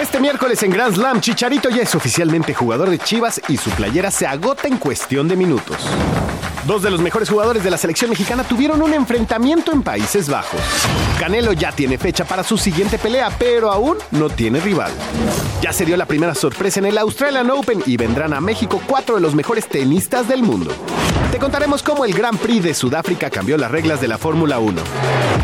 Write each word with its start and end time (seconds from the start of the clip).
Este 0.00 0.18
miércoles 0.18 0.62
en 0.62 0.70
Grand 0.70 0.94
Slam, 0.94 1.20
Chicharito 1.20 1.68
ya 1.68 1.82
es 1.82 1.94
oficialmente 1.94 2.54
jugador 2.54 2.88
de 2.88 2.98
Chivas 2.98 3.38
y 3.48 3.58
su 3.58 3.68
playera 3.70 4.10
se 4.10 4.26
agota 4.26 4.66
en 4.66 4.78
cuestión 4.78 5.28
de 5.28 5.36
minutos. 5.36 5.76
Dos 6.66 6.82
de 6.82 6.90
los 6.90 7.00
mejores 7.00 7.28
jugadores 7.28 7.64
de 7.64 7.70
la 7.70 7.76
selección 7.76 8.10
mexicana 8.10 8.44
tuvieron 8.44 8.80
un 8.80 8.94
enfrentamiento 8.94 9.72
en 9.72 9.82
Países 9.82 10.28
Bajos. 10.28 10.60
Canelo 11.18 11.52
ya 11.52 11.72
tiene 11.72 11.98
fecha 11.98 12.24
para 12.24 12.44
su 12.44 12.56
siguiente 12.56 12.98
pelea, 12.98 13.30
pero 13.38 13.70
aún 13.70 13.98
no 14.10 14.30
tiene 14.30 14.60
rival. 14.60 14.92
Ya 15.60 15.72
se 15.72 15.84
dio 15.84 15.96
la 15.96 16.06
primera 16.06 16.34
sorpresa 16.34 16.80
en 16.80 16.86
el 16.86 16.98
Australian 16.98 17.50
Open 17.50 17.82
y 17.86 17.96
vendrán 17.96 18.32
a 18.32 18.40
México 18.40 18.80
cuatro 18.86 19.16
de 19.16 19.20
los 19.20 19.34
mejores 19.34 19.68
tenistas 19.68 20.28
del 20.28 20.42
mundo. 20.42 20.72
Te 21.32 21.38
contaremos 21.38 21.82
cómo 21.82 22.04
el 22.04 22.12
Grand 22.12 22.38
Prix 22.38 22.62
de 22.62 22.74
Sudáfrica 22.74 23.30
cambió 23.30 23.56
las 23.56 23.70
reglas 23.70 24.00
de 24.00 24.08
la 24.08 24.18
Fórmula 24.18 24.58
1. 24.58 24.82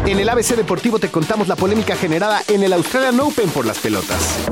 En 0.07 0.19
el 0.19 0.29
ABC 0.29 0.55
Deportivo 0.57 0.99
te 0.99 1.11
contamos 1.11 1.49
la 1.49 1.57
polémica 1.57 1.97
generada 1.97 2.43
en 2.49 2.63
el 2.63 2.73
Australian 2.73 3.19
Open 3.21 3.49
por 3.51 3.67
las 3.67 3.79
pelotas. 3.79 4.46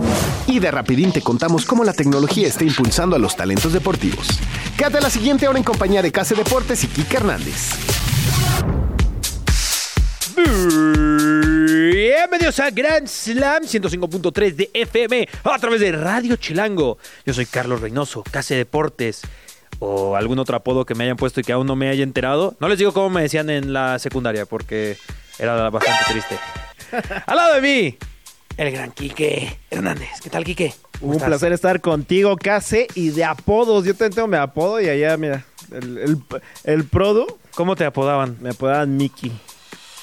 Y 0.47 0.59
de 0.59 0.71
rapidín 0.71 1.13
te 1.13 1.21
contamos 1.21 1.65
cómo 1.65 1.85
la 1.85 1.93
tecnología 1.93 2.47
está 2.47 2.65
impulsando 2.65 3.17
a 3.17 3.19
los 3.19 3.37
talentos 3.37 3.73
deportivos. 3.73 4.29
Quédate 4.77 5.01
la 5.01 5.11
siguiente 5.11 5.49
hora 5.49 5.59
en 5.59 5.65
compañía 5.65 6.03
de 6.03 6.13
Case 6.13 6.35
Deportes 6.35 6.85
y 6.85 6.89
Kike 6.89 7.17
Hernández. 7.17 7.71
Bienvenidos 11.93 12.61
a 12.61 12.71
Grand 12.71 13.07
Slam 13.07 13.63
105.3 13.63 14.55
de 14.55 14.71
FM 14.75 15.29
a 15.45 15.59
través 15.59 15.81
de 15.81 15.93
Radio 15.93 16.37
Chilango. 16.37 16.99
Yo 17.25 17.33
soy 17.33 17.47
Carlos 17.47 17.81
Reynoso, 17.81 18.23
Case 18.23 18.57
Deportes 18.57 19.23
o 19.79 20.17
algún 20.17 20.39
otro 20.39 20.57
apodo 20.57 20.85
que 20.85 20.95
me 20.95 21.05
hayan 21.05 21.17
puesto 21.17 21.41
y 21.41 21.45
que 21.45 21.53
aún 21.53 21.67
no 21.67 21.77
me 21.77 21.89
haya 21.89 22.03
enterado. 22.03 22.57
No 22.61 22.69
les 22.69 22.79
digo 22.79 22.93
cómo 22.93 23.11
me 23.11 23.23
decían 23.23 23.51
en 23.51 23.73
la 23.73 23.99
secundaria 23.99 24.47
porque 24.47 24.99
era 25.39 25.71
bastante 25.71 26.13
triste. 26.13 26.39
Al 27.27 27.37
lado 27.37 27.55
de 27.55 27.61
mí, 27.61 27.99
el 28.57 28.71
gran 28.73 28.93
Quique 28.93 29.59
Hernández. 29.71 30.09
¿Qué 30.23 30.31
tal, 30.31 30.45
Quique? 30.45 30.75
Un 31.01 31.19
placer 31.19 31.53
estar 31.53 31.81
contigo, 31.81 32.37
Case, 32.37 32.87
y 32.95 33.11
de 33.11 33.25
apodos. 33.25 33.85
Yo 33.85 33.95
también 33.95 34.15
tengo 34.15 34.29
mi 34.29 34.37
apodo 34.37 34.81
y 34.81 34.89
allá, 34.89 35.17
mira, 35.17 35.45
el, 35.73 35.99
el, 35.99 36.19
el 36.65 36.85
Prodo 36.85 37.39
¿Cómo 37.55 37.77
te 37.77 37.85
apodaban? 37.85 38.37
me 38.41 38.51
apodaban 38.51 38.97
Mickey. 38.97 39.31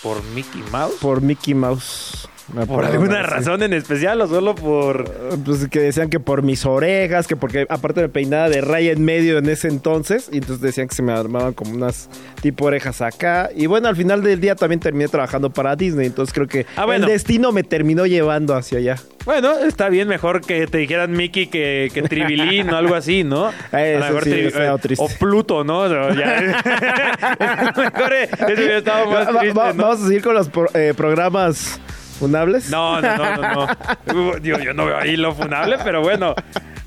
¿Por 0.02 0.24
Mickey 0.24 0.64
Mouse? 0.72 0.96
Por 1.02 1.22
Mickey 1.22 1.54
Mouse. 1.54 2.30
¿Por 2.67 2.84
alguna 2.86 3.22
así. 3.22 3.30
razón 3.30 3.64
en 3.64 3.73
especial 3.73 4.20
o 4.22 4.28
solo 4.28 4.56
por...? 4.56 5.09
Pues 5.45 5.67
que 5.70 5.80
decían 5.80 6.09
que 6.09 6.20
por 6.20 6.42
mis 6.42 6.66
orejas, 6.66 7.28
que 7.28 7.36
porque 7.36 7.66
aparte 7.70 8.02
me 8.02 8.09
peinaba 8.09 8.50
de 8.50 8.59
raya 8.61 8.92
en 8.92 9.06
medio 9.06 9.38
en 9.38 9.47
ese 9.47 9.67
entonces, 9.70 10.30
y 10.31 10.38
entonces 10.39 10.62
decían 10.62 10.88
que 10.89 10.95
se 10.95 11.02
me 11.03 11.14
armaban 11.14 11.53
como 11.53 11.72
unas 11.73 12.09
tipo 12.42 12.66
orejas 12.66 13.02
acá. 13.02 13.50
Y 13.56 13.67
bueno, 13.67 13.88
al 13.88 13.95
final 13.95 14.22
del 14.23 14.42
día 14.42 14.56
también 14.56 14.80
terminé 14.80 15.08
trabajando 15.08 15.50
para 15.50 15.75
Disney, 15.75 16.08
entonces 16.08 16.34
creo 16.34 16.47
que 16.47 16.66
Ah, 16.75 16.86
bueno. 16.86 17.06
el 17.06 17.12
destino 17.12 17.52
me 17.52 17.64
terminó 17.64 18.06
llevando 18.06 18.56
hacia 18.56 18.80
allá. 18.80 18.95
Bueno, 19.25 19.58
está 19.59 19.88
bien, 19.89 20.08
mejor 20.08 20.42
que 20.42 20.66
te 20.67 20.80
dijeran 20.80 21.12
Mickey 21.12 21.47
que, 21.47 21.89
que 21.94 22.02
Tribilín 22.02 22.69
o 22.72 22.75
algo 22.75 22.95
así, 22.95 23.23
¿no? 23.23 23.50
Eh, 23.72 23.95
eso 23.97 24.06
mejor 24.08 24.23
sí, 24.25 24.30
Tri- 24.31 24.91
eh. 24.91 24.96
O 24.97 25.07
Pluto, 25.19 25.63
¿no? 25.63 25.81
O 25.81 26.13
ya- 26.13 26.41
mejor 27.78 28.13
eh, 28.13 28.24
eso 28.31 28.53
hubiera 28.53 28.78
estado 28.80 29.09
más 29.09 29.28
triste, 29.28 29.53
¿no? 29.53 29.53
Vamos 29.84 30.01
a 30.01 30.07
seguir 30.07 30.22
con 30.22 30.34
los 30.34 30.50
pro- 30.50 30.69
eh, 30.74 30.94
programas 30.97 31.80
funables. 32.22 32.70
No, 32.70 33.02
no, 33.02 33.18
no, 33.18 33.36
no. 33.38 33.68
no. 34.14 34.38
Yo 34.44 34.74
no 34.74 34.86
veo 34.86 34.98
ahí 34.98 35.18
lo 35.18 35.34
funable, 35.36 35.78
pero 35.84 36.02
bueno. 36.02 36.36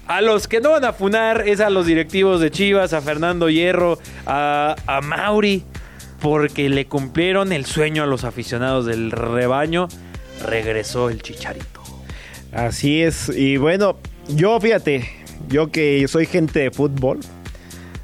A 0.07 0.21
los 0.21 0.49
que 0.49 0.61
no 0.61 0.71
van 0.73 0.85
a 0.85 0.93
funar 0.93 1.49
es 1.49 1.61
a 1.61 1.71
los 1.71 1.87
directivos 1.87 2.41
de 2.41 2.51
Chivas, 2.51 2.93
a 2.93 3.01
Fernando 3.01 3.49
Hierro, 3.49 3.99
a, 4.27 4.77
a 4.87 5.01
Mauri, 5.01 5.65
porque 6.21 6.69
le 6.69 6.87
cumplieron 6.87 7.53
el 7.53 7.65
sueño 7.65 8.03
a 8.03 8.07
los 8.07 8.25
aficionados 8.25 8.85
del 8.87 9.11
rebaño. 9.11 9.89
Regresó 10.47 11.09
el 11.11 11.23
chicharito. 11.23 11.83
Así 12.53 13.03
es. 13.03 13.31
Y 13.31 13.57
bueno, 13.57 13.97
yo 14.29 14.61
fíjate, 14.61 15.09
yo 15.49 15.71
que 15.71 16.07
soy 16.07 16.27
gente 16.27 16.61
de 16.61 16.71
fútbol, 16.71 17.21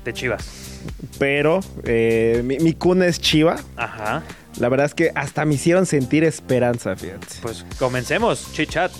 De 0.04 0.12
Chivas. 0.14 0.80
pero 1.18 1.60
eh, 1.84 2.40
mi, 2.44 2.58
mi 2.60 2.72
cuna 2.72 3.06
es 3.06 3.20
Chiva. 3.20 3.56
Ajá. 3.76 4.22
La 4.58 4.68
verdad 4.68 4.86
es 4.86 4.94
que 4.94 5.10
hasta 5.14 5.44
me 5.44 5.54
hicieron 5.54 5.86
sentir 5.86 6.24
esperanza, 6.24 6.96
fíjate. 6.96 7.26
Pues 7.42 7.64
comencemos, 7.78 8.52
chichat. 8.52 8.92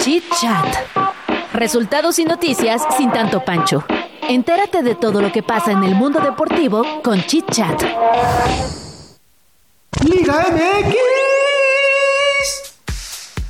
Chit 0.00 0.24
Chat. 0.40 0.66
Resultados 1.52 2.18
y 2.18 2.24
noticias 2.24 2.82
sin 2.96 3.10
tanto 3.10 3.44
pancho. 3.44 3.84
Entérate 4.28 4.82
de 4.82 4.94
todo 4.94 5.20
lo 5.20 5.32
que 5.32 5.42
pasa 5.42 5.72
en 5.72 5.82
el 5.82 5.94
mundo 5.94 6.20
deportivo 6.20 7.02
con 7.02 7.22
Chit 7.24 7.50
Chat. 7.50 7.82
Liga 10.04 10.46
MX. 10.52 10.94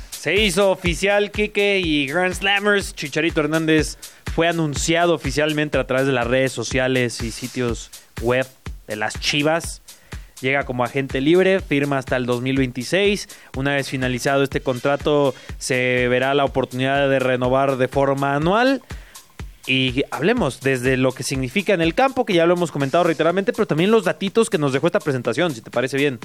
Se 0.09 0.35
hizo 0.35 0.71
oficial, 0.71 1.31
Kike 1.31 1.79
y 1.79 2.07
Grand 2.07 2.33
Slammers. 2.33 2.93
Chicharito 2.93 3.41
Hernández 3.41 3.97
fue 4.35 4.47
anunciado 4.47 5.13
oficialmente 5.13 5.77
a 5.77 5.87
través 5.87 6.05
de 6.05 6.13
las 6.13 6.27
redes 6.27 6.51
sociales 6.51 7.21
y 7.21 7.31
sitios 7.31 7.91
web 8.21 8.47
de 8.87 8.95
las 8.95 9.19
Chivas. 9.19 9.81
Llega 10.41 10.65
como 10.65 10.83
agente 10.83 11.21
libre, 11.21 11.59
firma 11.59 11.97
hasta 11.97 12.17
el 12.17 12.25
2026. 12.25 13.29
Una 13.55 13.75
vez 13.75 13.87
finalizado 13.89 14.43
este 14.43 14.61
contrato, 14.61 15.35
se 15.57 16.07
verá 16.07 16.33
la 16.33 16.45
oportunidad 16.45 17.09
de 17.09 17.19
renovar 17.19 17.77
de 17.77 17.87
forma 17.87 18.35
anual. 18.35 18.81
Y 19.67 20.03
hablemos 20.09 20.61
desde 20.61 20.97
lo 20.97 21.11
que 21.11 21.21
significa 21.21 21.73
en 21.73 21.81
el 21.81 21.93
campo, 21.93 22.25
que 22.25 22.33
ya 22.33 22.47
lo 22.47 22.55
hemos 22.55 22.71
comentado 22.71 23.03
reiteradamente, 23.03 23.53
pero 23.53 23.67
también 23.67 23.91
los 23.91 24.05
datitos 24.05 24.49
que 24.49 24.57
nos 24.57 24.73
dejó 24.73 24.87
esta 24.87 24.99
presentación, 24.99 25.53
si 25.53 25.61
te 25.61 25.69
parece 25.69 25.97
bien. 25.97 26.19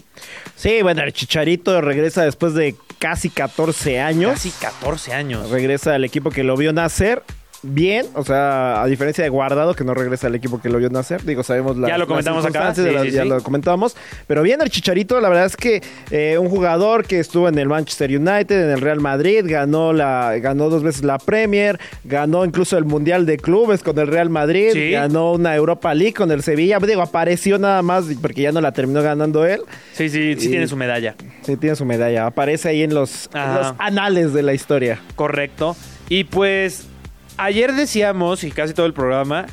Sí, 0.56 0.80
bueno, 0.80 1.02
el 1.02 1.12
Chicharito 1.12 1.82
regresa 1.82 2.24
después 2.24 2.54
de 2.54 2.74
casi 2.98 3.28
14 3.28 4.00
años. 4.00 4.32
Casi 4.32 4.50
14 4.50 5.12
años. 5.12 5.50
Regresa 5.50 5.94
al 5.94 6.04
equipo 6.04 6.30
que 6.30 6.44
lo 6.44 6.56
vio 6.56 6.72
nacer. 6.72 7.22
Bien, 7.68 8.06
o 8.14 8.24
sea, 8.24 8.82
a 8.82 8.86
diferencia 8.86 9.24
de 9.24 9.30
Guardado, 9.30 9.74
que 9.74 9.82
no 9.84 9.92
regresa 9.92 10.28
al 10.28 10.34
equipo 10.34 10.60
que 10.60 10.68
lo 10.68 10.78
vio 10.78 10.88
nacer. 10.88 11.24
Digo, 11.24 11.42
sabemos 11.42 11.76
la, 11.76 11.88
Ya 11.88 11.98
lo 11.98 12.06
comentamos 12.06 12.44
las 12.44 12.54
acá, 12.54 12.72
de 12.72 12.92
sí, 12.92 13.10
sí, 13.10 13.16
ya 13.16 13.22
sí. 13.22 13.28
lo 13.28 13.42
comentamos. 13.42 13.96
Pero 14.26 14.42
bien, 14.42 14.60
el 14.62 14.70
Chicharito, 14.70 15.20
la 15.20 15.28
verdad 15.28 15.46
es 15.46 15.56
que 15.56 15.82
eh, 16.10 16.38
un 16.38 16.48
jugador 16.48 17.04
que 17.06 17.18
estuvo 17.18 17.48
en 17.48 17.58
el 17.58 17.68
Manchester 17.68 18.10
United, 18.10 18.64
en 18.64 18.70
el 18.70 18.80
Real 18.80 19.00
Madrid, 19.00 19.44
ganó 19.46 19.92
la 19.92 20.36
ganó 20.38 20.68
dos 20.70 20.82
veces 20.82 21.04
la 21.04 21.18
Premier, 21.18 21.78
ganó 22.04 22.44
incluso 22.44 22.78
el 22.78 22.84
Mundial 22.84 23.26
de 23.26 23.36
Clubes 23.36 23.82
con 23.82 23.98
el 23.98 24.06
Real 24.06 24.30
Madrid, 24.30 24.92
ganó 24.92 25.32
una 25.32 25.54
Europa 25.56 25.92
League 25.94 26.14
con 26.14 26.30
el 26.30 26.42
Sevilla. 26.42 26.78
Digo, 26.78 27.02
apareció 27.02 27.58
nada 27.58 27.82
más 27.82 28.04
porque 28.22 28.42
ya 28.42 28.52
no 28.52 28.60
la 28.60 28.72
terminó 28.72 29.02
ganando 29.02 29.44
él. 29.44 29.60
Sí, 29.92 30.08
sí, 30.08 30.34
sí 30.38 30.46
Y- 30.46 30.50
tiene 30.50 30.66
su 30.68 30.76
medalla. 30.76 31.14
Sí, 31.42 31.56
tiene 31.56 31.74
su 31.76 31.84
medalla. 31.84 32.26
Aparece 32.26 32.68
ahí 32.68 32.82
en 32.82 32.94
los, 32.94 33.28
en 33.34 33.40
Ajá. 33.40 33.58
los 33.58 33.74
anales 33.78 34.32
de 34.32 34.42
la 34.42 34.54
historia. 34.54 35.00
Correcto. 35.16 35.76
Y 36.08 36.24
pues 36.24 36.86
ayer 37.36 37.74
decíamos, 37.74 38.44
y 38.44 38.50
casi 38.50 38.74
todo 38.74 38.86
el 38.86 38.92
programa, 38.92 39.46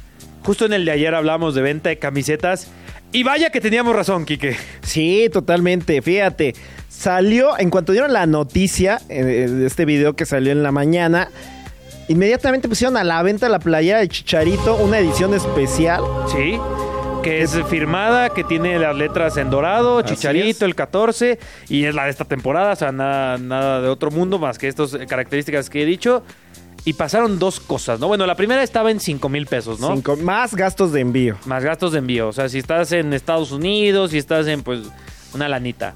justo 0.44 0.66
en 0.66 0.73
el 0.73 0.85
de 0.85 0.91
ayer 0.91 1.16
hablamos 1.16 1.55
de 1.55 1.61
venta 1.61 1.89
de 1.89 1.97
camisetas. 1.99 2.67
Y 3.11 3.23
vaya 3.23 3.51
que 3.51 3.61
teníamos 3.61 3.95
razón, 3.95 4.25
Quique. 4.25 4.55
Sí, 4.81 5.29
totalmente. 5.31 6.01
Fíjate, 6.01 6.55
salió, 6.89 7.57
en 7.59 7.69
cuanto 7.69 7.91
dieron 7.91 8.12
la 8.12 8.25
noticia 8.25 9.00
eh, 9.09 9.24
de 9.24 9.68
este 9.68 9.85
video 9.85 10.15
que 10.15 10.25
salió 10.25 10.51
en 10.51 10.63
la 10.63 10.71
mañana, 10.71 11.30
inmediatamente 12.07 12.68
pusieron 12.68 12.97
a 12.97 13.03
la 13.03 13.21
venta 13.21 13.50
la 13.50 13.59
playera 13.59 14.00
de 14.00 14.07
Chicharito, 14.07 14.75
una 14.77 14.97
edición 14.97 15.33
especial. 15.33 16.01
Sí. 16.31 16.59
Que 17.21 17.41
es 17.41 17.57
firmada, 17.69 18.31
que 18.31 18.44
tiene 18.44 18.77
las 18.80 18.95
letras 18.97 19.38
en 19.38 19.50
dorado, 19.50 20.00
Así 20.00 20.15
Chicharito, 20.15 20.65
es. 20.65 20.69
el 20.69 20.75
14, 20.75 21.39
y 21.69 21.85
es 21.85 21.95
la 21.95 22.06
de 22.06 22.09
esta 22.09 22.25
temporada, 22.25 22.74
o 22.74 22.75
sea, 22.75 22.91
nada, 22.91 23.38
nada 23.38 23.80
de 23.80 23.88
otro 23.88 24.12
mundo 24.12 24.39
más 24.39 24.57
que 24.57 24.68
estas 24.68 24.97
características 25.07 25.69
que 25.69 25.83
he 25.83 25.85
dicho. 25.85 26.24
Y 26.85 26.93
pasaron 26.93 27.39
dos 27.39 27.59
cosas, 27.59 27.99
¿no? 27.99 28.07
Bueno, 28.07 28.25
la 28.25 28.35
primera 28.35 28.61
estaba 28.61 28.91
en 28.91 28.99
5 28.99 29.29
mil 29.29 29.45
pesos, 29.47 29.79
¿no? 29.79 29.93
Cinco- 29.95 30.17
más 30.17 30.53
gastos 30.55 30.91
de 30.91 30.99
envío. 31.01 31.37
Más 31.45 31.63
gastos 31.63 31.93
de 31.93 31.99
envío. 31.99 32.27
O 32.27 32.33
sea, 32.33 32.49
si 32.49 32.57
estás 32.59 32.91
en 32.91 33.13
Estados 33.13 33.51
Unidos, 33.51 34.11
si 34.11 34.17
estás 34.17 34.47
en, 34.47 34.63
pues, 34.63 34.81
una 35.33 35.47
lanita. 35.47 35.93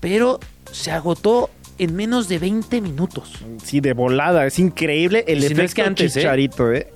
Pero 0.00 0.38
se 0.70 0.90
agotó 0.92 1.50
en 1.78 1.96
menos 1.96 2.28
de 2.28 2.38
20 2.38 2.80
minutos. 2.80 3.32
Sí, 3.64 3.80
de 3.80 3.92
volada. 3.94 4.46
Es 4.46 4.58
increíble 4.58 5.24
el 5.26 5.40
no 5.40 5.44
efecto 5.46 5.62
es 5.62 5.74
que 5.74 5.82
antes, 5.82 6.16
¿eh? 6.16 6.20
Chicharito, 6.20 6.72
¿eh? 6.72 6.92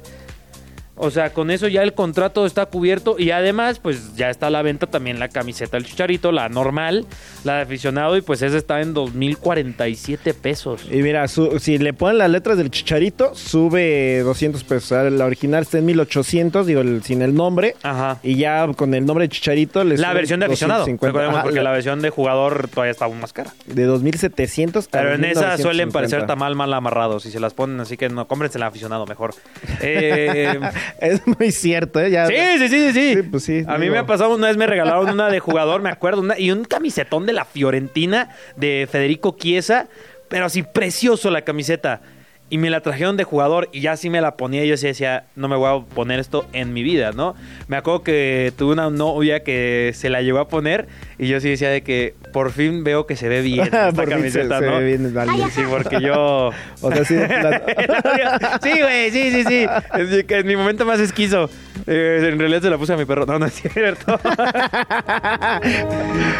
O 0.99 1.11
sea, 1.11 1.31
con 1.31 1.51
eso 1.51 1.69
ya 1.69 1.83
el 1.83 1.93
contrato 1.93 2.47
está 2.47 2.65
cubierto 2.67 3.17
y 3.19 3.31
además, 3.31 3.79
pues 3.81 4.17
ya 4.17 4.31
está 4.31 4.47
a 4.47 4.51
la 4.51 4.63
venta 4.63 4.87
también 4.87 5.19
la 5.19 5.29
camiseta 5.29 5.77
del 5.77 5.85
Chicharito, 5.85 6.33
la 6.33 6.49
normal, 6.49 7.05
la 7.45 7.57
de 7.57 7.63
aficionado, 7.63 8.17
y 8.17 8.23
pues 8.23 8.41
esa 8.41 8.57
está 8.57 8.81
en 8.81 8.95
2.047 8.95 10.33
pesos. 10.35 10.87
Y 10.91 11.03
mira, 11.03 11.29
su- 11.29 11.59
si 11.59 11.79
le 11.79 11.93
ponen 11.93 12.19
las 12.19 12.31
letras 12.31 12.57
del 12.57 12.71
chicharito, 12.71 13.35
sube 13.35 14.21
200 14.21 14.65
pesos. 14.65 15.13
La 15.13 15.27
original 15.27 15.63
está 15.63 15.79
en 15.79 15.85
1800, 15.87 16.67
digo, 16.67 16.81
el- 16.81 17.03
sin 17.03 17.21
el 17.23 17.35
nombre. 17.35 17.75
Ajá. 17.83 18.19
Y 18.23 18.37
ya 18.37 18.67
con 18.75 18.95
el 18.95 19.05
nombre 19.05 19.25
de 19.25 19.29
chicharito 19.29 19.85
le 19.85 19.99
La 19.99 20.13
versión 20.15 20.41
de 20.41 20.47
aficionado, 20.47 20.81
250. 20.81 21.07
recordemos, 21.07 21.35
Ajá, 21.37 21.43
porque 21.45 21.59
la 21.59 21.65
la- 21.65 21.73
versión 21.73 22.01
de 22.01 22.11
jugador 22.11 22.69
todavía 22.69 22.93
está 22.93 23.05
aún 23.05 23.21
más 23.21 23.33
cara. 23.33 23.53
de 23.67 23.85
2700 23.85 24.87
a 24.87 24.91
Pero 24.91 25.15
en 25.15 25.25
esa 25.25 25.41
2950. 25.57 25.63
suelen 25.63 25.91
parecer 25.93 26.27
tamal 26.27 26.55
mal 26.55 26.73
amarrados 26.73 27.27
y 27.27 27.31
se 27.31 27.39
las 27.41 27.53
ponen, 27.55 27.81
así 27.81 27.97
que 27.97 28.09
no, 28.09 28.27
cómprense 28.27 28.59
el 28.59 28.63
aficionado 28.65 29.05
mejor. 29.07 29.35
Eh, 29.83 30.59
Es 31.01 31.27
muy 31.27 31.51
cierto, 31.53 32.01
¿eh? 32.01 32.11
Ya, 32.11 32.27
Sí, 32.27 32.35
sí, 32.59 32.69
sí, 32.69 32.93
sí, 32.93 33.15
sí. 33.15 33.23
Pues 33.23 33.43
sí, 33.45 33.65
A 33.67 33.79
mí 33.79 33.89
me 33.91 33.99
ha 33.99 34.07
pasado 34.07 34.35
una 34.35 34.49
vez, 34.49 34.57
me 34.57 34.67
regalaron 34.67 35.09
una 35.11 35.29
de 35.29 35.41
jugador, 35.41 35.83
me 35.83 35.91
acuerdo, 35.91 36.21
una- 36.21 36.39
y 36.39 36.51
un 36.51 36.65
camisetón 36.65 37.27
de 37.27 37.33
la 37.33 37.45
Fiorentina 37.45 38.31
de 38.57 38.89
Federico 38.91 39.37
Chiesa, 39.39 39.89
pero 40.29 40.47
así 40.47 40.63
precioso 40.63 41.31
la 41.31 41.43
camiseta. 41.43 42.01
Y 42.49 42.59
me 42.59 42.71
la 42.71 42.81
trajeron 42.81 43.17
de 43.17 43.25
jugador 43.25 43.69
y 43.73 43.81
ya 43.81 43.91
así 43.93 44.09
me 44.09 44.21
la 44.21 44.37
ponía 44.37 44.65
y 44.65 44.69
yo 44.69 44.77
sí 44.77 44.87
decía, 44.87 45.25
no 45.35 45.49
me 45.49 45.57
voy 45.57 45.69
a 45.81 45.85
poner 45.95 46.21
esto 46.21 46.47
en 46.53 46.73
mi 46.73 46.85
vida, 46.85 47.11
¿no? 47.11 47.35
Me 47.67 47.77
acuerdo 47.77 48.05
que 48.05 48.53
tuve 48.57 48.73
una 48.75 48.89
novia 48.89 49.43
que 49.43 49.91
se 49.97 50.11
la 50.11 50.23
llegó 50.23 50.39
a 50.39 50.47
poner 50.47 50.87
y 51.19 51.27
yo 51.27 51.41
sí 51.41 51.49
decía 51.49 51.71
de 51.71 51.83
que 51.83 52.15
por 52.33 52.53
fin 52.53 52.85
veo 52.85 53.05
que 53.05 53.17
se 53.17 53.29
ve 53.29 53.41
bien 53.43 53.65
esta 53.65 53.91
Por 53.91 54.05
fin 54.05 54.11
se- 54.11 54.11
camiseta, 54.17 54.59
se 54.61 54.67
¿no? 54.67 54.79
ve 54.79 54.85
bien 54.85 55.19
alguien. 55.19 55.51
Sí, 55.51 55.63
porque 55.69 56.01
yo... 56.01 56.51
O 56.83 56.93
sea, 56.93 57.05
sí, 57.05 57.15
la- 57.43 58.61
sí, 58.63 58.81
güey, 58.81 59.11
sí, 59.11 59.31
sí, 59.33 59.43
sí. 59.45 59.67
Es 59.99 60.25
que 60.25 60.39
en 60.39 60.47
mi 60.47 60.55
momento 60.55 60.85
más 60.87 61.01
esquizo. 61.01 61.51
Eh, 61.89 62.29
en 62.33 62.39
realidad 62.39 62.63
se 62.63 62.71
la 62.71 62.79
puse 62.79 62.93
a 62.93 62.97
mi 62.97 63.05
perro. 63.07 63.27
No, 63.27 63.39
no 63.41 63.47
es 63.47 63.55
cierto. 63.55 64.21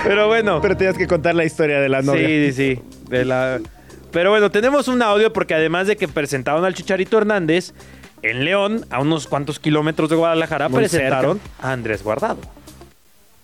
Pero 0.05 0.29
bueno. 0.29 0.61
Pero 0.61 0.77
tenías 0.77 0.97
que 0.97 1.07
contar 1.07 1.35
la 1.35 1.45
historia 1.45 1.81
de 1.81 1.89
la 1.89 2.03
novia. 2.03 2.27
Sí, 2.29 2.53
sí, 2.53 2.77
sí. 2.77 2.83
De 3.09 3.25
la... 3.25 3.59
Pero 4.17 4.31
bueno, 4.31 4.51
tenemos 4.51 4.89
un 4.89 5.03
audio 5.03 5.31
porque 5.31 5.53
además 5.53 5.89
de 5.89 5.97
que 5.97 6.09
presentaron 6.09 6.65
al 6.65 6.73
Chicharito 6.73 7.19
Hernández, 7.19 7.75
en 8.23 8.47
León, 8.47 8.87
a 8.89 8.99
unos 9.03 9.27
cuantos 9.27 9.59
kilómetros 9.59 10.09
de 10.09 10.17
Guadalajara, 10.17 10.71
Muy 10.71 10.79
presentaron 10.79 11.39
a 11.61 11.73
Andrés 11.73 12.03
Guardado. 12.03 12.39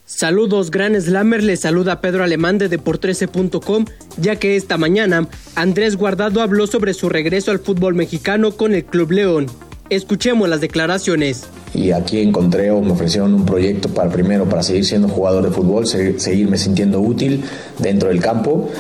Saludos 0.06 0.70
Gran 0.70 0.98
Slammer, 0.98 1.42
les 1.42 1.60
saluda 1.60 2.00
Pedro 2.00 2.24
Alemán 2.24 2.56
de 2.56 2.70
Depor13.com, 2.70 3.84
ya 4.16 4.36
que 4.36 4.56
esta 4.56 4.78
mañana 4.78 5.28
Andrés 5.56 5.96
Guardado 5.96 6.40
habló 6.40 6.66
sobre 6.66 6.94
su 6.94 7.10
regreso 7.10 7.50
al 7.50 7.58
fútbol 7.58 7.94
mexicano 7.94 8.52
con 8.52 8.72
el 8.74 8.84
Club 8.86 9.12
León. 9.12 9.46
Escuchemos 9.90 10.48
las 10.48 10.62
declaraciones. 10.62 11.44
y 11.74 11.90
aquí 11.92 12.20
encontré 12.22 12.70
o 12.70 12.80
me 12.80 12.92
ofrecieron 12.92 13.34
un 13.34 13.44
proyecto 13.44 13.90
para 13.90 14.08
primero 14.08 14.46
para 14.46 14.62
seguir 14.62 14.86
siendo 14.86 15.06
jugador 15.08 15.44
de 15.44 15.50
fútbol, 15.50 15.86
se- 15.86 16.18
seguirme 16.18 16.56
sintiendo 16.56 16.98
útil 17.00 17.44
dentro 17.78 18.08
del 18.08 18.20
campo 18.20 18.70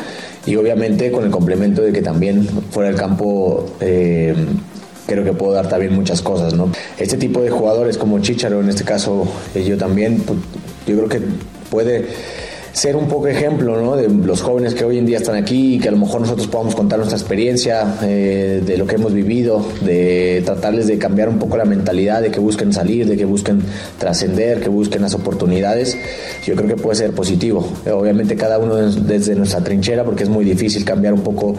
y 0.46 0.56
obviamente 0.56 1.10
con 1.10 1.24
el 1.24 1.30
complemento 1.30 1.82
de 1.82 1.92
que 1.92 2.02
también 2.02 2.46
fuera 2.70 2.90
del 2.90 2.98
campo 2.98 3.66
eh, 3.80 4.34
creo 5.06 5.24
que 5.24 5.32
puedo 5.32 5.52
dar 5.52 5.68
también 5.68 5.94
muchas 5.94 6.22
cosas, 6.22 6.54
¿no? 6.54 6.70
Este 6.98 7.16
tipo 7.16 7.42
de 7.42 7.50
jugadores 7.50 7.98
como 7.98 8.18
Chicharo, 8.20 8.60
en 8.60 8.68
este 8.68 8.84
caso 8.84 9.26
eh, 9.54 9.64
yo 9.64 9.76
también, 9.76 10.18
pues, 10.20 10.38
yo 10.86 10.96
creo 10.96 11.08
que 11.08 11.20
puede 11.70 12.08
ser 12.72 12.96
un 12.96 13.06
poco 13.06 13.26
ejemplo 13.28 13.80
¿no? 13.82 13.96
de 13.96 14.08
los 14.08 14.40
jóvenes 14.40 14.74
que 14.74 14.84
hoy 14.84 14.96
en 14.96 15.04
día 15.04 15.18
están 15.18 15.36
aquí 15.36 15.74
y 15.74 15.78
que 15.78 15.88
a 15.88 15.90
lo 15.90 15.98
mejor 15.98 16.22
nosotros 16.22 16.46
podamos 16.46 16.74
contar 16.74 16.98
nuestra 16.98 17.18
experiencia 17.18 17.96
eh, 18.02 18.62
de 18.64 18.78
lo 18.78 18.86
que 18.86 18.94
hemos 18.94 19.12
vivido, 19.12 19.62
de 19.82 20.42
tratarles 20.44 20.86
de 20.86 20.96
cambiar 20.96 21.28
un 21.28 21.38
poco 21.38 21.58
la 21.58 21.66
mentalidad, 21.66 22.22
de 22.22 22.30
que 22.30 22.40
busquen 22.40 22.72
salir, 22.72 23.06
de 23.06 23.16
que 23.18 23.26
busquen 23.26 23.60
trascender, 23.98 24.60
que 24.60 24.70
busquen 24.70 25.02
las 25.02 25.12
oportunidades. 25.14 25.96
Yo 26.46 26.54
creo 26.56 26.66
que 26.68 26.76
puede 26.76 26.96
ser 26.96 27.10
positivo. 27.12 27.66
Obviamente 27.92 28.36
cada 28.36 28.58
uno 28.58 28.76
des- 28.76 29.06
desde 29.06 29.34
nuestra 29.34 29.60
trinchera 29.62 30.02
porque 30.04 30.22
es 30.22 30.30
muy 30.30 30.44
difícil 30.44 30.82
cambiar 30.84 31.12
un 31.12 31.20
poco 31.20 31.54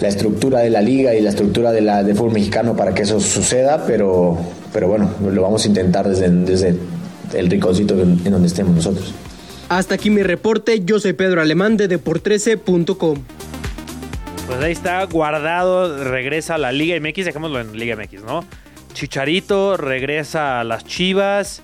la 0.00 0.08
estructura 0.08 0.60
de 0.60 0.70
la 0.70 0.80
liga 0.80 1.14
y 1.14 1.20
la 1.20 1.28
estructura 1.30 1.72
de 1.72 1.82
la 1.82 2.02
de 2.02 2.14
fútbol 2.14 2.32
mexicano 2.32 2.74
para 2.74 2.94
que 2.94 3.02
eso 3.02 3.20
suceda, 3.20 3.84
pero, 3.86 4.36
pero 4.72 4.88
bueno, 4.88 5.10
lo 5.30 5.42
vamos 5.42 5.64
a 5.64 5.68
intentar 5.68 6.08
desde, 6.08 6.74
el 7.34 7.50
rinconcito 7.50 8.00
en 8.00 8.24
donde 8.30 8.48
estemos 8.48 8.74
nosotros. 8.74 9.12
Hasta 9.68 9.94
aquí 9.94 10.10
mi 10.10 10.22
reporte, 10.22 10.84
yo 10.84 11.00
soy 11.00 11.14
Pedro 11.14 11.40
Alemán 11.40 11.76
de 11.76 11.88
Depor13.com. 11.88 13.22
Pues 14.46 14.60
ahí 14.60 14.72
está, 14.72 15.04
guardado, 15.04 16.04
regresa 16.04 16.56
a 16.56 16.58
la 16.58 16.72
Liga 16.72 16.98
MX, 17.00 17.24
dejémoslo 17.24 17.60
en 17.60 17.78
Liga 17.78 17.96
MX, 17.96 18.22
¿no? 18.24 18.44
Chicharito 18.92 19.76
regresa 19.76 20.60
a 20.60 20.64
las 20.64 20.84
Chivas. 20.84 21.62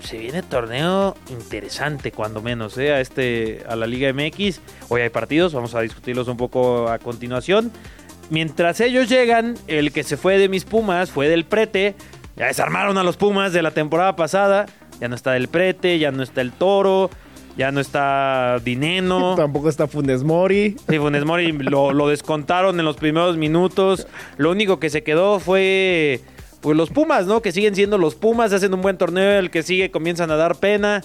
Se 0.00 0.18
viene 0.18 0.42
torneo 0.42 1.16
interesante, 1.30 2.12
cuando 2.12 2.42
menos, 2.42 2.76
¿eh? 2.78 2.92
A, 2.92 3.00
este, 3.00 3.64
a 3.68 3.74
la 3.74 3.86
Liga 3.86 4.12
MX. 4.12 4.60
Hoy 4.88 5.00
hay 5.00 5.08
partidos, 5.08 5.54
vamos 5.54 5.74
a 5.74 5.80
discutirlos 5.80 6.28
un 6.28 6.36
poco 6.36 6.88
a 6.88 6.98
continuación. 6.98 7.72
Mientras 8.30 8.80
ellos 8.80 9.08
llegan, 9.08 9.54
el 9.66 9.92
que 9.92 10.02
se 10.02 10.16
fue 10.16 10.38
de 10.38 10.48
mis 10.48 10.64
Pumas 10.64 11.10
fue 11.10 11.28
del 11.28 11.44
Prete. 11.44 11.94
Ya 12.36 12.46
desarmaron 12.46 12.98
a 12.98 13.02
los 13.02 13.16
Pumas 13.16 13.52
de 13.52 13.62
la 13.62 13.70
temporada 13.70 14.14
pasada. 14.14 14.66
Ya 15.00 15.08
no 15.08 15.14
está 15.14 15.36
el 15.36 15.48
Prete, 15.48 15.98
ya 15.98 16.10
no 16.12 16.22
está 16.22 16.40
el 16.40 16.52
Toro, 16.52 17.10
ya 17.56 17.72
no 17.72 17.80
está 17.80 18.60
Dineno. 18.64 19.34
Tampoco 19.36 19.68
está 19.68 19.86
Funes 19.86 20.22
Mori. 20.22 20.76
Sí, 20.88 20.98
Funes 20.98 21.24
Mori 21.24 21.52
lo, 21.52 21.92
lo 21.92 22.08
descontaron 22.08 22.78
en 22.78 22.84
los 22.84 22.96
primeros 22.96 23.36
minutos. 23.36 24.06
Lo 24.36 24.50
único 24.50 24.78
que 24.78 24.90
se 24.90 25.02
quedó 25.02 25.40
fue 25.40 26.20
pues 26.64 26.78
los 26.78 26.88
Pumas, 26.88 27.26
¿no? 27.26 27.42
Que 27.42 27.52
siguen 27.52 27.74
siendo 27.74 27.98
los 27.98 28.14
Pumas, 28.14 28.52
hacen 28.54 28.72
un 28.72 28.80
buen 28.80 28.96
torneo, 28.96 29.38
el 29.38 29.50
que 29.50 29.62
sigue 29.62 29.90
comienzan 29.90 30.30
a 30.30 30.36
dar 30.36 30.56
pena. 30.56 31.02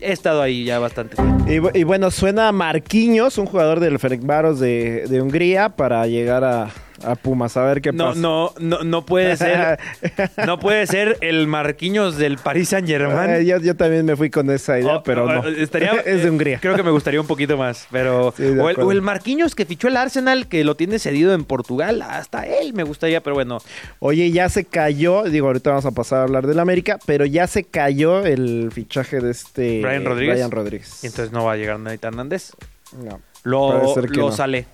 He 0.00 0.10
estado 0.10 0.42
ahí 0.42 0.64
ya 0.64 0.80
bastante 0.80 1.14
tiempo. 1.14 1.72
Y, 1.72 1.78
y 1.78 1.84
bueno, 1.84 2.10
suena 2.10 2.50
Marquinhos, 2.50 3.38
un 3.38 3.46
jugador 3.46 3.78
del 3.78 4.00
Ferencváros 4.00 4.58
de, 4.58 5.06
de 5.08 5.22
Hungría, 5.22 5.68
para 5.68 6.04
llegar 6.08 6.42
a, 6.42 6.70
a 7.04 7.14
Pumas. 7.14 7.56
A 7.56 7.64
ver 7.64 7.80
qué 7.82 7.92
No, 7.92 8.08
pasa. 8.08 8.20
no, 8.20 8.52
no, 8.58 8.82
no 8.84 9.04
puede 9.06 9.36
ser. 9.36 9.78
No 10.46 10.58
puede 10.58 10.86
ser 10.86 11.18
el 11.20 11.46
Marquinhos 11.46 12.16
del 12.16 12.38
Paris 12.38 12.70
Saint 12.70 12.88
Eh, 12.88 12.92
Germain. 12.92 13.44
yo, 13.44 13.58
yo 13.58 13.76
también 13.76 14.04
me 14.04 14.16
fui 14.16 14.30
con 14.30 14.50
esa 14.50 14.78
idea, 14.78 15.02
pero 15.04 15.26
no. 15.26 15.46
Estaría, 15.48 15.92
es 16.06 16.22
de 16.22 16.30
Hungría. 16.30 16.58
Creo 16.60 16.74
que 16.76 16.82
me 16.82 16.90
gustaría 16.90 17.20
un 17.20 17.26
poquito 17.26 17.56
más. 17.56 17.86
Pero. 17.90 18.32
Sí, 18.36 18.44
o, 18.44 18.70
el, 18.70 18.80
o 18.80 18.92
el 18.92 19.02
Marquinhos 19.02 19.54
que 19.54 19.64
fichó 19.66 19.88
el 19.88 19.96
Arsenal, 19.96 20.46
que 20.48 20.64
lo 20.64 20.74
tiene 20.76 20.98
cedido 20.98 21.34
en 21.34 21.44
Portugal. 21.44 22.02
Hasta 22.02 22.46
él 22.46 22.72
me 22.74 22.82
gustaría, 22.82 23.22
pero 23.22 23.34
bueno. 23.34 23.58
Oye, 23.98 24.30
ya 24.30 24.48
se 24.48 24.64
cayó, 24.64 25.24
digo, 25.24 25.46
ahorita 25.48 25.70
vamos 25.70 25.86
a 25.86 25.90
pasar 25.90 26.20
a 26.20 26.22
hablar 26.22 26.46
del 26.46 26.58
América, 26.58 26.98
pero 27.06 27.24
ya 27.26 27.46
se 27.46 27.64
cayó 27.64 28.20
el 28.24 28.70
fichaje 28.72 29.20
de 29.20 29.30
este 29.30 29.80
Brian 29.82 30.04
Rodríguez. 30.04 30.34
Brian 30.36 30.50
Rodríguez. 30.50 31.04
Y 31.04 31.06
entonces 31.08 31.32
no 31.32 31.44
va 31.44 31.52
a 31.52 31.56
llegar 31.56 31.78
Nathan 31.78 32.14
Hernández. 32.14 32.52
No, 32.96 33.20
Lo, 33.44 33.94
lo 33.94 34.06
no. 34.16 34.32
sale. 34.32 34.66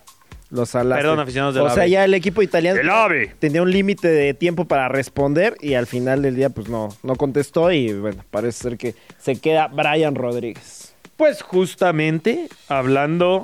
Los 0.50 0.75
alaste. 0.75 1.02
Perdón, 1.02 1.21
aficionados 1.21 1.55
del 1.55 1.64
O 1.64 1.71
sea, 1.71 1.83
AVE. 1.83 1.90
ya 1.90 2.05
el 2.05 2.14
equipo 2.14 2.43
italiano 2.43 2.81
El 2.81 2.88
AVE. 2.90 3.35
tenía 3.38 3.61
un 3.62 3.71
límite 3.71 4.09
de 4.09 4.33
tiempo 4.35 4.64
para 4.67 4.88
responder 4.88 5.57
y 5.61 5.75
al 5.75 5.87
final 5.87 6.23
del 6.23 6.37
día 6.37 6.50
pues 6.50 6.69
no, 6.69 6.88
no 7.02 7.17
contestó 7.17 7.71
y 7.73 7.93
bueno, 7.93 8.25
parece 8.31 8.62
ser 8.62 8.78
que 8.78 8.95
se 9.19 9.37
queda 9.40 9.69
Brian 9.69 10.14
Rodríguez. 10.14 10.95
Pues 11.17 11.43
justamente 11.43 12.49
hablando 12.69 13.43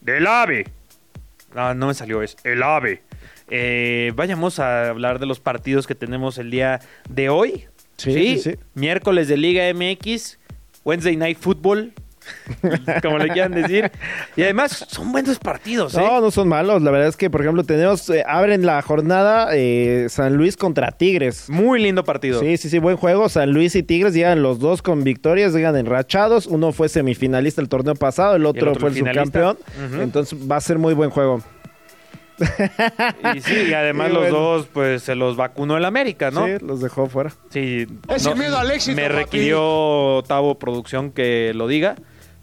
del 0.00 0.26
ave. 0.26 0.66
No, 1.54 1.74
no 1.74 1.86
me 1.88 1.94
salió, 1.94 2.22
es 2.22 2.36
el 2.44 2.62
ave. 2.62 3.02
Eh, 3.48 4.12
vayamos 4.14 4.58
a 4.58 4.90
hablar 4.90 5.18
de 5.18 5.26
los 5.26 5.40
partidos 5.40 5.86
que 5.86 5.94
tenemos 5.94 6.38
el 6.38 6.50
día 6.50 6.80
de 7.08 7.28
hoy. 7.28 7.64
Sí, 7.96 8.12
sí, 8.12 8.38
sí. 8.38 8.54
Miércoles 8.74 9.28
de 9.28 9.36
Liga 9.36 9.64
MX, 9.72 10.38
Wednesday 10.84 11.16
Night 11.16 11.38
Football, 11.40 11.92
como 13.02 13.18
le 13.18 13.28
quieran 13.28 13.52
decir. 13.52 13.90
Y 14.36 14.42
además 14.42 14.84
son 14.88 15.12
buenos 15.12 15.38
partidos, 15.38 15.94
¿eh? 15.94 15.98
No, 16.00 16.20
no 16.20 16.30
son 16.30 16.48
malos. 16.48 16.82
La 16.82 16.90
verdad 16.90 17.08
es 17.08 17.16
que, 17.16 17.30
por 17.30 17.40
ejemplo, 17.40 17.64
tenemos, 17.64 18.08
eh, 18.10 18.24
abren 18.26 18.64
la 18.66 18.80
jornada 18.82 19.48
eh, 19.52 20.06
San 20.08 20.36
Luis 20.36 20.56
contra 20.56 20.92
Tigres. 20.92 21.48
Muy 21.48 21.80
lindo 21.82 22.04
partido. 22.04 22.40
Sí, 22.40 22.56
sí, 22.56 22.68
sí, 22.68 22.78
buen 22.78 22.96
juego. 22.96 23.28
San 23.28 23.50
Luis 23.52 23.74
y 23.76 23.82
Tigres 23.82 24.14
llegan 24.14 24.42
los 24.42 24.58
dos 24.58 24.82
con 24.82 25.04
victorias, 25.04 25.52
llegan 25.52 25.76
enrachados. 25.76 26.46
Uno 26.46 26.72
fue 26.72 26.88
semifinalista 26.88 27.60
el 27.60 27.68
torneo 27.68 27.94
pasado, 27.94 28.36
el 28.36 28.46
otro, 28.46 28.70
otro 28.70 28.80
fue 28.80 28.88
el 28.90 28.94
finalista. 28.96 29.24
subcampeón. 29.56 30.00
Entonces 30.02 30.38
va 30.50 30.56
a 30.56 30.60
ser 30.60 30.78
muy 30.78 30.94
buen 30.94 31.10
juego. 31.10 31.42
Y 33.34 33.40
sí, 33.40 33.54
y 33.70 33.72
además 33.72 34.10
Y 34.10 34.12
los 34.12 34.28
dos, 34.30 34.66
pues 34.72 35.02
se 35.02 35.14
los 35.14 35.36
vacunó 35.36 35.76
el 35.76 35.84
América, 35.84 36.30
¿no? 36.30 36.46
Sí, 36.46 36.52
los 36.60 36.80
dejó 36.80 37.06
fuera. 37.06 37.32
Sí, 37.50 37.86
Es 38.08 38.24
no- 38.24 38.34
miedo 38.36 38.58
al 38.58 38.70
éxito, 38.70 38.96
Me 38.96 39.08
requirió 39.08 40.22
Tavo 40.26 40.58
Producción 40.58 41.10
que 41.12 41.52
lo 41.54 41.66
diga. 41.66 41.96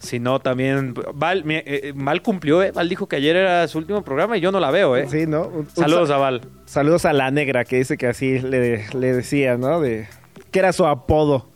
Si 0.04 0.20
no, 0.20 0.40
también. 0.40 0.94
Val, 1.16 1.46
mi- 1.46 1.56
eh, 1.66 1.94
Val 1.96 2.22
cumplió, 2.22 2.62
¿eh? 2.62 2.72
Val 2.72 2.90
dijo 2.90 3.08
que 3.08 3.16
ayer 3.16 3.38
era 3.38 3.66
su 3.70 3.78
último 3.78 4.04
programa 4.04 4.38
y 4.38 4.42
yo 4.42 4.52
no 4.52 4.60
la 4.60 4.70
veo, 4.70 4.98
¿eh? 4.98 5.08
Sí, 5.10 5.26
¿no? 5.26 5.48
Un- 5.48 5.70
Saludos 5.70 6.10
sa- 6.10 6.16
a 6.16 6.18
Val. 6.18 6.42
Saludos 6.66 7.06
a 7.06 7.14
la 7.14 7.32
negra, 7.32 7.64
que 7.64 7.78
dice 7.78 7.98
que 7.98 8.08
así 8.08 8.40
le, 8.40 8.86
le 8.94 9.14
decía, 9.14 9.58
¿no? 9.58 9.80
De 9.80 10.08
que 10.52 10.60
era 10.60 10.74
su 10.74 10.86
apodo. 10.86 11.48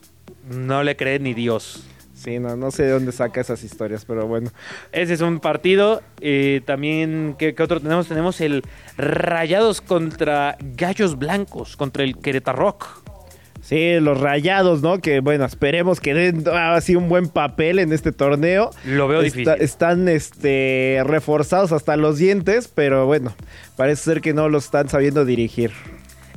No 0.50 0.82
le 0.82 0.96
cree 0.96 1.20
ni 1.20 1.34
Dios. 1.34 1.84
Sí, 2.13 2.39
no, 2.39 2.56
no 2.56 2.72
sé 2.72 2.84
de 2.84 2.92
dónde 2.92 3.12
saca 3.12 3.42
esas 3.42 3.63
historias, 3.63 4.04
pero 4.06 4.25
bueno. 4.25 4.50
Ese 4.92 5.13
es 5.13 5.22
un 5.22 5.39
partido. 5.39 6.01
Eh, 6.20 6.62
también, 6.66 7.36
¿qué, 7.38 7.54
qué 7.54 7.62
otro 7.62 7.80
tenemos? 7.80 8.08
Tenemos 8.08 8.42
el 8.42 8.63
Rayados 8.98 9.82
contra 9.82 10.58
Gallos 10.60 11.18
Blancos, 11.20 11.77
contra 11.77 12.04
el 12.04 12.18
Querétaro 12.18 12.58
Rock. 12.58 12.88
Sí, 13.67 14.00
los 14.00 14.21
rayados, 14.21 14.81
¿no? 14.81 15.00
Que 15.00 15.19
bueno, 15.19 15.43
esperemos 15.43 16.00
que 16.00 16.13
den 16.13 16.45
así 16.47 16.95
un 16.95 17.09
buen 17.09 17.27
papel 17.27 17.79
en 17.79 17.91
este 17.91 18.13
torneo. 18.13 18.69
Lo 18.86 19.09
veo 19.09 19.19
Está- 19.21 19.55
difícil. 19.55 19.62
Están 19.62 20.07
este, 20.07 21.01
reforzados 21.05 21.74
hasta 21.74 21.97
los 21.97 22.17
dientes, 22.17 22.69
pero 22.74 23.05
bueno, 23.05 23.36
parece 23.75 24.03
ser 24.03 24.21
que 24.21 24.33
no 24.33 24.47
lo 24.47 24.57
están 24.59 24.88
sabiendo 24.88 25.25
dirigir. 25.25 25.71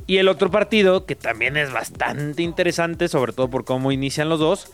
Y 0.07 0.17
el 0.17 0.27
otro 0.27 0.51
partido, 0.51 1.05
que 1.05 1.15
también 1.15 1.55
es 1.55 1.71
bastante 1.71 2.43
interesante, 2.43 3.07
sobre 3.07 3.31
todo 3.31 3.49
por 3.49 3.63
cómo 3.63 3.93
inician 3.93 4.27
los 4.27 4.41
dos, 4.41 4.69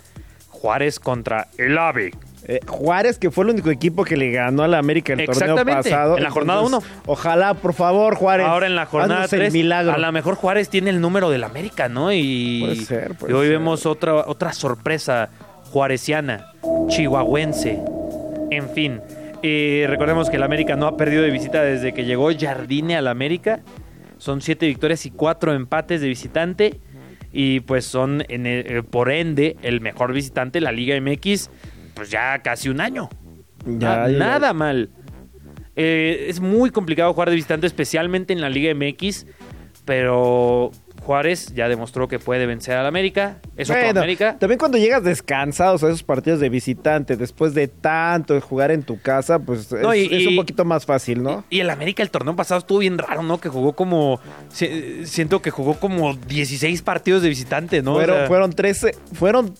Juárez 0.49 0.99
contra 0.99 1.49
el 1.59 1.77
AVE. 1.77 2.11
Eh, 2.45 2.59
Juárez, 2.67 3.17
que 3.19 3.31
fue 3.31 3.43
el 3.45 3.49
único 3.49 3.69
equipo 3.71 4.03
que 4.05 4.15
le 4.15 4.31
ganó 4.31 4.63
a 4.63 4.67
la 4.67 4.77
América 4.77 5.13
el 5.13 5.25
torneo 5.25 5.55
pasado. 5.65 6.17
en 6.17 6.23
la 6.23 6.29
jornada 6.29 6.61
Entonces, 6.63 6.89
Ojalá, 7.05 7.53
por 7.55 7.73
favor, 7.73 8.15
Juárez. 8.15 8.45
Ahora 8.45 8.67
en 8.67 8.75
la 8.75 8.85
jornada 8.85 9.15
haznos 9.23 9.33
el 9.33 9.39
3, 9.39 9.53
milagro. 9.53 9.91
a 9.93 9.97
lo 9.97 10.11
mejor 10.11 10.35
Juárez 10.35 10.69
tiene 10.69 10.91
el 10.91 11.01
número 11.01 11.29
del 11.29 11.43
América, 11.43 11.89
¿no? 11.89 12.13
Y, 12.13 12.61
Puede 12.61 12.75
ser, 12.85 13.15
puede 13.15 13.33
y 13.33 13.35
hoy 13.35 13.47
ser. 13.47 13.57
vemos 13.57 13.85
otra, 13.85 14.13
otra 14.27 14.53
sorpresa 14.53 15.29
juaresiana, 15.71 16.51
chihuahuense. 16.87 17.79
En 18.51 18.69
fin, 18.69 19.01
eh, 19.43 19.85
recordemos 19.89 20.29
que 20.29 20.37
el 20.37 20.43
América 20.43 20.75
no 20.75 20.87
ha 20.87 20.95
perdido 20.97 21.23
de 21.23 21.31
visita 21.31 21.61
desde 21.63 21.93
que 21.93 22.05
llegó 22.05 22.29
Jardine 22.37 22.95
al 22.97 23.07
América. 23.07 23.59
Son 24.17 24.41
siete 24.41 24.65
victorias 24.67 25.05
y 25.05 25.11
cuatro 25.11 25.53
empates 25.53 26.01
de 26.01 26.07
visitante. 26.07 26.79
Y 27.33 27.59
pues 27.61 27.85
son, 27.85 28.23
en 28.29 28.45
el- 28.47 28.65
eh, 28.77 28.83
por 28.83 29.11
ende, 29.11 29.57
el 29.61 29.81
mejor 29.81 30.13
visitante 30.13 30.57
de 30.59 30.61
la 30.63 30.71
Liga 30.71 30.95
MX, 30.95 31.49
pues 31.97 32.09
ya 32.09 32.39
casi 32.41 32.69
un 32.69 32.79
año. 32.79 33.09
Ya, 33.65 34.07
ya, 34.07 34.17
nada 34.17 34.53
mal. 34.53 34.89
Eh, 35.75 36.27
es 36.29 36.39
muy 36.39 36.69
complicado 36.69 37.11
jugar 37.13 37.29
de 37.29 37.35
visitante, 37.35 37.67
especialmente 37.67 38.31
en 38.31 38.39
la 38.39 38.49
Liga 38.49 38.73
MX. 38.73 39.25
Pero 39.85 40.71
Juárez 41.01 41.53
ya 41.55 41.69
demostró 41.69 42.09
que 42.09 42.19
puede 42.19 42.45
vencer 42.45 42.75
al 42.75 42.85
América. 42.85 43.37
Es 43.55 43.69
otro 43.69 43.81
Bueno, 43.81 44.01
América. 44.01 44.37
También 44.37 44.59
cuando 44.59 44.77
llegas 44.77 45.01
descansados 45.01 45.81
a 45.83 45.87
esos 45.87 46.03
partidos 46.03 46.41
de 46.41 46.49
visitante, 46.49 47.15
después 47.15 47.53
de 47.53 47.69
tanto 47.69 48.33
de 48.33 48.41
jugar 48.41 48.71
en 48.71 48.83
tu 48.83 48.99
casa, 48.99 49.39
pues 49.39 49.71
No, 49.71 49.93
es, 49.93 50.11
y- 50.11 50.15
es 50.15 50.27
un 50.27 50.33
y- 50.33 50.35
poquito 50.35 50.65
más 50.65 50.85
fácil, 50.85 51.23
¿no? 51.23 51.45
Y 51.49 51.61
el 51.61 51.69
América 51.69 52.03
el 52.03 52.09
torneo 52.11 52.35
pasado 52.35 52.59
estuvo 52.59 52.79
bien 52.79 52.97
raro, 52.97 53.23
¿no? 53.23 53.39
Que 53.39 53.47
jugó 53.47 53.73
como... 53.73 54.19
si- 54.49 55.05
Siento 55.05 55.41
que 55.41 55.51
jugó 55.51 55.75
como 55.79 56.13
16 56.15 56.81
partidos 56.81 57.21
de 57.21 57.29
visitante, 57.29 57.81
¿no? 57.81 57.93
O 57.93 57.95
fueron, 57.95 58.17
sea, 58.17 58.27
fueron 58.27 58.51
13, 58.51 58.91
fueron 59.13 59.53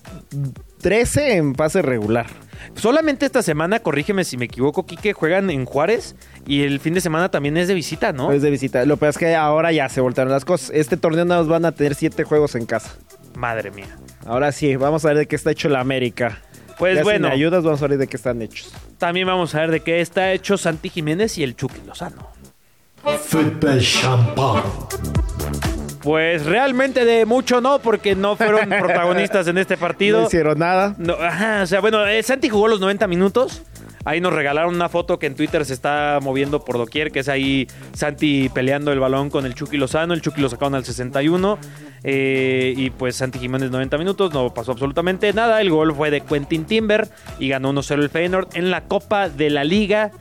13 0.81 1.37
en 1.37 1.55
fase 1.55 1.81
regular. 1.81 2.27
Solamente 2.75 3.25
esta 3.25 3.41
semana, 3.41 3.79
corrígeme 3.79 4.23
si 4.23 4.37
me 4.37 4.45
equivoco, 4.45 4.85
Quique, 4.85 5.13
juegan 5.13 5.49
en 5.49 5.65
Juárez 5.65 6.15
y 6.45 6.63
el 6.63 6.79
fin 6.79 6.93
de 6.93 7.01
semana 7.01 7.29
también 7.29 7.57
es 7.57 7.67
de 7.67 7.73
visita, 7.73 8.13
¿no? 8.13 8.31
Es 8.31 8.41
de 8.41 8.49
visita. 8.49 8.85
Lo 8.85 8.95
que 8.95 9.01
pasa 9.01 9.09
es 9.11 9.17
que 9.17 9.35
ahora 9.35 9.71
ya 9.71 9.89
se 9.89 10.01
voltearon 10.01 10.31
las 10.31 10.45
cosas. 10.45 10.71
Este 10.73 10.97
torneo 10.97 11.25
nada 11.25 11.41
más 11.41 11.49
van 11.49 11.65
a 11.65 11.71
tener 11.71 11.95
7 11.95 12.23
juegos 12.23 12.55
en 12.55 12.65
casa. 12.65 12.95
Madre 13.35 13.71
mía. 13.71 13.97
Ahora 14.25 14.51
sí, 14.51 14.75
vamos 14.75 15.05
a 15.05 15.09
ver 15.09 15.17
de 15.17 15.27
qué 15.27 15.35
está 15.35 15.51
hecho 15.51 15.69
la 15.69 15.79
América. 15.79 16.41
Pues 16.77 16.97
Ya 16.97 17.03
bueno. 17.03 17.27
Si 17.27 17.29
me 17.29 17.35
ayudas, 17.35 17.63
vamos 17.63 17.81
a 17.81 17.87
ver 17.87 17.97
de 17.97 18.07
qué 18.07 18.17
están 18.17 18.41
hechos. 18.41 18.71
También 18.97 19.27
vamos 19.27 19.55
a 19.55 19.61
ver 19.61 19.71
de 19.71 19.79
qué 19.79 20.01
está 20.01 20.31
hecho 20.33 20.57
Santi 20.57 20.89
Jiménez 20.89 21.37
y 21.37 21.43
el 21.43 21.55
Chucky 21.55 21.81
Lozano. 21.85 22.29
Champagne. 23.81 24.61
Pues 26.07 26.45
realmente 26.45 27.03
de 27.03 27.25
mucho 27.25 27.59
no, 27.59 27.79
porque 27.79 28.15
no 28.15 28.37
fueron 28.37 28.69
protagonistas 28.79 29.45
en 29.49 29.57
este 29.57 29.75
partido. 29.75 30.21
No 30.21 30.27
hicieron 30.27 30.57
nada. 30.57 30.95
No, 30.97 31.15
ajá, 31.15 31.63
o 31.63 31.65
sea, 31.65 31.81
bueno, 31.81 32.07
eh, 32.07 32.23
Santi 32.23 32.47
jugó 32.47 32.69
los 32.69 32.79
90 32.79 33.07
minutos. 33.07 33.61
Ahí 34.05 34.21
nos 34.21 34.31
regalaron 34.31 34.73
una 34.73 34.87
foto 34.87 35.19
que 35.19 35.25
en 35.25 35.35
Twitter 35.35 35.65
se 35.65 35.73
está 35.73 36.19
moviendo 36.21 36.63
por 36.63 36.77
doquier, 36.77 37.11
que 37.11 37.19
es 37.19 37.27
ahí 37.27 37.67
Santi 37.91 38.47
peleando 38.47 38.93
el 38.93 39.01
balón 39.01 39.29
con 39.29 39.45
el 39.45 39.53
Chucky 39.53 39.75
Lozano. 39.75 40.13
El 40.13 40.21
Chucky 40.21 40.39
lo 40.39 40.47
sacaron 40.47 40.75
al 40.75 40.85
61. 40.85 41.59
eh, 42.05 42.73
y 42.77 42.89
pues 42.89 43.17
Santi 43.17 43.37
Jiménez 43.37 43.69
90 43.69 43.97
minutos, 43.97 44.33
no 44.33 44.53
pasó 44.53 44.71
absolutamente 44.71 45.33
nada. 45.33 45.59
El 45.59 45.71
gol 45.71 45.93
fue 45.93 46.09
de 46.09 46.21
Quentin 46.21 46.63
Timber 46.63 47.09
y 47.37 47.49
ganó 47.49 47.73
1-0 47.73 47.95
el 47.95 48.09
Feyenoord 48.09 48.47
en 48.53 48.71
la 48.71 48.85
Copa 48.85 49.27
de 49.27 49.49
la 49.49 49.65
Liga 49.65 50.11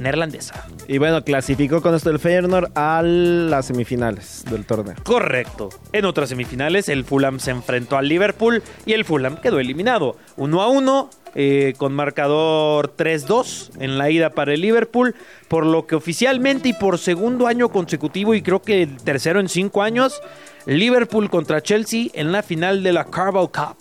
Neerlandesa. 0.00 0.66
Y 0.88 0.98
bueno, 0.98 1.22
clasificó 1.22 1.82
con 1.82 1.94
esto 1.94 2.10
el 2.10 2.18
Feyenoord 2.18 2.72
a 2.74 3.02
las 3.02 3.66
semifinales 3.66 4.44
del 4.50 4.64
torneo. 4.64 4.96
Correcto. 5.04 5.68
En 5.92 6.06
otras 6.06 6.30
semifinales, 6.30 6.88
el 6.88 7.04
Fulham 7.04 7.38
se 7.38 7.50
enfrentó 7.50 7.96
al 7.96 8.08
Liverpool 8.08 8.62
y 8.86 8.94
el 8.94 9.04
Fulham 9.04 9.36
quedó 9.36 9.60
eliminado. 9.60 10.16
1 10.36 10.62
a 10.62 10.68
1, 10.68 11.10
eh, 11.34 11.74
con 11.76 11.92
marcador 11.92 12.96
3-2 12.96 13.70
en 13.78 13.98
la 13.98 14.10
ida 14.10 14.30
para 14.30 14.54
el 14.54 14.62
Liverpool, 14.62 15.14
por 15.48 15.66
lo 15.66 15.86
que 15.86 15.94
oficialmente 15.94 16.70
y 16.70 16.72
por 16.72 16.98
segundo 16.98 17.46
año 17.46 17.68
consecutivo, 17.68 18.34
y 18.34 18.42
creo 18.42 18.62
que 18.62 18.82
el 18.82 18.96
tercero 18.96 19.38
en 19.38 19.48
cinco 19.48 19.82
años, 19.82 20.20
Liverpool 20.66 21.30
contra 21.30 21.62
Chelsea 21.62 22.08
en 22.14 22.32
la 22.32 22.42
final 22.42 22.82
de 22.82 22.92
la 22.92 23.04
Carabao 23.04 23.52
Cup. 23.52 23.76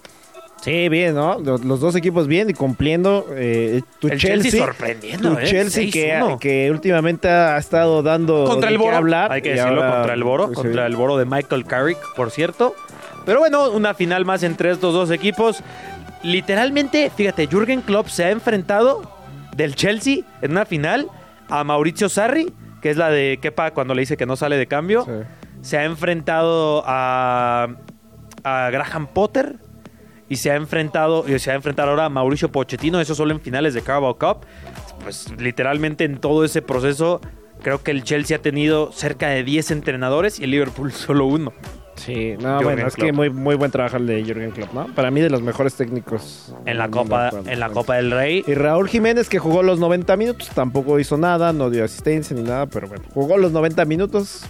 Sí, 0.61 0.89
bien, 0.89 1.15
¿no? 1.15 1.39
Los, 1.39 1.63
los 1.63 1.79
dos 1.79 1.95
equipos 1.95 2.27
bien 2.27 2.49
y 2.49 2.53
cumpliendo. 2.53 3.25
eh, 3.31 3.81
tu 3.99 4.07
El 4.09 4.19
Chelsea, 4.19 4.43
Chelsea 4.51 4.65
sorprendiendo, 4.65 5.31
tu 5.33 5.39
¿eh? 5.39 5.45
Chelsea 5.45 5.89
que, 5.91 6.13
6-1. 6.19 6.39
que 6.39 6.69
últimamente 6.71 7.29
ha 7.29 7.57
estado 7.57 8.03
dando 8.03 8.43
Contra 8.45 8.69
el 8.69 8.77
Boro, 8.77 8.97
hablar. 8.97 9.31
hay 9.31 9.41
que 9.41 9.51
decirlo, 9.53 9.81
ahora- 9.83 9.95
contra 9.97 10.13
el 10.13 10.23
Boro, 10.23 10.47
sí. 10.49 10.53
contra 10.55 10.85
el 10.85 10.95
Boro 10.95 11.17
de 11.17 11.25
Michael 11.25 11.65
Carrick, 11.65 11.97
por 12.15 12.29
cierto. 12.31 12.75
Pero 13.25 13.39
bueno, 13.39 13.69
una 13.71 13.93
final 13.93 14.25
más 14.25 14.43
entre 14.43 14.71
estos 14.71 14.93
dos 14.93 15.11
equipos. 15.11 15.63
Literalmente, 16.23 17.09
fíjate, 17.15 17.47
Jürgen 17.47 17.81
Klopp 17.81 18.07
se 18.07 18.25
ha 18.25 18.31
enfrentado 18.31 19.01
del 19.55 19.75
Chelsea 19.75 20.23
en 20.41 20.51
una 20.51 20.65
final 20.65 21.07
a 21.49 21.63
Mauricio 21.63 22.09
Sarri, 22.09 22.51
que 22.81 22.89
es 22.89 22.97
la 22.97 23.09
de 23.09 23.39
Kepa 23.41 23.71
cuando 23.71 23.93
le 23.93 24.01
dice 24.01 24.17
que 24.17 24.25
no 24.25 24.35
sale 24.35 24.57
de 24.57 24.67
cambio. 24.67 25.05
Sí. 25.05 25.11
Se 25.61 25.77
ha 25.77 25.85
enfrentado 25.85 26.83
a, 26.85 27.67
a 28.43 28.69
Graham 28.71 29.07
Potter 29.07 29.55
y 30.29 30.37
se 30.37 30.51
ha 30.51 30.55
enfrentado 30.55 31.25
y 31.27 31.37
se 31.39 31.51
ha 31.51 31.55
enfrentado 31.55 31.89
ahora 31.89 32.05
a 32.05 32.09
Mauricio 32.09 32.51
Pochettino, 32.51 33.01
eso 33.01 33.15
solo 33.15 33.33
en 33.33 33.41
finales 33.41 33.73
de 33.73 33.81
Carabao 33.81 34.17
Cup. 34.17 34.45
Pues 35.03 35.33
literalmente 35.37 36.03
en 36.03 36.19
todo 36.19 36.45
ese 36.45 36.61
proceso 36.61 37.19
creo 37.61 37.83
que 37.83 37.91
el 37.91 38.03
Chelsea 38.03 38.37
ha 38.37 38.41
tenido 38.41 38.91
cerca 38.91 39.29
de 39.29 39.43
10 39.43 39.71
entrenadores 39.71 40.39
y 40.39 40.43
el 40.43 40.51
Liverpool 40.51 40.91
solo 40.93 41.25
uno. 41.25 41.51
Sí, 41.95 42.35
no, 42.39 42.59
Jürgen 42.59 42.63
bueno, 42.63 42.87
es 42.87 42.95
que 42.95 43.11
muy, 43.11 43.29
muy 43.29 43.55
buen 43.55 43.71
trabajo 43.71 43.97
el 43.97 44.07
de 44.07 44.23
Jürgen 44.23 44.51
Klopp, 44.51 44.73
¿no? 44.73 44.87
Para 44.95 45.11
mí 45.11 45.19
de 45.19 45.29
los 45.29 45.41
mejores 45.41 45.75
técnicos. 45.75 46.55
En 46.65 46.77
la 46.77 46.89
Copa 46.89 47.29
en 47.45 47.59
la 47.59 47.69
Copa 47.69 47.97
del 47.97 48.11
Rey. 48.11 48.41
Y 48.47 48.53
Raúl 48.53 48.87
Jiménez 48.87 49.27
que 49.27 49.37
jugó 49.37 49.63
los 49.63 49.79
90 49.79 50.15
minutos, 50.15 50.49
tampoco 50.55 50.97
hizo 50.99 51.17
nada, 51.17 51.51
no 51.51 51.69
dio 51.69 51.83
asistencia 51.83 52.33
ni 52.37 52.43
nada, 52.43 52.67
pero 52.67 52.87
bueno, 52.87 53.03
jugó 53.13 53.37
los 53.37 53.51
90 53.51 53.83
minutos 53.83 54.45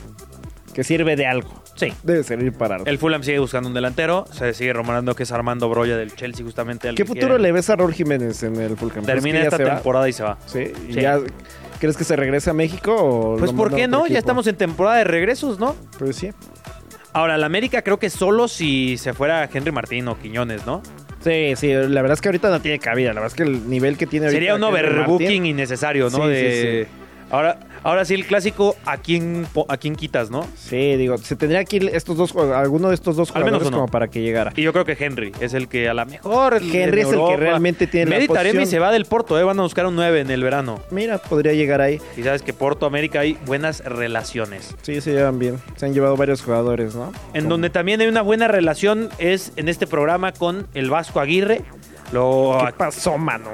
que 0.74 0.84
sirve 0.84 1.16
de 1.16 1.26
algo. 1.26 1.50
Sí. 1.80 1.94
Debe 2.04 2.24
servir 2.24 2.52
para 2.54 2.76
algo. 2.76 2.88
El 2.88 2.98
Fulham 2.98 3.24
sigue 3.24 3.40
buscando 3.40 3.70
un 3.70 3.74
delantero, 3.76 4.26
se 4.32 4.54
sigue 4.54 4.74
rumorando 4.74 5.16
que 5.16 5.24
es 5.24 5.32
Armando 5.32 5.70
Broya 5.70 5.96
del 5.98 6.14
Chelsea 6.16 6.44
justamente 6.46 6.94
¿Qué 6.94 7.06
futuro 7.06 7.38
le 7.38 7.52
ves 7.52 7.70
a 7.70 7.76
Raúl 7.76 7.94
Jiménez 7.94 8.44
en 8.44 8.56
el 8.58 8.76
Fulham? 8.76 9.06
¿Crees 9.06 9.08
Termina 9.08 9.42
esta 9.42 9.58
va? 9.58 9.76
temporada 9.76 10.10
y 10.10 10.14
se 10.14 10.24
va. 10.24 10.38
Sí, 10.46 10.72
¿y 10.90 10.94
Sí. 10.94 11.02
ya 11.02 11.20
crees 11.80 11.96
que 11.96 12.04
se 12.04 12.16
regrese 12.16 12.50
a 12.50 12.54
México 12.54 12.94
o 12.96 13.38
Pues 13.38 13.54
¿por 13.54 13.74
qué 13.74 13.88
no? 13.88 14.06
Ya 14.08 14.20
estamos 14.20 14.46
en 14.48 14.56
temporada 14.56 14.98
de 14.98 15.04
regresos, 15.06 15.60
¿no? 15.60 15.76
Pues 15.98 16.16
sí. 16.18 16.32
Ahora, 17.14 17.38
la 17.38 17.46
América 17.48 17.82
creo 17.82 17.98
que 17.98 18.10
solo 18.10 18.48
si 18.48 18.98
se 18.98 19.14
fuera 19.14 19.50
Henry 19.52 19.72
Martín 19.72 20.08
o 20.10 20.20
Quiñones, 20.20 20.66
¿no? 20.66 20.84
Sí, 21.24 21.54
sí, 21.56 21.74
la 21.74 22.02
verdad 22.02 22.14
es 22.14 22.22
que 22.22 22.30
ahorita 22.30 22.50
no 22.50 22.62
tiene 22.62 22.80
cabida, 22.80 23.10
la 23.14 23.22
verdad 23.22 23.28
es 23.28 23.34
que 23.36 23.44
el 23.44 23.70
nivel 23.70 23.98
que 23.98 24.06
tiene 24.08 24.28
ahorita 24.28 24.38
Sería 24.38 24.56
un 24.56 24.64
overbooking 24.64 25.46
innecesario, 25.46 26.10
¿no? 26.10 26.18
Sí, 26.18 26.24
sí, 26.24 26.28
de... 26.28 26.88
Ahora, 27.32 27.60
ahora 27.84 28.06
sí 28.06 28.14
el 28.14 28.26
clásico, 28.26 28.76
¿a 28.86 28.98
quién, 28.98 29.48
¿a 29.68 29.78
quién 29.78 29.96
quitas, 29.96 30.30
no? 30.30 30.46
Sí, 30.56 30.96
digo, 30.96 31.18
se 31.18 31.36
tendría 31.36 31.64
que 31.66 31.78
ir 31.78 31.90
estos 31.94 32.18
dos 32.18 32.36
alguno 32.36 32.90
de 32.90 32.96
estos 32.96 33.16
dos 33.16 33.30
Al 33.32 33.44
menos 33.46 33.60
jugadores 33.60 33.72
como 33.76 33.88
para 33.88 34.08
que 34.08 34.22
llegara. 34.22 34.52
Y 34.56 34.62
yo 34.64 34.72
creo 34.74 34.86
que 34.86 34.98
Henry 35.00 35.32
es 35.40 35.54
el 35.54 35.68
que 35.68 35.90
a 35.90 35.94
lo 35.94 36.06
mejor... 36.06 36.56
Henry 36.62 37.02
en 37.02 37.08
es 37.08 37.14
el 37.14 37.20
que 37.26 37.38
realmente 37.38 37.88
tiene 37.88 38.12
la 38.12 38.18
Medi 38.18 38.28
Taremi 38.28 38.60
posición. 38.60 38.68
se 38.72 38.80
va 38.80 38.92
del 38.92 39.06
Porto, 39.06 39.40
¿eh? 39.40 39.44
Van 39.44 39.60
a 39.60 39.64
buscar 39.64 39.86
un 39.86 39.96
9 39.96 40.22
en 40.22 40.32
el 40.32 40.44
verano. 40.44 40.80
Mira, 40.92 41.18
podría 41.18 41.54
llegar 41.54 41.82
ahí. 41.82 42.00
Y 42.18 42.24
sabes 42.24 42.42
que 42.42 42.54
Porto-América 42.54 43.20
hay 43.22 43.38
buenas 43.46 43.84
relaciones. 43.84 44.76
Sí, 44.82 45.02
se 45.02 45.12
llevan 45.14 45.40
bien. 45.40 45.60
Se 45.76 45.86
han 45.86 45.94
llevado 45.94 46.16
varios 46.18 46.42
jugadores, 46.42 46.96
¿no? 46.96 47.12
En 47.34 47.42
Como- 47.44 47.50
donde 47.56 47.70
también 47.70 48.02
hay 48.02 48.08
una 48.08 48.22
buena 48.22 48.48
relación 48.48 49.10
es 49.18 49.52
en 49.56 49.70
este 49.70 49.88
programa 49.88 50.32
con 50.34 50.68
el 50.74 50.90
Vasco 50.90 51.20
Aguirre. 51.20 51.62
Lo 52.12 52.58
¿Qué 52.66 52.74
pasó, 52.74 53.18
mano? 53.18 53.50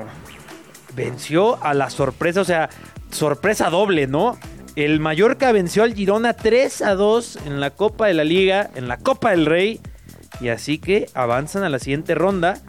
venció 0.95 1.61
a 1.63 1.73
la 1.73 1.89
sorpresa, 1.89 2.41
o 2.41 2.45
sea, 2.45 2.69
sorpresa 3.15 3.69
doble, 3.69 4.05
¿no? 4.07 4.37
El 4.75 4.99
Mallorca 4.99 5.51
venció 5.51 5.83
al 5.83 5.95
Girona 5.95 6.33
3 6.33 6.81
a 6.81 6.95
2 6.95 7.39
en 7.47 7.59
la 7.59 7.71
Copa 7.71 8.07
de 8.07 8.13
la 8.13 8.25
Liga, 8.25 8.69
en 8.75 8.87
la 8.87 8.97
Copa 8.97 9.31
del 9.31 9.45
Rey. 9.45 9.79
Y 10.41 10.49
así 10.49 10.79
que 10.79 11.07
avanzan 11.13 11.63
a 11.63 11.69
la 11.69 11.79
siguiente 11.79 12.13
ronda. 12.13 12.61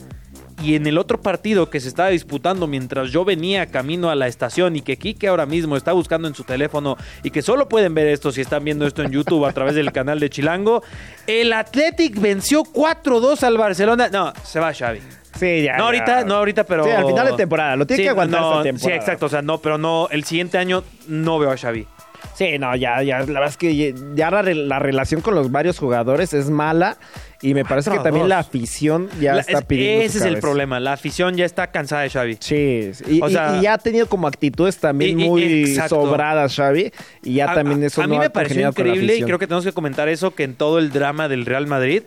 Y 0.62 0.74
en 0.74 0.86
el 0.86 0.96
otro 0.96 1.20
partido 1.20 1.68
que 1.68 1.80
se 1.80 1.88
estaba 1.88 2.08
disputando 2.08 2.66
mientras 2.66 3.10
yo 3.10 3.24
venía 3.24 3.66
camino 3.66 4.08
a 4.08 4.14
la 4.14 4.26
estación 4.26 4.76
y 4.76 4.80
que 4.80 4.96
Kike 4.96 5.28
ahora 5.28 5.44
mismo 5.44 5.76
está 5.76 5.92
buscando 5.92 6.28
en 6.28 6.34
su 6.34 6.44
teléfono 6.44 6.96
y 7.22 7.30
que 7.30 7.42
solo 7.42 7.68
pueden 7.68 7.92
ver 7.92 8.06
esto 8.06 8.32
si 8.32 8.40
están 8.40 8.64
viendo 8.64 8.86
esto 8.86 9.02
en 9.02 9.10
YouTube 9.10 9.44
a 9.44 9.52
través 9.52 9.74
del 9.74 9.92
canal 9.92 10.18
de 10.18 10.30
Chilango, 10.30 10.82
el 11.26 11.52
Athletic 11.52 12.18
venció 12.18 12.62
4-2 12.62 13.42
al 13.42 13.58
Barcelona. 13.58 14.08
No, 14.08 14.32
se 14.44 14.58
va 14.58 14.72
Xavi. 14.72 15.00
Sí, 15.38 15.62
ya. 15.62 15.76
No 15.76 15.84
ahorita, 15.84 16.24
no 16.24 16.34
ahorita, 16.36 16.64
pero... 16.64 16.84
Sí, 16.84 16.90
al 16.90 17.06
final 17.06 17.26
de 17.28 17.32
temporada, 17.34 17.76
lo 17.76 17.86
tiene 17.86 18.02
que 18.04 18.08
aguantar 18.10 18.40
no, 18.40 18.50
esta 18.52 18.62
temporada. 18.64 18.90
Sí, 18.90 18.96
exacto, 19.04 19.26
o 19.26 19.28
sea, 19.28 19.42
no, 19.42 19.58
pero 19.58 19.78
no, 19.78 20.08
el 20.10 20.24
siguiente 20.24 20.58
año 20.58 20.82
no 21.08 21.38
veo 21.38 21.50
a 21.50 21.56
Xavi. 21.56 21.86
Sí, 22.34 22.58
no, 22.58 22.74
ya, 22.76 23.02
ya, 23.02 23.20
la 23.20 23.24
verdad 23.24 23.48
es 23.48 23.56
que 23.56 23.94
ya 24.14 24.30
la, 24.30 24.42
re- 24.42 24.54
la 24.54 24.78
relación 24.78 25.22
con 25.22 25.34
los 25.34 25.50
varios 25.50 25.78
jugadores 25.78 26.34
es 26.34 26.50
mala 26.50 26.98
y 27.40 27.54
me 27.54 27.64
parece 27.64 27.90
que 27.90 27.98
también 28.00 28.28
la 28.28 28.40
afición 28.40 29.08
ya 29.20 29.34
La- 29.34 29.40
está 29.40 29.58
es- 29.60 29.64
pidiendo 29.64 30.04
ese 30.04 30.18
su 30.18 30.24
es 30.26 30.34
el 30.34 30.38
problema, 30.40 30.78
la 30.80 30.92
afición 30.94 31.36
ya 31.36 31.46
está 31.46 31.68
cansada 31.68 32.02
de 32.02 32.10
Xavi. 32.10 32.36
Sí, 32.40 32.90
y, 33.08 33.22
O 33.22 33.30
sea- 33.30 33.56
y 33.58 33.62
ya 33.62 33.74
ha 33.74 33.78
tenido 33.78 34.06
como 34.06 34.26
actitudes 34.26 34.76
también 34.78 35.18
Y- 35.18 35.28
muy 35.28 35.66
sobradas, 35.88 36.54
Xavi, 36.56 36.92
y 37.22 37.34
ya 37.34 37.52
A- 37.52 37.54
también 37.54 37.82
a- 37.82 37.86
eso 37.86 38.02
A 38.02 38.06
no 38.06 38.14
mí 38.14 38.18
me 38.18 38.28
pareció 38.28 38.68
increíble 38.68 39.16
y 39.16 39.22
creo 39.22 39.38
que 39.38 39.46
tenemos 39.46 39.64
que 39.64 39.72
comentar 39.72 40.08
eso 40.08 40.34
que 40.34 40.44
en 40.44 40.54
todo 40.56 40.78
el 40.78 40.90
drama 40.90 41.28
del 41.28 41.46
Real 41.46 41.66
Madrid, 41.66 42.02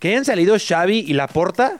que 0.00 0.08
hayan 0.08 0.24
salido 0.24 0.56
Xavi 0.58 1.04
y 1.06 1.12
Laporta 1.12 1.76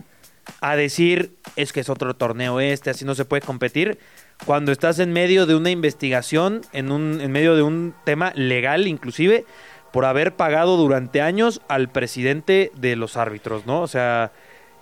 a 0.61 0.76
decir 0.76 1.37
es 1.57 1.73
que 1.73 1.81
es 1.81 1.88
otro 1.88 2.14
torneo 2.14 2.61
este, 2.61 2.90
así 2.90 3.05
no 3.05 3.14
se 3.14 3.25
puede 3.25 3.43
competir, 3.43 3.99
cuando 4.47 4.71
estás 4.73 4.99
en 4.99 5.12
medio 5.12 5.47
de 5.47 5.55
una 5.57 5.71
investigación, 5.71 6.62
en, 6.73 6.93
un, 6.93 7.21
en 7.21 7.31
medio 7.33 7.57
de 7.57 7.62
un 7.62 7.95
tema 8.05 8.33
legal 8.35 8.87
inclusive, 8.87 9.45
por 9.93 10.05
haber 10.05 10.35
pagado 10.37 10.76
durante 10.76 11.21
años 11.23 11.61
al 11.69 11.88
presidente 11.88 12.71
de 12.76 12.95
los 12.97 13.17
árbitros, 13.17 13.67
¿no? 13.67 13.81
O 13.81 13.87
sea, 13.88 14.33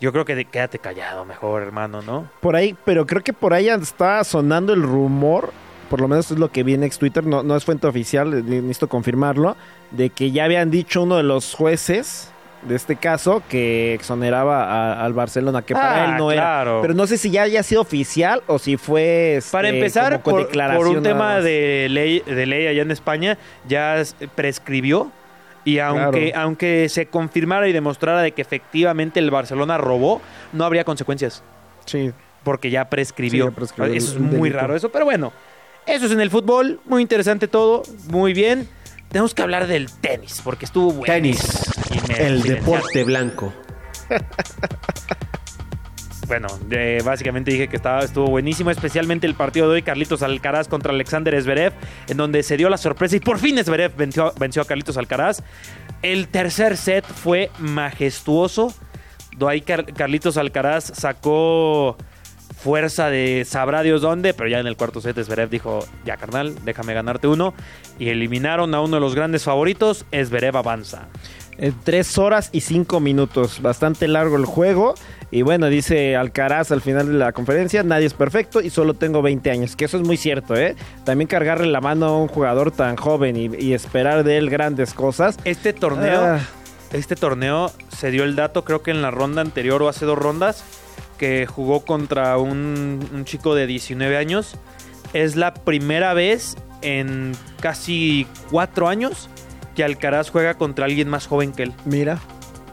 yo 0.01 0.13
creo 0.13 0.25
que 0.25 0.35
de- 0.35 0.45
quédate 0.45 0.79
callado 0.79 1.25
mejor, 1.25 1.63
hermano, 1.63 2.03
¿no? 2.03 2.29
Por 2.41 2.57
ahí, 2.57 2.77
pero 2.85 3.07
creo 3.07 3.23
que 3.23 3.33
por 3.33 3.55
ahí 3.55 3.69
está 3.69 4.23
sonando 4.25 4.73
el 4.75 4.83
rumor, 4.83 5.53
por 5.89 6.01
lo 6.01 6.09
menos 6.09 6.31
es 6.33 6.39
lo 6.39 6.51
que 6.51 6.65
vi 6.65 6.75
en 6.75 6.83
ex 6.83 6.99
Twitter, 6.99 7.25
no, 7.25 7.43
no 7.45 7.57
es 7.57 7.65
fuente 7.65 7.87
oficial, 7.87 8.35
eh, 8.35 8.43
necesito 8.43 8.89
confirmarlo, 8.89 9.57
de 9.93 10.11
que 10.11 10.33
ya 10.33 10.45
habían 10.45 10.71
dicho 10.71 11.03
uno 11.05 11.17
de 11.17 11.23
los 11.23 11.55
jueces 11.55 12.31
de 12.63 12.75
este 12.75 12.97
caso 12.97 13.43
que 13.49 13.95
exoneraba 13.95 14.65
a- 14.65 15.05
al 15.05 15.13
Barcelona, 15.13 15.63
que 15.63 15.75
para 15.75 16.03
Ah, 16.03 16.05
él 16.07 16.17
no 16.17 16.29
claro. 16.31 16.71
era. 16.73 16.83
Pero 16.83 16.95
no 16.95 17.07
sé 17.07 17.17
si 17.19 17.31
ya 17.31 17.43
haya 17.43 17.63
sido 17.63 17.81
oficial 17.83 18.43
o 18.47 18.59
si 18.59 18.77
fue... 18.77 19.37
este, 19.37 19.53
Para 19.53 19.69
empezar, 19.69 20.23
por, 20.23 20.49
por 20.51 20.89
un 20.89 21.03
tema 21.03 21.41
de 21.41 21.87
ley, 21.91 22.21
de 22.27 22.47
ley 22.47 22.67
allá 22.67 22.83
en 22.83 22.91
España, 22.91 23.39
ya 23.69 24.03
prescribió. 24.35 25.11
Y 25.65 25.81
aunque, 25.81 26.31
Claro. 26.31 26.45
aunque 26.47 26.89
se 26.89 27.07
confirmara 27.07 27.67
y 27.69 27.73
demostrara 27.73 28.23
de 28.23 28.33
que 28.33 28.43
efectivamente 28.43 29.19
el 29.19 29.31
Barcelona 29.33 29.79
robó, 29.79 30.21
no 30.53 30.65
habría 30.65 30.85
consecuencias. 30.85 31.43
Sí. 31.87 32.13
Porque 32.45 32.71
ya 32.71 32.89
prescribió. 32.89 33.47
Sí, 33.47 33.51
ya 33.51 33.57
prescribió 33.57 33.95
eso 33.95 34.13
es 34.15 34.21
muy 34.21 34.49
delito. 34.49 34.59
raro 34.61 34.77
eso. 34.77 34.91
Pero 34.91 35.05
bueno, 35.05 35.33
eso 35.85 36.07
es 36.07 36.13
en 36.13 36.21
el 36.21 36.31
fútbol. 36.31 36.79
Muy 36.85 37.03
interesante 37.03 37.49
todo. 37.49 37.83
Muy 38.09 38.33
bien. 38.33 38.69
Tenemos 39.09 39.35
que 39.35 39.43
hablar 39.43 39.67
del 39.67 39.91
tenis, 39.91 40.41
porque 40.45 40.65
estuvo 40.67 40.91
bueno. 40.93 41.13
Tenis, 41.13 41.65
el 42.19 42.43
deporte 42.43 43.05
blanco. 43.05 43.53
Bueno, 46.29 46.49
eh, 46.73 47.01
básicamente 47.05 47.53
dije 47.53 47.69
que 47.69 47.77
estaba, 47.77 48.01
estuvo 48.01 48.27
buenísimo, 48.27 48.73
especialmente 48.73 49.29
el 49.29 49.35
partido 49.37 49.69
de 49.69 49.75
hoy, 49.77 49.83
Carlitos 49.83 50.23
Alcaraz 50.23 50.67
contra 50.67 50.91
Alexander 50.93 51.41
Zverev, 51.41 51.73
en 52.09 52.17
donde 52.17 52.43
se 52.43 52.57
dio 52.57 52.69
la 52.69 52.79
sorpresa 52.79 53.15
y 53.15 53.21
por 53.21 53.39
fin 53.39 53.63
Zverev 53.63 53.95
venció, 53.97 54.33
venció 54.37 54.63
a 54.63 54.65
Carlitos 54.65 54.97
Alcaraz. 54.97 55.45
El 56.03 56.27
tercer 56.27 56.77
set 56.77 57.05
fue 57.07 57.51
majestuoso. 57.61 58.75
Ahí 59.47 59.61
Car- 59.61 59.93
Carlitos 59.95 60.37
Alcaraz 60.37 60.91
sacó 60.97 61.97
fuerza 62.55 63.09
de 63.11 63.45
sabrá 63.47 63.83
Dios 63.83 64.03
dónde, 64.03 64.35
pero 64.35 64.49
ya 64.49 64.59
en 64.61 64.67
el 64.67 64.77
cuarto 64.77 65.01
set 65.01 65.19
Zverev 65.23 65.49
dijo, 65.51 65.81
ya 66.05 66.17
carnal, 66.17 66.55
déjame 66.65 66.95
ganarte 66.95 67.27
uno. 67.29 67.55
Y 67.99 68.09
eliminaron 68.09 68.75
a 68.75 68.81
uno 68.81 68.97
de 68.97 69.01
los 69.01 69.15
grandes 69.15 69.45
favoritos, 69.45 70.05
Zverev 70.13 70.57
avanza. 70.57 71.09
En 71.59 71.75
tres 71.85 72.19
horas 72.19 72.51
y 72.53 72.61
cinco 72.61 73.01
minutos. 73.01 73.63
Bastante 73.63 74.09
largo 74.09 74.37
el 74.37 74.45
juego. 74.45 74.95
Y 75.31 75.41
bueno, 75.43 75.67
dice 75.69 76.15
Alcaraz 76.15 76.71
al 76.71 76.83
final 76.83 77.07
de 77.09 77.15
la 77.15 77.33
conferencia, 77.33 77.83
nadie 77.83 78.07
es 78.07 78.13
perfecto 78.15 78.61
y 78.61 78.69
solo 78.69 78.93
tengo 78.95 79.23
20 79.23 79.51
años. 79.51 79.75
Que 79.75 79.87
eso 79.87 79.97
es 79.97 80.07
muy 80.07 80.19
cierto, 80.19 80.55
¿eh? 80.55 80.77
También 81.05 81.27
cargarle 81.29 81.67
la 81.69 81.81
mano 81.81 82.07
a 82.07 82.19
un 82.19 82.29
jugador 82.29 82.73
tan 82.73 82.97
joven 82.97 83.37
y, 83.37 83.51
y 83.59 83.73
esperar 83.73 84.23
de 84.23 84.37
él 84.37 84.51
grandes 84.51 84.93
cosas. 84.93 85.39
Este 85.45 85.73
torneo, 85.73 86.21
Ah. 86.23 86.41
este 86.93 87.17
torneo 87.17 87.73
se 87.89 88.11
dio 88.11 88.25
el 88.25 88.37
dato, 88.37 88.63
creo 88.65 88.83
que 88.83 88.91
en 88.91 89.01
la 89.01 89.11
ronda 89.11 89.41
anterior 89.41 89.83
o 89.83 89.89
hace 89.89 90.05
dos 90.05 90.19
rondas, 90.19 90.63
que 91.19 91.47
jugó 91.47 91.85
contra 91.85 92.37
un, 92.39 93.09
un 93.13 93.25
chico 93.25 93.55
de 93.55 93.67
19 93.67 94.17
años. 94.17 94.57
Es 95.13 95.37
la 95.37 95.55
primera 95.55 96.15
vez 96.15 96.57
en 96.83 97.33
casi 97.61 98.27
cuatro 98.51 98.89
años 98.89 99.29
que 99.75 99.85
Alcaraz 99.85 100.31
juega 100.31 100.55
contra 100.55 100.85
alguien 100.87 101.09
más 101.09 101.27
joven 101.27 101.53
que 101.53 101.65
él. 101.65 101.73
Mira. 101.85 102.19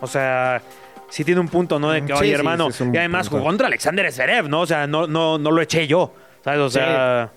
O 0.01 0.08
sea, 0.08 0.62
sí 1.10 1.23
tiene 1.23 1.39
un 1.41 1.47
punto, 1.47 1.79
¿no? 1.79 1.91
De 1.91 2.01
que, 2.01 2.08
Sí, 2.08 2.13
oye, 2.13 2.27
sí, 2.29 2.34
hermano, 2.34 2.71
sí 2.71 2.84
y 2.93 2.97
además 2.97 3.27
punto. 3.27 3.38
jugó 3.39 3.49
contra 3.49 3.67
Alexander 3.67 4.12
Zverev, 4.12 4.49
¿no? 4.49 4.62
O 4.62 4.65
sea, 4.65 4.88
no, 4.88 5.08
no, 5.08 5.38
no 5.38 5.51
lo 5.51 5.62
eché 5.62 5.88
yo, 5.88 6.13
¿sabes? 6.43 6.60
O 6.60 6.69
sea, 6.69 7.32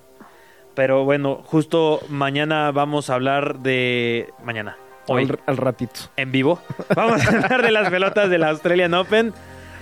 pero 0.75 1.05
bueno, 1.05 1.43
justo 1.45 2.01
mañana 2.09 2.71
vamos 2.73 3.09
a 3.11 3.15
hablar 3.15 3.61
de... 3.61 4.31
Mañana, 4.45 4.77
hoy, 5.07 5.25
Al, 5.25 5.39
al 5.47 5.57
ratito. 5.57 6.01
en 6.17 6.33
vivo. 6.33 6.61
Vamos 6.95 7.25
a 7.27 7.29
hablar 7.31 7.63
de 7.63 7.71
las 7.71 7.89
pelotas 7.91 8.29
de 8.29 8.39
la 8.39 8.51
Australian 8.51 8.93
Open. 8.95 9.33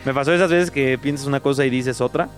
Me 0.05 0.13
pasó 0.13 0.33
esas 0.33 0.51
veces 0.51 0.71
que 0.71 0.99
piensas 0.99 1.27
una 1.27 1.41
cosa 1.41 1.65
y 1.65 1.71
dices 1.71 2.01
otra. 2.01 2.29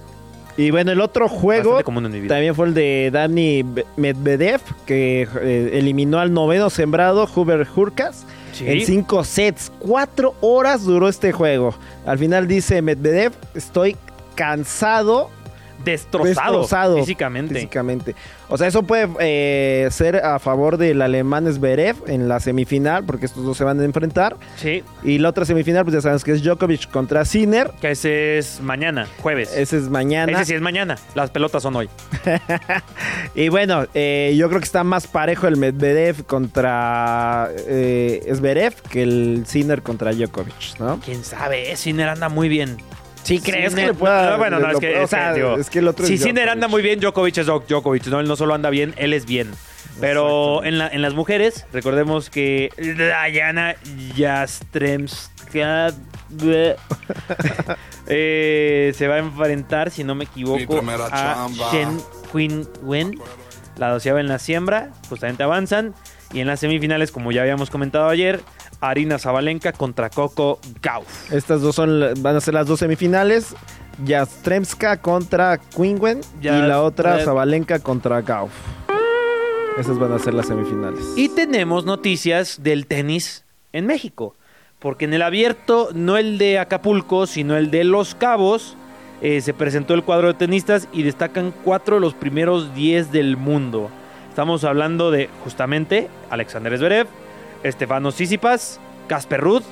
Y 0.56 0.70
bueno, 0.70 0.90
el 0.92 1.00
otro 1.00 1.28
juego 1.28 1.82
también 1.82 2.54
fue 2.54 2.68
el 2.68 2.74
de 2.74 3.10
Dani 3.12 3.62
Medvedev, 3.96 4.60
que 4.86 5.28
eh, 5.42 5.70
eliminó 5.74 6.18
al 6.18 6.32
noveno 6.32 6.70
sembrado 6.70 7.28
Hubert 7.34 7.68
Hurkacz. 7.76 8.24
Sí. 8.52 8.64
En 8.66 8.86
cinco 8.86 9.22
sets, 9.22 9.70
cuatro 9.78 10.34
horas 10.40 10.84
duró 10.84 11.08
este 11.08 11.30
juego. 11.30 11.74
Al 12.06 12.18
final 12.18 12.48
dice 12.48 12.80
Medvedev, 12.80 13.32
estoy 13.54 13.96
cansado 14.34 15.28
Destrozado, 15.84 16.26
destrozado 16.60 16.96
físicamente. 16.98 17.54
físicamente. 17.54 18.14
O 18.48 18.56
sea, 18.56 18.66
eso 18.68 18.82
puede 18.84 19.08
eh, 19.20 19.88
ser 19.90 20.16
a 20.24 20.38
favor 20.38 20.76
del 20.76 21.02
alemán 21.02 21.52
Zverev 21.52 21.96
en 22.06 22.28
la 22.28 22.38
semifinal, 22.40 23.04
porque 23.04 23.26
estos 23.26 23.44
dos 23.44 23.56
se 23.56 23.64
van 23.64 23.80
a 23.80 23.84
enfrentar. 23.84 24.36
Sí, 24.56 24.82
Y 25.02 25.18
la 25.18 25.28
otra 25.30 25.44
semifinal, 25.44 25.84
pues 25.84 25.94
ya 25.94 26.00
sabes 26.00 26.22
que 26.24 26.32
es 26.32 26.42
Djokovic 26.42 26.90
contra 26.90 27.24
Sinner. 27.24 27.70
que 27.80 27.90
ese 27.90 28.38
es 28.38 28.60
mañana, 28.60 29.08
jueves. 29.20 29.52
Ese 29.56 29.78
es 29.78 29.88
mañana. 29.88 30.32
Ese 30.32 30.44
sí 30.44 30.54
es 30.54 30.60
mañana. 30.60 30.96
Las 31.14 31.30
pelotas 31.30 31.62
son 31.62 31.76
hoy. 31.76 31.88
Y 33.34 33.48
bueno, 33.50 33.84
eh, 33.94 34.34
yo 34.38 34.48
creo 34.48 34.60
que 34.60 34.64
está 34.64 34.82
más 34.84 35.06
parejo 35.06 35.46
el 35.46 35.56
Medvedev 35.56 36.24
contra 36.24 37.50
eh, 37.66 38.22
Zverev 38.34 38.74
que 38.90 39.02
el 39.02 39.44
Sinner 39.46 39.82
contra 39.82 40.12
Djokovic, 40.12 40.78
¿no? 40.78 41.00
Quién 41.04 41.22
sabe, 41.22 41.74
Sinner 41.76 42.08
anda 42.08 42.28
muy 42.28 42.48
bien. 42.48 42.78
Sí, 43.26 43.40
crees 43.40 43.72
Sinner- 43.72 43.86
que 43.88 43.92
le 43.92 43.98
pueda. 43.98 44.30
No, 44.30 44.38
bueno, 44.38 44.58
no, 44.60 44.70
es 44.70 44.78
que, 44.78 44.96
o 44.96 45.02
es 45.02 45.10
sea, 45.10 45.32
digo, 45.32 45.56
es 45.56 45.68
que 45.68 45.80
el 45.80 45.88
otro 45.88 46.06
Si 46.06 46.16
Sinner 46.18 46.48
anda 46.48 46.68
muy 46.68 46.80
bien, 46.82 47.00
Djokovic 47.00 47.36
es 47.38 47.46
Djok- 47.48 47.66
Djokovic. 47.66 48.06
No, 48.06 48.20
él 48.20 48.28
no 48.28 48.36
solo 48.36 48.54
anda 48.54 48.70
bien, 48.70 48.94
él 48.96 49.12
es 49.12 49.26
bien. 49.26 49.50
Pero 50.00 50.62
en, 50.64 50.78
la- 50.78 50.88
en 50.88 51.00
las 51.02 51.14
mujeres, 51.14 51.66
recordemos 51.72 52.28
que 52.30 52.70
Diana 52.76 53.74
Jastremska 54.16 55.92
eh, 58.06 58.92
se 58.96 59.08
va 59.08 59.14
a 59.16 59.18
enfrentar, 59.18 59.90
si 59.90 60.04
no 60.04 60.14
me 60.14 60.24
equivoco, 60.24 60.78
a 60.78 61.10
chamba. 61.10 61.70
Shen 61.72 62.00
Quinn 62.32 62.68
Wen. 62.82 63.18
La 63.78 63.90
doceava 63.90 64.20
en 64.20 64.28
la 64.28 64.38
siembra, 64.38 64.90
justamente 65.08 65.42
avanzan. 65.42 65.94
Y 66.32 66.40
en 66.40 66.46
las 66.46 66.60
semifinales, 66.60 67.12
como 67.12 67.30
ya 67.30 67.42
habíamos 67.42 67.70
comentado 67.70 68.08
ayer, 68.08 68.40
Arina 68.80 69.18
Zabalenka 69.18 69.72
contra 69.72 70.10
Coco 70.10 70.58
Gauff. 70.82 71.32
Estas 71.32 71.60
dos 71.60 71.74
son, 71.74 72.14
van 72.18 72.36
a 72.36 72.40
ser 72.40 72.54
las 72.54 72.66
dos 72.66 72.80
semifinales. 72.80 73.54
Jastremska 74.06 74.98
contra 74.98 75.58
Quingwen 75.58 76.20
y 76.40 76.48
la 76.48 76.82
otra 76.82 77.20
eh. 77.20 77.24
Zabalenka 77.24 77.78
contra 77.78 78.20
Gauff. 78.20 78.52
Esas 79.78 79.98
van 79.98 80.12
a 80.12 80.18
ser 80.18 80.34
las 80.34 80.46
semifinales. 80.46 81.04
Y 81.16 81.28
tenemos 81.28 81.84
noticias 81.84 82.62
del 82.62 82.86
tenis 82.86 83.44
en 83.72 83.86
México. 83.86 84.34
Porque 84.78 85.06
en 85.06 85.14
el 85.14 85.22
abierto, 85.22 85.88
no 85.94 86.16
el 86.16 86.38
de 86.38 86.58
Acapulco, 86.58 87.26
sino 87.26 87.56
el 87.56 87.70
de 87.70 87.84
Los 87.84 88.14
Cabos, 88.14 88.76
eh, 89.22 89.40
se 89.40 89.54
presentó 89.54 89.94
el 89.94 90.02
cuadro 90.02 90.28
de 90.28 90.34
tenistas 90.34 90.88
y 90.92 91.02
destacan 91.02 91.52
cuatro 91.64 91.96
de 91.96 92.00
los 92.00 92.14
primeros 92.14 92.74
10 92.74 93.12
del 93.12 93.36
mundo. 93.36 93.90
Estamos 94.28 94.64
hablando 94.64 95.10
de 95.10 95.30
justamente 95.44 96.08
Alexander 96.28 96.76
Zverev, 96.76 97.06
Estefano 97.62 98.10
Tsitsipas, 98.10 98.80
Casper 99.08 99.40
Ruud 99.40 99.62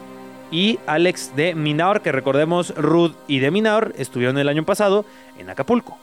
y 0.50 0.78
Alex 0.86 1.34
de 1.36 1.54
Minaur, 1.54 2.00
que 2.00 2.12
recordemos 2.12 2.74
Ruud 2.76 3.12
y 3.26 3.40
de 3.40 3.50
Minaur 3.50 3.94
estuvieron 3.98 4.38
el 4.38 4.48
año 4.48 4.64
pasado 4.64 5.04
en 5.38 5.50
Acapulco. 5.50 5.98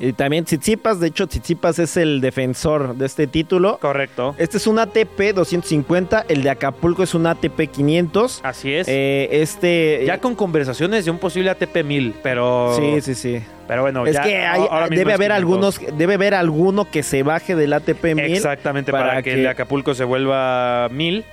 Y 0.00 0.12
también 0.12 0.44
Tsitsipas, 0.44 1.00
de 1.00 1.08
hecho 1.08 1.26
Tsitsipas 1.26 1.78
es 1.80 1.96
el 1.96 2.20
defensor 2.20 2.94
de 2.94 3.06
este 3.06 3.26
título. 3.26 3.78
Correcto. 3.78 4.34
Este 4.38 4.58
es 4.58 4.66
un 4.68 4.78
ATP 4.78 5.34
250, 5.34 6.24
el 6.28 6.42
de 6.44 6.50
Acapulco 6.50 7.02
es 7.02 7.14
un 7.14 7.26
ATP 7.26 7.68
500. 7.70 8.40
Así 8.44 8.72
es. 8.72 8.86
Eh, 8.88 9.28
este 9.32 10.04
ya 10.06 10.18
con 10.18 10.36
conversaciones 10.36 11.04
de 11.04 11.10
un 11.10 11.18
posible 11.18 11.50
ATP 11.50 11.82
1000, 11.84 12.14
pero... 12.22 12.74
Sí, 12.76 13.00
sí, 13.00 13.14
sí. 13.16 13.42
Pero 13.66 13.82
bueno, 13.82 14.06
es 14.06 14.14
ya, 14.14 14.22
que 14.22 14.46
hay- 14.46 14.60
debe 14.90 15.10
es 15.10 15.14
haber 15.16 15.30
500. 15.32 15.36
algunos, 15.36 15.80
debe 15.98 16.14
haber 16.14 16.34
alguno 16.34 16.88
que 16.88 17.02
se 17.02 17.24
baje 17.24 17.56
del 17.56 17.72
ATP 17.72 18.14
1000. 18.14 18.24
Exactamente, 18.36 18.92
para, 18.92 19.20
que, 19.22 19.32
el 19.34 19.42
de 19.42 19.48
Acapulco 19.48 19.94
se 19.94 20.04
vuelva 20.04 20.88
1000. 20.92 21.24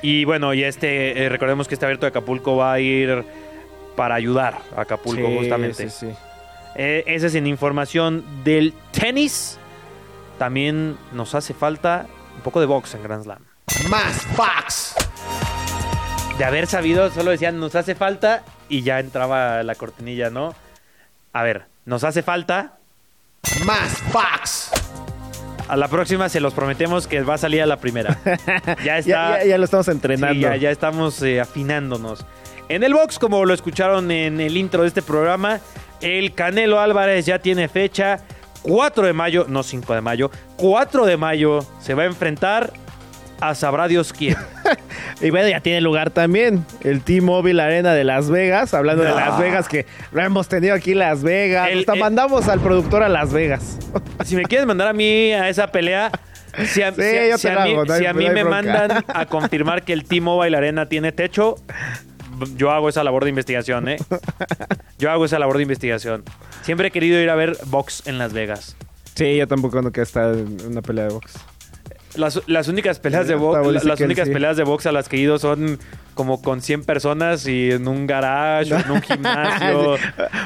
Y 0.00 0.24
bueno, 0.24 0.54
y 0.54 0.64
este, 0.64 1.24
eh, 1.24 1.28
recordemos 1.28 1.68
que 1.68 1.74
este 1.74 1.84
abierto 1.84 2.06
de 2.06 2.10
Acapulco 2.10 2.56
va 2.56 2.72
a 2.72 2.80
ir 2.80 3.24
para 3.96 4.14
ayudar 4.14 4.58
a 4.76 4.82
Acapulco 4.82 5.26
Sí, 5.28 5.36
justamente. 5.38 5.90
sí, 5.90 6.06
sí. 6.06 6.12
Eh, 6.76 7.04
esa 7.06 7.26
es 7.26 7.34
en 7.34 7.46
información 7.46 8.24
del 8.44 8.72
tenis. 8.92 9.58
También 10.38 10.96
nos 11.12 11.34
hace 11.34 11.54
falta 11.54 12.06
un 12.36 12.42
poco 12.42 12.60
de 12.60 12.66
box 12.66 12.94
en 12.94 13.02
Grand 13.02 13.24
Slam. 13.24 13.42
Más 13.90 14.26
box. 14.36 14.94
De 16.38 16.44
haber 16.44 16.66
sabido, 16.68 17.10
solo 17.10 17.32
decían 17.32 17.58
nos 17.58 17.74
hace 17.74 17.94
falta 17.96 18.44
y 18.68 18.82
ya 18.82 19.00
entraba 19.00 19.62
la 19.64 19.74
cortinilla, 19.74 20.30
¿no? 20.30 20.54
A 21.32 21.42
ver, 21.42 21.64
nos 21.84 22.04
hace 22.04 22.22
falta. 22.22 22.74
Más 23.66 24.00
box. 24.12 24.70
A 25.68 25.76
la 25.76 25.88
próxima 25.88 26.28
se 26.28 26.40
los 26.40 26.54
prometemos 26.54 27.06
que 27.08 27.20
va 27.22 27.34
a 27.34 27.38
salir 27.38 27.60
a 27.62 27.66
la 27.66 27.76
primera. 27.78 28.16
Ya 28.84 28.98
está. 28.98 29.00
Ya, 29.00 29.38
ya- 29.40 29.44
ya 29.46 29.58
lo 29.58 29.64
estamos 29.64 29.88
entrenando. 29.88 30.34
Sí, 30.34 30.40
ya, 30.40 30.56
ya 30.56 30.70
estamos 30.70 31.20
eh, 31.22 31.40
afinándonos. 31.40 32.24
En 32.68 32.84
el 32.84 32.94
box, 32.94 33.18
como 33.18 33.44
lo 33.44 33.52
escucharon 33.54 34.10
en 34.10 34.40
el 34.40 34.56
intro 34.56 34.82
de 34.82 34.88
este 34.88 35.02
programa, 35.02 35.58
el 36.00 36.34
Canelo 36.34 36.80
Álvarez 36.80 37.26
ya 37.26 37.38
tiene 37.38 37.68
fecha. 37.68 38.20
4 38.62 39.06
de 39.06 39.12
mayo, 39.12 39.46
no 39.48 39.62
5 39.62 39.94
de 39.94 40.00
mayo, 40.00 40.30
4 40.56 41.06
de 41.06 41.16
mayo 41.16 41.60
se 41.80 41.94
va 41.94 42.02
a 42.02 42.06
enfrentar 42.06 42.72
a 43.40 43.54
sabrá 43.54 43.86
Dios 43.88 44.12
quién. 44.12 44.36
Y 45.20 45.30
bueno, 45.30 45.48
ya 45.48 45.58
tiene 45.60 45.80
lugar 45.80 46.10
también 46.10 46.64
el 46.84 47.00
T-Mobile 47.02 47.60
Arena 47.60 47.92
de 47.92 48.04
Las 48.04 48.30
Vegas. 48.30 48.72
Hablando 48.72 49.02
de. 49.02 49.10
Las 49.10 49.36
Vegas, 49.40 49.68
que 49.68 49.84
lo 50.12 50.22
hemos 50.22 50.46
tenido 50.48 50.74
aquí 50.76 50.92
en 50.92 50.98
Las 51.00 51.22
Vegas. 51.24 51.70
El- 51.70 51.80
Hasta 51.80 51.94
el- 51.94 51.98
mandamos 52.00 52.46
al 52.48 52.60
productor 52.60 53.02
a 53.02 53.08
Las 53.08 53.32
Vegas. 53.32 53.78
Si 54.24 54.36
me 54.36 54.42
quieres 54.44 54.66
mandar 54.66 54.86
a 54.88 54.92
mí 54.92 55.32
a 55.32 55.48
esa 55.48 55.68
pelea, 55.68 56.10
si 56.66 56.82
a, 56.82 56.92
Sí, 56.92 57.02
si 57.02 57.38
si 57.38 57.48
mí, 57.48 57.52
hago, 57.72 57.84
no 57.84 57.92
hay- 57.94 58.00
si 58.00 58.06
a 58.06 58.12
mí 58.12 58.24
no 58.24 58.30
hay 58.30 58.34
me 58.34 58.44
mandan 58.44 59.04
a 59.08 59.26
confirmar 59.30 59.82
que 59.82 59.92
el 59.92 60.04
T-Mobile 60.04 60.56
Arena 60.56 60.86
tiene 60.86 61.10
techo, 61.12 61.56
yo 62.56 62.70
hago 62.70 62.88
esa 62.88 63.04
labor 63.04 63.24
de 63.24 63.30
investigación, 63.30 63.88
¿eh? 63.88 63.96
Yo 64.98 65.10
hago 65.10 65.24
esa 65.24 65.38
labor 65.38 65.56
de 65.56 65.62
investigación. 65.62 66.24
Siempre 66.62 66.88
he 66.88 66.90
querido 66.90 67.20
ir 67.20 67.30
a 67.30 67.36
ver 67.36 67.56
box 67.66 68.02
en 68.06 68.18
Las 68.18 68.32
Vegas. 68.32 68.76
Sí, 69.14 69.36
yo 69.36 69.46
tampoco 69.46 69.80
no 69.80 69.92
quiero 69.92 70.04
estar 70.04 70.34
en 70.34 70.58
una 70.66 70.82
pelea 70.82 71.04
de 71.04 71.10
box. 71.10 71.34
Las, 72.16 72.40
las 72.48 72.68
únicas 72.68 72.98
peleas 72.98 73.28
de 73.28 73.36
box, 73.36 73.84
las 73.84 74.00
únicas 74.00 74.26
sí. 74.26 74.34
peleas 74.34 74.56
de 74.56 74.64
box 74.64 74.86
a 74.86 74.92
las 74.92 75.08
que 75.08 75.16
he 75.16 75.20
ido 75.20 75.38
son 75.38 75.78
como 76.14 76.42
con 76.42 76.62
100 76.62 76.84
personas 76.84 77.46
y 77.46 77.70
en 77.70 77.86
un 77.86 78.06
garage, 78.06 78.74
o 78.74 78.78
en 78.78 78.90
un 78.90 79.02
gimnasio, 79.02 79.96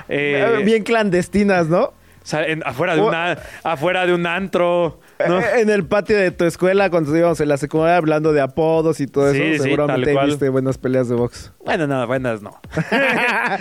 eh, 0.09 0.61
Bien 0.65 0.83
clandestinas, 0.83 1.69
¿no? 1.69 1.95
Sa- 2.23 2.45
en- 2.45 2.63
afuera 2.67 2.95
de 2.95 3.03
una, 3.03 3.39
afuera 3.65 4.07
de 4.07 4.15
un 4.15 4.27
antro, 4.27 5.01
¿no? 5.27 5.41
Eh, 5.41 5.61
En 5.61 5.71
el 5.71 5.85
patio 5.85 6.17
de 6.17 6.31
tu 6.31 6.45
escuela, 6.45 6.91
cuando 6.91 7.17
íbamos 7.17 7.41
en 7.41 7.49
la 7.49 7.57
secundaria 7.57 7.97
hablando 7.97 8.33
de 8.33 8.41
apodos 8.41 9.01
y 9.01 9.07
todo 9.07 9.33
Sí, 9.33 9.39
sí, 9.39 9.45
eso, 9.55 9.65
seguramente 9.65 10.07
tal 10.07 10.15
cual. 10.15 10.27
viste 10.29 10.49
buenas 10.49 10.79
peleas 10.79 11.09
de 11.09 11.15
box. 11.15 11.53
Bueno, 11.65 11.87
no, 11.87 12.07
buenas 12.07 12.43
no. 12.43 12.61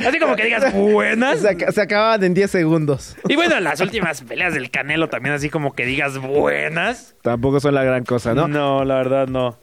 Así 0.07 0.19
como 0.19 0.35
que 0.35 0.45
digas 0.45 0.73
buenas. 0.73 1.39
Se, 1.39 1.49
ac- 1.57 1.71
se 1.71 1.81
acababan 1.81 2.23
en 2.23 2.33
10 2.33 2.49
segundos. 2.51 3.15
Y 3.27 3.35
bueno, 3.35 3.59
las 3.59 3.79
últimas 3.81 4.21
peleas 4.21 4.53
del 4.53 4.69
Canelo 4.71 5.09
también 5.09 5.35
así 5.35 5.49
como 5.49 5.73
que 5.73 5.85
digas 5.85 6.17
buenas. 6.17 7.15
Tampoco 7.21 7.59
son 7.59 7.75
la 7.75 7.83
gran 7.83 8.03
cosa, 8.03 8.33
¿no? 8.33 8.47
No, 8.47 8.83
la 8.85 8.95
verdad 8.95 9.27
no. 9.27 9.57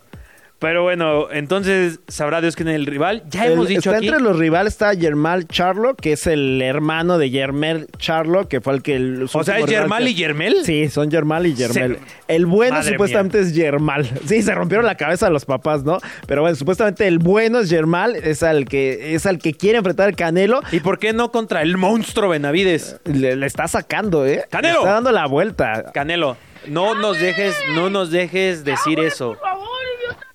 Pero 0.60 0.82
bueno, 0.82 1.30
entonces 1.30 2.00
sabrá 2.08 2.40
Dios 2.40 2.56
quién 2.56 2.66
es 2.68 2.74
el 2.74 2.86
rival. 2.86 3.22
Ya 3.30 3.46
El- 3.46 3.52
hemos 3.52 3.68
dicho 3.68 3.90
está 3.90 3.98
aquí. 3.98 4.08
entre 4.08 4.20
los 4.20 4.36
rivales 4.36 4.72
está 4.72 4.92
Yermal 4.92 5.46
Charlo, 5.46 5.94
que 5.94 6.14
es 6.14 6.26
el 6.26 6.60
hermano 6.62 7.16
de 7.16 7.30
Yermel 7.30 7.86
Charlo, 7.98 8.48
que 8.48 8.60
fue 8.60 8.74
el 8.74 8.82
que... 8.82 8.96
el- 8.96 9.22
O 9.32 9.44
sea, 9.44 9.58
¿es 9.60 9.66
que- 9.66 9.72
y 10.10 10.14
Yermel? 10.14 10.64
Sí, 10.64 10.88
son 10.88 11.10
Yermal 11.12 11.46
y 11.46 11.54
Yermel. 11.54 11.98
Se- 11.98 12.34
El 12.34 12.46
bueno 12.46 12.74
Madre 12.74 12.90
supuestamente 12.90 13.38
es 13.40 13.54
Yermal. 13.54 14.10
Sí, 14.26 14.42
se 14.42 14.52
rompieron 14.52 14.84
la 14.84 14.96
cabeza 14.96 15.30
los 15.30 15.44
papás, 15.44 15.84
¿no? 15.84 15.98
Pero 16.26 16.40
bueno, 16.42 16.56
supuestamente 16.56 17.06
el 17.06 17.18
bueno 17.20 17.60
es 17.60 17.70
Yermal, 17.70 18.16
es 18.16 18.42
al 18.42 18.64
que 18.64 19.14
es 19.14 19.26
al 19.26 19.38
que 19.38 19.54
quiere 19.54 19.78
enfrentar 19.78 20.08
al 20.08 20.16
Canelo. 20.16 20.60
¿Y 20.72 20.80
por 20.80 20.98
qué 20.98 21.12
no 21.12 21.30
contra 21.30 21.62
el 21.62 21.76
monstruo 21.76 22.30
Benavides? 22.30 22.98
Le, 23.04 23.36
le 23.36 23.46
está 23.46 23.68
sacando, 23.68 24.26
¿eh? 24.26 24.44
¡Canelo! 24.50 24.74
Le 24.74 24.78
está 24.80 24.92
dando 24.94 25.12
la 25.12 25.26
vuelta. 25.26 25.84
Canelo, 25.94 26.36
no 26.66 26.96
nos 26.96 27.20
dejes, 27.20 27.54
no 27.76 27.90
nos 27.90 28.10
dejes 28.10 28.64
decir 28.64 28.98
eso. 28.98 29.36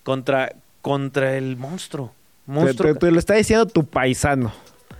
Contra, 0.04 0.54
contra 0.82 1.38
el 1.38 1.58
monstruo. 1.58 2.14
Te, 2.46 2.52
Monstruo. 2.52 2.94
te- 2.94 3.00
te 3.00 3.12
lo 3.12 3.20
está 3.20 3.36
diciendo 3.36 3.66
tu 3.66 3.86
paisano. 3.86 4.52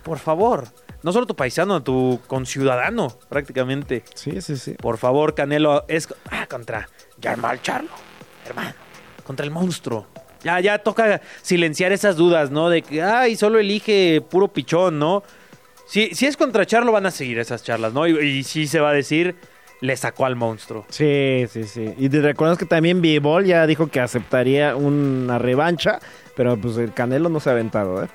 Por 0.02 0.18
favor. 0.18 0.68
No 1.02 1.12
solo 1.12 1.26
tu 1.26 1.36
paisano, 1.36 1.82
tu 1.82 2.18
conciudadano, 2.26 3.08
prácticamente. 3.28 4.02
Sí, 4.14 4.40
sí, 4.40 4.56
sí. 4.56 4.72
Por 4.72 4.96
favor, 4.96 5.34
Canelo, 5.34 5.84
es 5.88 6.08
ah, 6.30 6.46
contra 6.46 6.88
Yarmal 7.20 7.60
Charlo, 7.60 7.90
hermano, 8.46 8.72
contra 9.24 9.44
el 9.44 9.50
monstruo. 9.52 10.06
Ya, 10.42 10.60
ya 10.60 10.78
toca 10.78 11.20
silenciar 11.42 11.92
esas 11.92 12.16
dudas, 12.16 12.50
¿no? 12.50 12.70
De 12.70 12.80
que, 12.80 13.02
ay, 13.02 13.36
solo 13.36 13.58
elige 13.58 14.22
puro 14.30 14.48
pichón, 14.48 14.98
¿no? 14.98 15.22
Si, 15.86 16.14
si 16.14 16.24
es 16.24 16.38
contra 16.38 16.64
Charlo, 16.64 16.90
van 16.92 17.04
a 17.04 17.10
seguir 17.10 17.38
esas 17.38 17.62
charlas, 17.62 17.92
¿no? 17.92 18.06
Y, 18.06 18.18
y 18.18 18.42
sí 18.42 18.66
se 18.66 18.80
va 18.80 18.88
a 18.90 18.94
decir, 18.94 19.36
le 19.80 19.96
sacó 19.96 20.26
al 20.26 20.36
monstruo. 20.36 20.86
Sí, 20.88 21.46
sí, 21.50 21.64
sí. 21.64 21.94
Y 21.98 22.08
te 22.08 22.20
recuerdas 22.20 22.58
que 22.58 22.66
también 22.66 23.02
Bivol 23.02 23.44
ya 23.44 23.66
dijo 23.66 23.88
que 23.88 24.00
aceptaría 24.00 24.76
una 24.76 25.38
revancha, 25.38 25.98
pero 26.36 26.56
pues 26.56 26.76
el 26.78 26.92
Canelo 26.92 27.28
no 27.28 27.40
se 27.40 27.50
ha 27.50 27.52
aventado, 27.52 28.02
¿eh? 28.02 28.08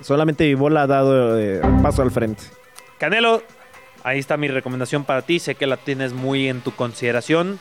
Solamente 0.00 0.44
Bivol 0.44 0.76
ha 0.76 0.86
dado 0.86 1.38
eh, 1.38 1.60
paso 1.82 2.02
al 2.02 2.10
frente. 2.10 2.42
Canelo, 2.98 3.42
ahí 4.04 4.18
está 4.18 4.36
mi 4.36 4.48
recomendación 4.48 5.04
para 5.04 5.22
ti. 5.22 5.38
Sé 5.38 5.54
que 5.54 5.66
la 5.66 5.76
tienes 5.76 6.12
muy 6.12 6.48
en 6.48 6.60
tu 6.60 6.72
consideración. 6.72 7.58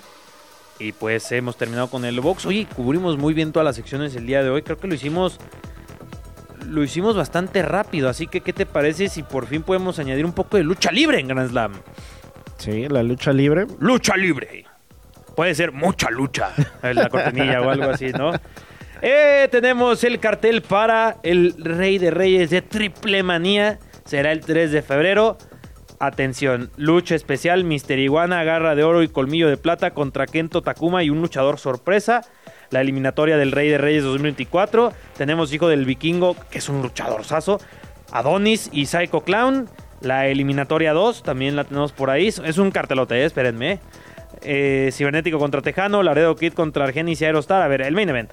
Y 0.79 0.93
pues 0.93 1.31
hemos 1.31 1.57
terminado 1.57 1.89
con 1.89 2.05
el 2.05 2.19
box. 2.21 2.45
Oye, 2.45 2.67
cubrimos 2.75 3.17
muy 3.17 3.33
bien 3.33 3.51
todas 3.51 3.65
las 3.65 3.75
secciones 3.75 4.15
el 4.15 4.25
día 4.25 4.43
de 4.43 4.49
hoy. 4.49 4.61
Creo 4.63 4.77
que 4.77 4.87
lo 4.87 4.95
hicimos. 4.95 5.39
Lo 6.65 6.83
hicimos 6.83 7.15
bastante 7.15 7.61
rápido. 7.61 8.09
Así 8.09 8.27
que, 8.27 8.41
¿qué 8.41 8.53
te 8.53 8.65
parece 8.65 9.09
si 9.09 9.23
por 9.23 9.45
fin 9.47 9.63
podemos 9.63 9.99
añadir 9.99 10.25
un 10.25 10.33
poco 10.33 10.57
de 10.57 10.63
lucha 10.63 10.91
libre 10.91 11.19
en 11.19 11.27
Grand 11.27 11.49
Slam? 11.49 11.73
Sí, 12.61 12.87
la 12.87 13.01
lucha 13.01 13.33
libre. 13.33 13.65
Lucha 13.79 14.15
libre. 14.15 14.65
Puede 15.35 15.55
ser 15.55 15.71
mucha 15.71 16.11
lucha. 16.11 16.51
en 16.83 16.95
La 16.95 17.09
cortinilla 17.09 17.59
o 17.61 17.69
algo 17.71 17.89
así, 17.89 18.11
¿no? 18.11 18.31
Eh, 19.01 19.47
tenemos 19.49 20.03
el 20.03 20.19
cartel 20.19 20.61
para 20.61 21.17
el 21.23 21.55
Rey 21.57 21.97
de 21.97 22.11
Reyes 22.11 22.51
de 22.51 22.61
Triple 22.61 23.23
Manía. 23.23 23.79
Será 24.05 24.31
el 24.31 24.41
3 24.41 24.71
de 24.71 24.83
febrero. 24.83 25.39
Atención, 25.99 26.69
lucha 26.77 27.15
especial, 27.15 27.63
Mister 27.63 27.97
Iguana, 27.97 28.43
garra 28.43 28.75
de 28.75 28.83
oro 28.83 29.01
y 29.01 29.07
colmillo 29.07 29.49
de 29.49 29.57
plata 29.57 29.91
contra 29.91 30.27
Kento 30.27 30.61
Takuma 30.61 31.03
y 31.03 31.09
un 31.09 31.19
luchador 31.19 31.57
sorpresa. 31.57 32.21
La 32.69 32.81
eliminatoria 32.81 33.37
del 33.37 33.51
Rey 33.51 33.69
de 33.69 33.79
Reyes 33.79 34.03
2024. 34.03 34.93
Tenemos 35.17 35.51
Hijo 35.51 35.67
del 35.67 35.85
Vikingo, 35.85 36.35
que 36.51 36.59
es 36.59 36.69
un 36.69 36.83
luchador 36.83 37.23
saso. 37.23 37.59
Adonis 38.11 38.69
y 38.71 38.85
Psycho 38.85 39.21
Clown. 39.21 39.67
La 40.01 40.27
eliminatoria 40.27 40.93
2, 40.93 41.23
también 41.23 41.55
la 41.55 41.63
tenemos 41.63 41.91
por 41.91 42.09
ahí. 42.09 42.27
Es 42.27 42.57
un 42.57 42.71
cartelote, 42.71 43.15
eh, 43.15 43.25
espérenme. 43.25 43.79
Eh, 44.43 44.89
Cibernético 44.91 45.37
contra 45.37 45.61
Tejano, 45.61 46.01
Laredo 46.01 46.35
Kid 46.35 46.53
contra 46.53 46.85
Argenis 46.85 47.21
y 47.21 47.25
Aerostar. 47.25 47.61
A 47.61 47.67
ver, 47.67 47.81
el 47.81 47.93
main 47.93 48.09
event. 48.09 48.31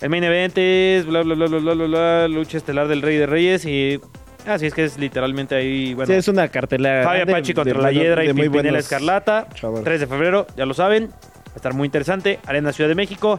El 0.00 0.08
main 0.08 0.24
event 0.24 0.56
es 0.56 1.04
bla 1.04 1.22
bla 1.22 1.34
bla 1.34 1.46
bla 1.46 1.58
bla 1.58 1.74
bla, 1.74 1.86
bla, 1.86 2.28
lucha 2.28 2.56
estelar 2.56 2.88
del 2.88 3.02
Rey 3.02 3.16
de 3.18 3.26
Reyes 3.26 3.66
y 3.66 4.00
así 4.46 4.64
es 4.66 4.72
que 4.72 4.84
es 4.84 4.98
literalmente 4.98 5.54
ahí, 5.54 5.92
bueno. 5.92 6.06
sí, 6.06 6.14
es 6.14 6.28
una 6.28 6.48
cartelera. 6.48 7.04
Fabio 7.04 7.24
Apache 7.24 7.52
contra 7.52 7.74
de- 7.74 7.82
la 7.82 7.92
Hiedra 7.92 8.24
y 8.24 8.32
Pimpinela 8.32 8.78
Escarlata. 8.78 9.46
luchadores. 9.50 9.84
3 9.84 10.00
de 10.00 10.06
febrero, 10.06 10.46
ya 10.56 10.64
lo 10.64 10.72
saben. 10.72 11.10
Va 11.10 11.52
a 11.52 11.56
estar 11.56 11.74
muy 11.74 11.84
interesante. 11.86 12.38
Arena 12.46 12.72
Ciudad 12.72 12.88
de 12.88 12.94
México. 12.94 13.38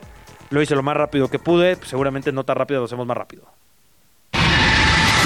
Lo 0.52 0.62
hice 0.62 0.76
lo 0.76 0.84
más 0.84 0.96
rápido 0.98 1.30
que 1.30 1.40
pude. 1.40 1.78
Pues 1.78 1.90
seguramente 1.90 2.32
no 2.32 2.44
tan 2.44 2.58
rápido, 2.58 2.82
lo 2.82 2.86
hacemos 2.86 3.08
más 3.08 3.18
rápido. 3.18 3.46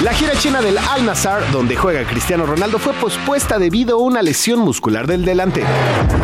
La 0.04 0.12
gira 0.12 0.34
china 0.34 0.60
del 0.60 0.76
Al 0.76 1.06
Nassr, 1.06 1.50
donde 1.50 1.74
juega 1.74 2.06
Cristiano 2.06 2.44
Ronaldo, 2.44 2.78
fue 2.78 2.92
pospuesta 2.92 3.58
debido 3.58 3.96
a 3.96 4.02
una 4.02 4.20
lesión 4.20 4.58
muscular 4.58 5.06
del 5.06 5.24
delantero. 5.24 5.66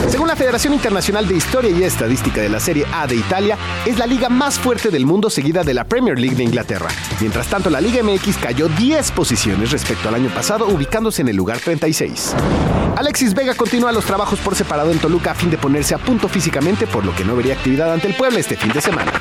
Según 0.08 0.28
la 0.28 0.36
Federación 0.36 0.74
Internacional 0.74 1.26
de 1.26 1.36
Historia 1.36 1.70
y 1.70 1.82
Estadística 1.82 2.42
de 2.42 2.50
la 2.50 2.60
Serie 2.60 2.84
A 2.92 3.06
de 3.06 3.16
Italia, 3.16 3.56
es 3.86 3.98
la 3.98 4.06
liga 4.06 4.28
más 4.28 4.58
fuerte 4.58 4.90
del 4.90 5.06
mundo 5.06 5.30
seguida 5.30 5.64
de 5.64 5.72
la 5.72 5.84
Premier 5.84 6.18
League 6.18 6.36
de 6.36 6.42
Inglaterra. 6.42 6.90
Mientras 7.18 7.48
tanto, 7.48 7.70
la 7.70 7.80
Liga 7.80 8.02
MX 8.02 8.36
cayó 8.36 8.68
10 8.68 9.10
posiciones 9.12 9.70
respecto 9.70 10.10
al 10.10 10.16
año 10.16 10.28
pasado, 10.34 10.68
ubicándose 10.68 11.22
en 11.22 11.28
el 11.28 11.36
lugar 11.36 11.58
36. 11.58 12.34
Alexis 12.96 13.32
Vega 13.32 13.54
continúa 13.54 13.90
los 13.90 14.04
trabajos 14.04 14.38
por 14.40 14.54
separado 14.54 14.92
en 14.92 14.98
Toluca 14.98 15.30
a 15.30 15.34
fin 15.34 15.50
de 15.50 15.56
ponerse 15.56 15.94
a 15.94 15.98
punto 15.98 16.28
físicamente, 16.28 16.86
por 16.86 17.06
lo 17.06 17.14
que 17.16 17.24
no 17.24 17.34
vería 17.34 17.54
actividad 17.54 17.90
ante 17.90 18.06
el 18.06 18.14
Puebla 18.16 18.38
este 18.38 18.54
fin 18.54 18.70
de 18.70 18.82
semana. 18.82 19.12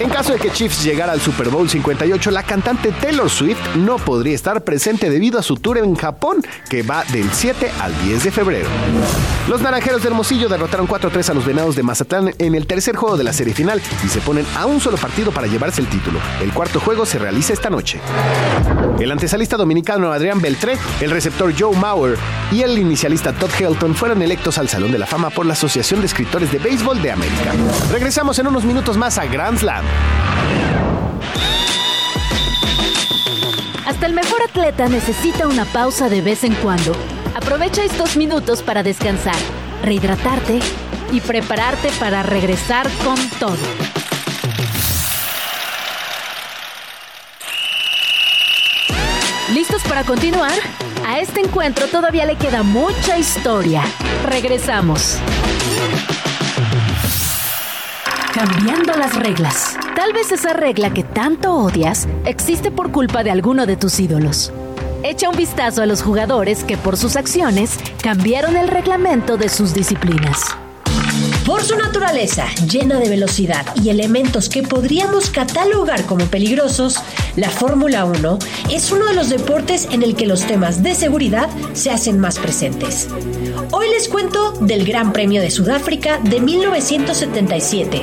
En 0.00 0.10
caso 0.10 0.32
de 0.32 0.38
que 0.38 0.50
Chiefs 0.50 0.84
llegara 0.84 1.12
al 1.12 1.20
Super 1.20 1.48
Bowl 1.48 1.68
58, 1.68 2.30
la 2.30 2.44
cantante 2.44 2.92
Taylor 2.92 3.28
Swift 3.28 3.58
no 3.76 3.96
podría 3.96 4.34
estar 4.34 4.62
presente 4.62 5.10
debido 5.10 5.38
a 5.38 5.42
su 5.42 5.56
tour 5.56 5.78
en 5.78 5.94
Japón, 5.96 6.44
que 6.68 6.82
va 6.82 7.04
del 7.12 7.28
7 7.32 7.72
al 7.80 8.00
10 8.04 8.24
de 8.24 8.30
febrero. 8.30 8.68
Los 9.48 9.60
Naranjeros 9.60 10.02
de 10.02 10.08
Hermosillo 10.08 10.48
derrotaron 10.48 10.86
4-3 10.86 11.30
a 11.30 11.34
los 11.34 11.44
Venados 11.44 11.74
de 11.74 11.82
Mazatlán 11.82 12.32
en 12.38 12.54
el 12.54 12.66
tercer 12.66 12.94
juego 12.94 13.16
de 13.16 13.24
la 13.24 13.32
serie 13.32 13.54
final 13.54 13.82
y 14.04 14.08
se 14.08 14.20
ponen 14.20 14.46
a 14.56 14.66
un 14.66 14.80
solo 14.80 14.96
partido 14.98 15.32
para 15.32 15.48
llevarse 15.48 15.80
el 15.80 15.88
título. 15.88 16.20
El 16.40 16.52
cuarto 16.52 16.78
juego 16.78 17.04
se 17.04 17.18
realiza 17.18 17.52
esta 17.52 17.70
noche. 17.70 18.00
El 19.00 19.10
antesalista 19.10 19.56
dominicano 19.56 20.12
Adrián 20.12 20.40
Beltré, 20.40 20.76
el 21.00 21.10
receptor 21.10 21.52
Joe 21.58 21.76
Mauer 21.76 22.16
y 22.52 22.62
el 22.62 22.78
inicialista 22.78 23.32
Todd 23.32 23.50
Helton 23.58 23.94
fueron 23.94 24.22
electos 24.22 24.58
al 24.58 24.68
Salón 24.68 24.92
de 24.92 24.98
la 24.98 25.06
Fama 25.06 25.30
por 25.30 25.46
la 25.46 25.54
Asociación 25.54 26.00
de 26.00 26.06
Escritores 26.06 26.52
de 26.52 26.58
Béisbol 26.58 27.00
de 27.02 27.12
América. 27.12 27.52
Regresamos 27.90 28.38
en 28.38 28.46
unos 28.46 28.64
minutos 28.64 28.96
más 28.96 29.18
a 29.18 29.26
Grand 29.26 29.58
Slam. 29.58 29.84
Hasta 33.86 34.06
el 34.06 34.12
mejor 34.12 34.42
atleta 34.42 34.88
necesita 34.88 35.48
una 35.48 35.64
pausa 35.64 36.08
de 36.08 36.20
vez 36.20 36.44
en 36.44 36.54
cuando. 36.56 36.92
Aprovecha 37.34 37.82
estos 37.82 38.16
minutos 38.16 38.62
para 38.62 38.82
descansar, 38.82 39.36
rehidratarte 39.82 40.60
y 41.12 41.20
prepararte 41.20 41.90
para 41.98 42.22
regresar 42.22 42.88
con 43.04 43.16
todo. 43.38 43.56
¿Listos 49.52 49.82
para 49.84 50.04
continuar? 50.04 50.52
A 51.06 51.20
este 51.20 51.40
encuentro 51.40 51.86
todavía 51.86 52.26
le 52.26 52.36
queda 52.36 52.62
mucha 52.62 53.16
historia. 53.16 53.82
Regresamos. 54.26 55.18
Cambiando 58.38 58.92
las 58.92 59.16
reglas. 59.16 59.76
Tal 59.96 60.12
vez 60.12 60.30
esa 60.30 60.52
regla 60.52 60.94
que 60.94 61.02
tanto 61.02 61.56
odias 61.56 62.06
existe 62.24 62.70
por 62.70 62.92
culpa 62.92 63.24
de 63.24 63.32
alguno 63.32 63.66
de 63.66 63.76
tus 63.76 63.98
ídolos. 63.98 64.52
Echa 65.02 65.28
un 65.28 65.36
vistazo 65.36 65.82
a 65.82 65.86
los 65.86 66.04
jugadores 66.04 66.62
que 66.62 66.76
por 66.76 66.96
sus 66.96 67.16
acciones 67.16 67.80
cambiaron 68.00 68.56
el 68.56 68.68
reglamento 68.68 69.38
de 69.38 69.48
sus 69.48 69.74
disciplinas. 69.74 70.56
Por 71.48 71.62
su 71.62 71.76
naturaleza, 71.76 72.44
llena 72.70 72.98
de 72.98 73.08
velocidad 73.08 73.64
y 73.82 73.88
elementos 73.88 74.50
que 74.50 74.62
podríamos 74.62 75.30
catalogar 75.30 76.04
como 76.04 76.26
peligrosos, 76.26 77.00
la 77.36 77.48
Fórmula 77.48 78.04
1 78.04 78.38
es 78.70 78.92
uno 78.92 79.06
de 79.06 79.14
los 79.14 79.30
deportes 79.30 79.88
en 79.90 80.02
el 80.02 80.14
que 80.14 80.26
los 80.26 80.46
temas 80.46 80.82
de 80.82 80.94
seguridad 80.94 81.48
se 81.72 81.90
hacen 81.90 82.18
más 82.18 82.38
presentes. 82.38 83.08
Hoy 83.72 83.88
les 83.88 84.10
cuento 84.10 84.52
del 84.60 84.84
Gran 84.84 85.14
Premio 85.14 85.40
de 85.40 85.50
Sudáfrica 85.50 86.18
de 86.18 86.38
1977, 86.38 88.02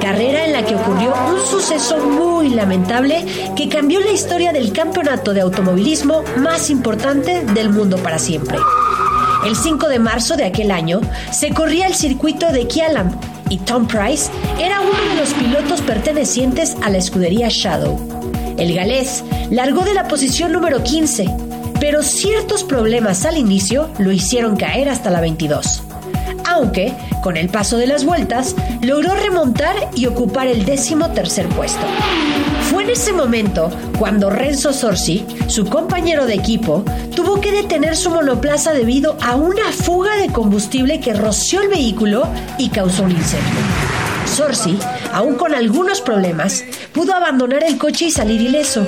carrera 0.00 0.46
en 0.46 0.54
la 0.54 0.64
que 0.64 0.76
ocurrió 0.76 1.12
un 1.34 1.46
suceso 1.46 1.98
muy 1.98 2.48
lamentable 2.48 3.26
que 3.54 3.68
cambió 3.68 4.00
la 4.00 4.12
historia 4.12 4.54
del 4.54 4.72
campeonato 4.72 5.34
de 5.34 5.42
automovilismo 5.42 6.24
más 6.38 6.70
importante 6.70 7.44
del 7.44 7.68
mundo 7.68 7.98
para 7.98 8.18
siempre. 8.18 8.56
El 9.44 9.56
5 9.56 9.88
de 9.88 9.98
marzo 9.98 10.36
de 10.36 10.44
aquel 10.44 10.70
año 10.70 11.00
se 11.30 11.50
corría 11.50 11.86
el 11.86 11.94
circuito 11.94 12.50
de 12.52 12.66
Kialam 12.66 13.10
y 13.48 13.58
Tom 13.58 13.86
Price 13.86 14.30
era 14.58 14.80
uno 14.80 15.14
de 15.14 15.20
los 15.20 15.34
pilotos 15.34 15.80
pertenecientes 15.82 16.76
a 16.82 16.90
la 16.90 16.98
escudería 16.98 17.48
Shadow. 17.50 17.98
El 18.56 18.74
galés 18.74 19.22
largó 19.50 19.84
de 19.84 19.94
la 19.94 20.08
posición 20.08 20.52
número 20.52 20.82
15, 20.82 21.26
pero 21.78 22.02
ciertos 22.02 22.64
problemas 22.64 23.24
al 23.24 23.36
inicio 23.36 23.90
lo 23.98 24.10
hicieron 24.10 24.56
caer 24.56 24.88
hasta 24.88 25.10
la 25.10 25.20
22 25.20 25.82
aunque, 26.56 26.94
con 27.22 27.36
el 27.36 27.48
paso 27.48 27.76
de 27.76 27.86
las 27.86 28.04
vueltas, 28.04 28.54
logró 28.80 29.14
remontar 29.14 29.90
y 29.94 30.06
ocupar 30.06 30.46
el 30.46 30.64
décimo 30.64 31.10
tercer 31.10 31.48
puesto. 31.48 31.84
Fue 32.76 32.84
en 32.84 32.90
ese 32.90 33.14
momento 33.14 33.70
cuando 33.98 34.28
Renzo 34.28 34.70
Sorsi, 34.70 35.24
su 35.46 35.64
compañero 35.64 36.26
de 36.26 36.34
equipo, 36.34 36.84
tuvo 37.14 37.40
que 37.40 37.50
detener 37.50 37.96
su 37.96 38.10
monoplaza 38.10 38.74
debido 38.74 39.16
a 39.22 39.34
una 39.34 39.72
fuga 39.72 40.14
de 40.16 40.30
combustible 40.30 41.00
que 41.00 41.14
roció 41.14 41.62
el 41.62 41.68
vehículo 41.68 42.28
y 42.58 42.68
causó 42.68 43.04
un 43.04 43.12
incendio. 43.12 43.60
Sorsi, 44.26 44.78
aún 45.14 45.36
con 45.36 45.54
algunos 45.54 46.02
problemas, 46.02 46.64
pudo 46.92 47.14
abandonar 47.14 47.64
el 47.64 47.78
coche 47.78 48.04
y 48.04 48.10
salir 48.10 48.42
ileso, 48.42 48.84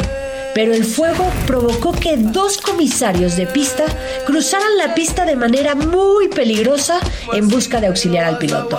pero 0.54 0.74
el 0.74 0.84
fuego 0.84 1.24
provocó 1.46 1.92
que 1.92 2.18
dos 2.18 2.58
comisarios 2.58 3.38
de 3.38 3.46
pista 3.46 3.84
cruzaran 4.26 4.76
la 4.76 4.94
pista 4.94 5.24
de 5.24 5.36
manera 5.36 5.74
muy 5.74 6.28
peligrosa 6.28 7.00
en 7.32 7.48
busca 7.48 7.80
de 7.80 7.86
auxiliar 7.86 8.26
al 8.26 8.36
piloto. 8.36 8.78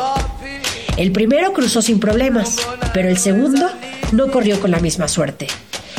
El 0.98 1.12
primero 1.12 1.52
cruzó 1.52 1.82
sin 1.82 2.00
problemas, 2.00 2.58
pero 2.94 3.10
el 3.10 3.18
segundo 3.18 3.72
no 4.12 4.32
corrió 4.32 4.60
con 4.60 4.72
la 4.72 4.80
misma 4.80 5.08
suerte. 5.08 5.48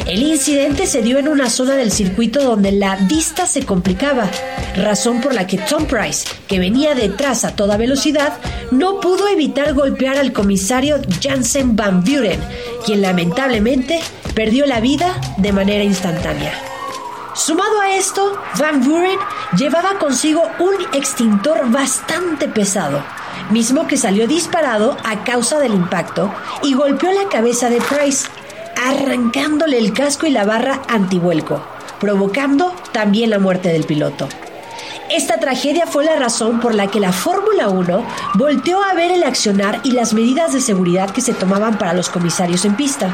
El 0.06 0.22
incidente 0.22 0.86
se 0.86 1.02
dio 1.02 1.18
en 1.18 1.28
una 1.28 1.50
zona 1.50 1.76
del 1.76 1.92
circuito 1.92 2.42
donde 2.42 2.72
la 2.72 2.96
vista 2.96 3.46
se 3.46 3.64
complicaba, 3.64 4.28
razón 4.76 5.20
por 5.20 5.34
la 5.34 5.46
que 5.46 5.58
Tom 5.58 5.86
Price, 5.86 6.26
que 6.48 6.58
venía 6.58 6.94
detrás 6.94 7.44
a 7.44 7.54
toda 7.54 7.76
velocidad, 7.76 8.38
no 8.70 8.98
pudo 8.98 9.28
evitar 9.28 9.74
golpear 9.74 10.16
al 10.16 10.32
comisario 10.32 11.00
Jansen 11.22 11.76
Van 11.76 12.02
Buren, 12.02 12.40
quien 12.84 13.02
lamentablemente 13.02 14.00
perdió 14.34 14.66
la 14.66 14.80
vida 14.80 15.20
de 15.36 15.52
manera 15.52 15.84
instantánea. 15.84 16.54
Sumado 17.34 17.80
a 17.80 17.94
esto, 17.94 18.36
Van 18.58 18.82
Buren 18.82 19.18
llevaba 19.56 19.98
consigo 19.98 20.42
un 20.58 20.74
extintor 20.92 21.70
bastante 21.70 22.48
pesado, 22.48 23.04
mismo 23.50 23.86
que 23.86 23.96
salió 23.96 24.26
disparado 24.26 24.96
a 25.04 25.24
causa 25.24 25.58
del 25.58 25.74
impacto 25.74 26.32
y 26.62 26.74
golpeó 26.74 27.10
la 27.12 27.28
cabeza 27.28 27.70
de 27.70 27.80
Price, 27.80 28.28
arrancándole 28.76 29.78
el 29.78 29.92
casco 29.92 30.26
y 30.26 30.30
la 30.30 30.44
barra 30.44 30.82
antivuelco, 30.88 31.62
provocando 31.98 32.74
también 32.92 33.30
la 33.30 33.38
muerte 33.38 33.70
del 33.70 33.84
piloto. 33.84 34.28
Esta 35.10 35.40
tragedia 35.40 35.88
fue 35.88 36.04
la 36.04 36.14
razón 36.14 36.60
por 36.60 36.72
la 36.72 36.86
que 36.86 37.00
la 37.00 37.12
Fórmula 37.12 37.68
1 37.68 38.06
volteó 38.34 38.80
a 38.80 38.94
ver 38.94 39.10
el 39.10 39.24
accionar 39.24 39.80
y 39.82 39.90
las 39.90 40.14
medidas 40.14 40.52
de 40.52 40.60
seguridad 40.60 41.10
que 41.10 41.20
se 41.20 41.34
tomaban 41.34 41.78
para 41.78 41.94
los 41.94 42.08
comisarios 42.08 42.64
en 42.64 42.76
pista. 42.76 43.10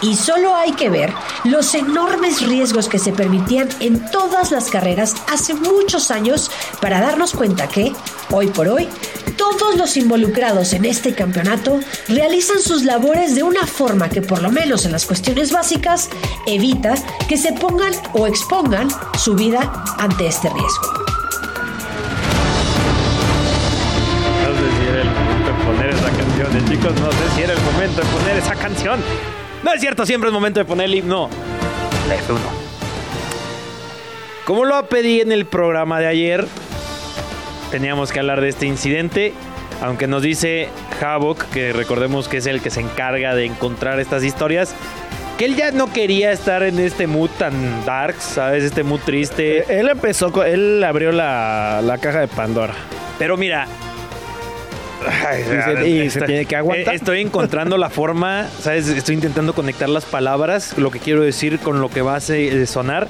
Y 0.00 0.16
solo 0.16 0.54
hay 0.54 0.72
que 0.72 0.88
ver 0.88 1.12
los 1.44 1.74
enormes 1.74 2.40
riesgos 2.40 2.88
que 2.88 2.98
se 2.98 3.12
permitían 3.12 3.68
en 3.80 4.10
todas 4.10 4.52
las 4.52 4.70
carreras 4.70 5.16
hace 5.30 5.52
muchos 5.52 6.10
años 6.10 6.50
para 6.80 7.02
darnos 7.02 7.34
cuenta 7.34 7.68
que, 7.68 7.92
hoy 8.30 8.46
por 8.46 8.68
hoy, 8.68 8.88
todos 9.36 9.76
los 9.76 9.96
involucrados 9.96 10.72
en 10.72 10.84
este 10.84 11.14
campeonato 11.14 11.80
realizan 12.08 12.60
sus 12.60 12.84
labores 12.84 13.34
de 13.34 13.42
una 13.42 13.66
forma 13.66 14.08
que 14.08 14.22
por 14.22 14.42
lo 14.42 14.50
menos 14.50 14.84
en 14.86 14.92
las 14.92 15.06
cuestiones 15.06 15.52
básicas 15.52 16.08
evita 16.46 16.94
que 17.28 17.36
se 17.36 17.52
pongan 17.52 17.92
o 18.12 18.26
expongan 18.26 18.88
su 19.18 19.34
vida 19.34 19.84
ante 19.98 20.26
este 20.26 20.48
riesgo. 20.50 21.04
chicos, 26.68 26.94
no 27.00 27.10
sé 27.10 27.30
si 27.34 27.42
era 27.42 27.52
el 27.52 27.60
momento 27.62 28.00
de 28.00 28.06
poner 28.08 28.36
esa 28.36 28.54
canción. 28.54 29.00
No 29.62 29.72
es 29.72 29.80
cierto, 29.80 30.06
siempre 30.06 30.28
es 30.28 30.32
momento 30.32 30.60
de 30.60 30.64
poner 30.64 30.86
el 30.86 30.94
himno 30.94 31.28
de 32.08 32.16
F1. 32.16 32.38
Como 34.44 34.64
lo 34.64 34.86
pedí 34.88 35.20
en 35.20 35.32
el 35.32 35.46
programa 35.46 36.00
de 36.00 36.06
ayer, 36.06 36.46
teníamos 37.70 38.12
que 38.12 38.20
hablar 38.20 38.40
de 38.40 38.48
este 38.48 38.66
incidente. 38.66 39.32
Aunque 39.82 40.06
nos 40.06 40.22
dice 40.22 40.68
Havok, 41.02 41.44
que 41.50 41.72
recordemos 41.72 42.28
que 42.28 42.36
es 42.38 42.46
el 42.46 42.60
que 42.62 42.70
se 42.70 42.80
encarga 42.80 43.34
de 43.34 43.44
encontrar 43.44 43.98
estas 44.00 44.22
historias, 44.22 44.74
que 45.38 45.46
él 45.46 45.56
ya 45.56 45.72
no 45.72 45.92
quería 45.92 46.30
estar 46.30 46.62
en 46.62 46.78
este 46.78 47.06
mood 47.08 47.28
tan 47.38 47.84
dark, 47.84 48.14
¿sabes? 48.20 48.62
Este 48.62 48.84
mood 48.84 49.00
triste. 49.04 49.58
Eh, 49.58 49.64
Él 49.80 49.88
empezó, 49.90 50.30
con- 50.30 50.46
él 50.46 50.82
abrió 50.84 51.10
la, 51.10 51.80
la 51.82 51.98
caja 51.98 52.20
de 52.20 52.28
Pandora. 52.28 52.72
Pero 53.18 53.36
mira. 53.36 53.66
ay, 55.26 55.42
Y 55.42 55.44
se- 55.44 55.88
y 55.88 56.10
se 56.10 56.20
tiene 56.22 56.44
que 56.46 56.56
aguantar. 56.56 56.94
eh, 56.94 56.96
Estoy 56.96 57.20
encontrando 57.20 57.76
la 57.76 57.90
forma, 57.90 58.46
¿sabes? 58.60 58.88
Estoy 58.88 59.16
intentando 59.16 59.54
conectar 59.54 59.88
las 59.88 60.04
palabras, 60.04 60.78
lo 60.78 60.90
que 60.92 61.00
quiero 61.00 61.22
decir 61.22 61.58
con 61.58 61.80
lo 61.80 61.88
que 61.90 62.00
va 62.00 62.16
a 62.16 62.20
se- 62.20 62.64
sonar. 62.66 63.08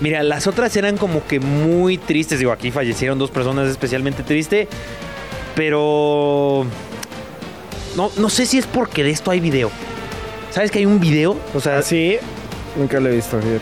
Mira, 0.00 0.22
las 0.22 0.46
otras 0.46 0.76
eran 0.76 0.96
como 0.96 1.26
que 1.26 1.40
muy 1.40 1.98
tristes. 1.98 2.38
Digo, 2.38 2.52
aquí 2.52 2.70
fallecieron 2.70 3.18
dos 3.18 3.30
personas 3.30 3.68
especialmente 3.70 4.22
triste. 4.22 4.68
Pero. 5.54 6.66
No, 7.96 8.10
no 8.16 8.28
sé 8.28 8.44
si 8.46 8.58
es 8.58 8.66
porque 8.66 9.04
de 9.04 9.10
esto 9.10 9.30
hay 9.30 9.40
video. 9.40 9.70
¿Sabes 10.50 10.70
que 10.70 10.80
hay 10.80 10.86
un 10.86 10.98
video? 11.00 11.36
O 11.54 11.60
sea, 11.60 11.78
Así, 11.78 12.16
nunca 12.76 12.98
lo 13.00 13.08
he 13.08 13.16
visto, 13.16 13.38
fíjate. 13.40 13.60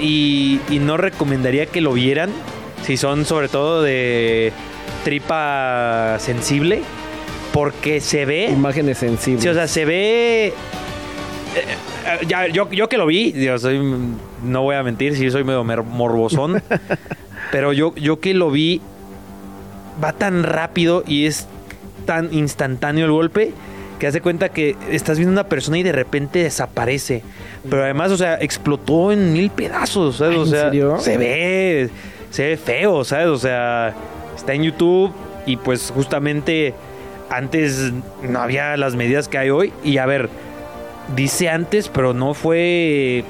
y, 0.00 0.60
y 0.70 0.78
no 0.80 0.96
recomendaría 0.96 1.66
que 1.66 1.80
lo 1.80 1.92
vieran 1.92 2.30
si 2.84 2.96
son 2.96 3.24
sobre 3.26 3.48
todo 3.48 3.82
de 3.82 4.52
tripa 5.04 6.16
sensible 6.18 6.82
porque 7.52 8.00
se 8.00 8.24
ve 8.24 8.46
Imágenes 8.50 8.98
sensibles. 8.98 9.42
sí, 9.42 9.48
o 9.48 9.54
sea 9.54 9.66
se 9.68 9.84
ve 9.84 10.46
eh, 10.46 10.52
eh, 12.06 12.26
ya, 12.26 12.46
yo, 12.46 12.70
yo 12.70 12.88
que 12.88 12.96
lo 12.96 13.06
vi 13.06 13.32
yo 13.32 13.58
soy 13.58 13.78
no 14.44 14.62
voy 14.62 14.76
a 14.76 14.82
mentir 14.82 15.16
sí 15.16 15.30
soy 15.30 15.44
medio 15.44 15.64
morbosón 15.64 16.62
pero 17.52 17.72
yo 17.72 17.94
yo 17.96 18.20
que 18.20 18.34
lo 18.34 18.50
vi 18.50 18.80
va 20.02 20.12
tan 20.12 20.42
rápido 20.42 21.04
y 21.06 21.26
es 21.26 21.46
tan 22.06 22.32
instantáneo 22.32 23.06
el 23.06 23.12
golpe 23.12 23.52
que 24.00 24.06
hace 24.06 24.20
cuenta 24.20 24.48
que 24.48 24.76
estás 24.90 25.18
viendo 25.18 25.32
una 25.32 25.44
persona 25.44 25.78
y 25.78 25.82
de 25.82 25.92
repente 25.92 26.42
desaparece. 26.42 27.22
Pero 27.68 27.84
además, 27.84 28.10
o 28.10 28.16
sea, 28.16 28.36
explotó 28.36 29.12
en 29.12 29.32
mil 29.32 29.50
pedazos, 29.50 30.16
¿sabes? 30.16 30.34
Ay, 30.34 30.40
o 30.40 30.44
¿en 30.44 30.50
sea, 30.50 30.64
serio? 30.64 30.98
se 30.98 31.18
ve, 31.18 31.90
se 32.30 32.48
ve 32.48 32.56
feo, 32.56 33.04
¿sabes? 33.04 33.26
O 33.26 33.38
sea, 33.38 33.94
está 34.34 34.54
en 34.54 34.62
YouTube 34.62 35.12
y 35.44 35.58
pues 35.58 35.92
justamente 35.94 36.74
antes 37.28 37.92
no 38.22 38.40
había 38.40 38.76
las 38.78 38.96
medidas 38.96 39.28
que 39.28 39.36
hay 39.36 39.50
hoy. 39.50 39.72
Y 39.84 39.98
a 39.98 40.06
ver, 40.06 40.30
dice 41.14 41.50
antes, 41.50 41.88
pero 41.88 42.14
no 42.14 42.32
fue, 42.32 43.22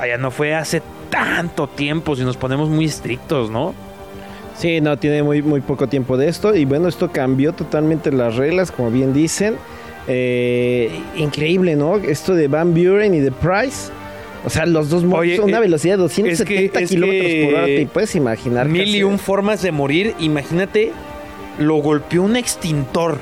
vaya, 0.00 0.16
no 0.16 0.30
fue 0.30 0.54
hace 0.54 0.82
tanto 1.10 1.68
tiempo 1.68 2.16
si 2.16 2.22
nos 2.22 2.36
ponemos 2.36 2.68
muy 2.70 2.86
estrictos, 2.86 3.50
¿no? 3.50 3.74
Sí, 4.56 4.80
no, 4.80 4.98
tiene 4.98 5.22
muy, 5.22 5.42
muy 5.42 5.60
poco 5.60 5.88
tiempo 5.88 6.16
de 6.16 6.28
esto. 6.28 6.54
Y 6.54 6.64
bueno, 6.64 6.88
esto 6.88 7.10
cambió 7.12 7.52
totalmente 7.52 8.10
las 8.10 8.36
reglas, 8.36 8.72
como 8.72 8.90
bien 8.90 9.12
dicen. 9.12 9.56
Eh, 10.08 10.90
increíble, 11.16 11.76
¿no? 11.76 11.96
Esto 11.96 12.34
de 12.34 12.48
Van 12.48 12.74
Buren 12.74 13.14
y 13.14 13.20
de 13.20 13.30
Price. 13.30 13.90
O 14.44 14.50
sea, 14.50 14.64
los 14.66 14.88
dos 14.88 15.04
motos 15.04 15.38
a 15.38 15.42
una 15.42 15.58
eh, 15.58 15.60
velocidad 15.60 15.98
de 15.98 16.06
es 16.06 16.14
que- 16.14 16.24
270 16.24 16.80
es 16.80 16.88
kilómetros 16.90 17.32
por 17.44 17.54
hora. 17.54 17.66
¿Te 17.66 17.86
puedes 17.86 18.14
imaginar? 18.16 18.68
Mil 18.68 18.94
y 18.96 19.02
un 19.02 19.18
formas 19.18 19.60
de 19.62 19.70
morir. 19.70 20.14
Imagínate, 20.18 20.92
lo 21.58 21.76
golpeó 21.76 22.22
un 22.22 22.36
extintor. 22.36 23.18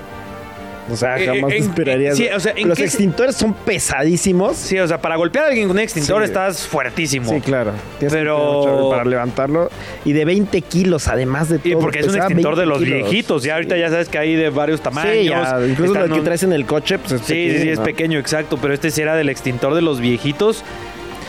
O 0.91 0.97
sea, 0.97 1.19
Eh, 1.19 1.27
jamás 1.27 1.53
en- 1.53 1.63
esperarías. 1.63 2.17
sí, 2.17 2.27
o 2.35 2.41
sea, 2.41 2.53
¿en 2.57 2.69
los 2.69 2.79
se- 2.79 2.85
extintores 2.85 3.37
son 3.37 3.53
pesadísimos. 3.55 4.57
Sí, 4.57 4.79
o 4.79 4.87
sea, 4.89 5.01
para 5.01 5.17
golpear 5.17 5.45
a 5.45 5.49
alguien 5.49 5.69
con 5.69 5.77
un 5.77 5.83
extintor 5.83 6.23
Sí. 6.23 6.25
estás 6.29 6.67
fuertísimo. 6.67 7.31
Sí, 7.33 7.41
claro. 7.41 7.73
Tienes 7.99 8.13
Pero- 8.15 8.89
para 8.91 9.05
levantarlo. 9.05 9.71
Y 10.05 10.13
de 10.13 10.25
20 10.25 10.63
kilos, 10.63 11.09
además 11.09 11.49
de 11.49 11.59
todo. 11.59 11.69
Y 11.69 11.77
porque 11.77 12.01
es 12.01 12.09
un 12.09 12.17
extintor 12.17 12.57
de 12.57 12.63
20 12.63 12.67
los 12.67 12.79
kilos. 12.79 13.11
viejitos. 13.11 13.43
Ya 13.43 13.55
ahorita 13.55 13.77
ya 13.77 13.91
sabes 13.91 14.09
que 14.09 14.19
hay 14.19 14.35
de 14.37 14.51
varios 14.51 14.81
tamaños. 14.81 15.13
Sí, 15.15 15.25
ya, 15.25 15.59
incluso 15.69 15.93
Están 15.95 16.09
lo 16.09 16.15
que 16.17 16.21
traes 16.23 16.43
en 16.43 16.53
el 16.53 16.65
coche, 16.67 16.99
pues 16.99 17.13
es 17.13 17.21
Sí, 17.23 17.51
sí, 17.61 17.69
es 17.69 17.79
¿no? 17.79 17.85
pequeño, 17.85 18.19
exacto. 18.19 18.59
Pero 18.61 18.73
este 18.75 18.91
sí 18.91 19.01
era 19.03 19.15
del 19.17 19.29
extintor 19.29 19.75
de 19.75 19.83
los 19.83 20.01
viejitos. 20.01 20.65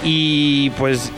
Y 0.03 0.69
pues. 0.71 1.11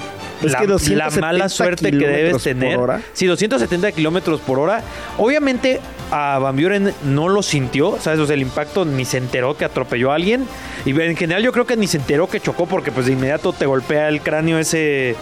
Es 0.44 0.52
la, 0.54 0.60
que 0.62 0.66
la 0.66 0.72
270 0.74 1.22
mala 1.22 1.50
suerte 1.50 1.92
que 1.92 1.98
debes 2.08 2.42
tener. 2.42 2.74
por 2.76 2.84
hora. 2.90 3.02
Sí, 3.14 3.28
270 3.28 3.92
kilómetros 3.92 4.42
por 4.42 4.58
hora. 4.58 4.82
Obviamente 5.20 5.80
a 6.12 6.40
Van 6.40 6.56
Buren 6.56 6.94
no 7.06 7.30
lo 7.30 7.42
sintió, 7.42 7.98
¿sabes? 8.00 8.20
O 8.20 8.26
sea, 8.26 8.36
el 8.36 8.42
impacto 8.42 8.86
ni 8.86 9.06
se 9.06 9.18
enteró 9.18 9.56
que 9.56 9.66
atropelló 9.66 10.12
a 10.12 10.16
alguien. 10.16 10.46
Y 10.86 10.92
en 11.00 11.16
general 11.16 11.42
yo 11.42 11.52
creo 11.52 11.66
que 11.66 11.78
ni 11.78 11.88
se 11.88 11.98
enteró 11.98 12.28
que 12.28 12.40
chocó 12.40 12.66
porque 12.66 12.92
pues 12.92 13.06
de 13.06 13.14
inmediato 13.14 13.54
te 13.54 13.66
golpea 13.66 14.10
el 14.10 14.22
cráneo 14.22 14.60
ese, 14.60 15.16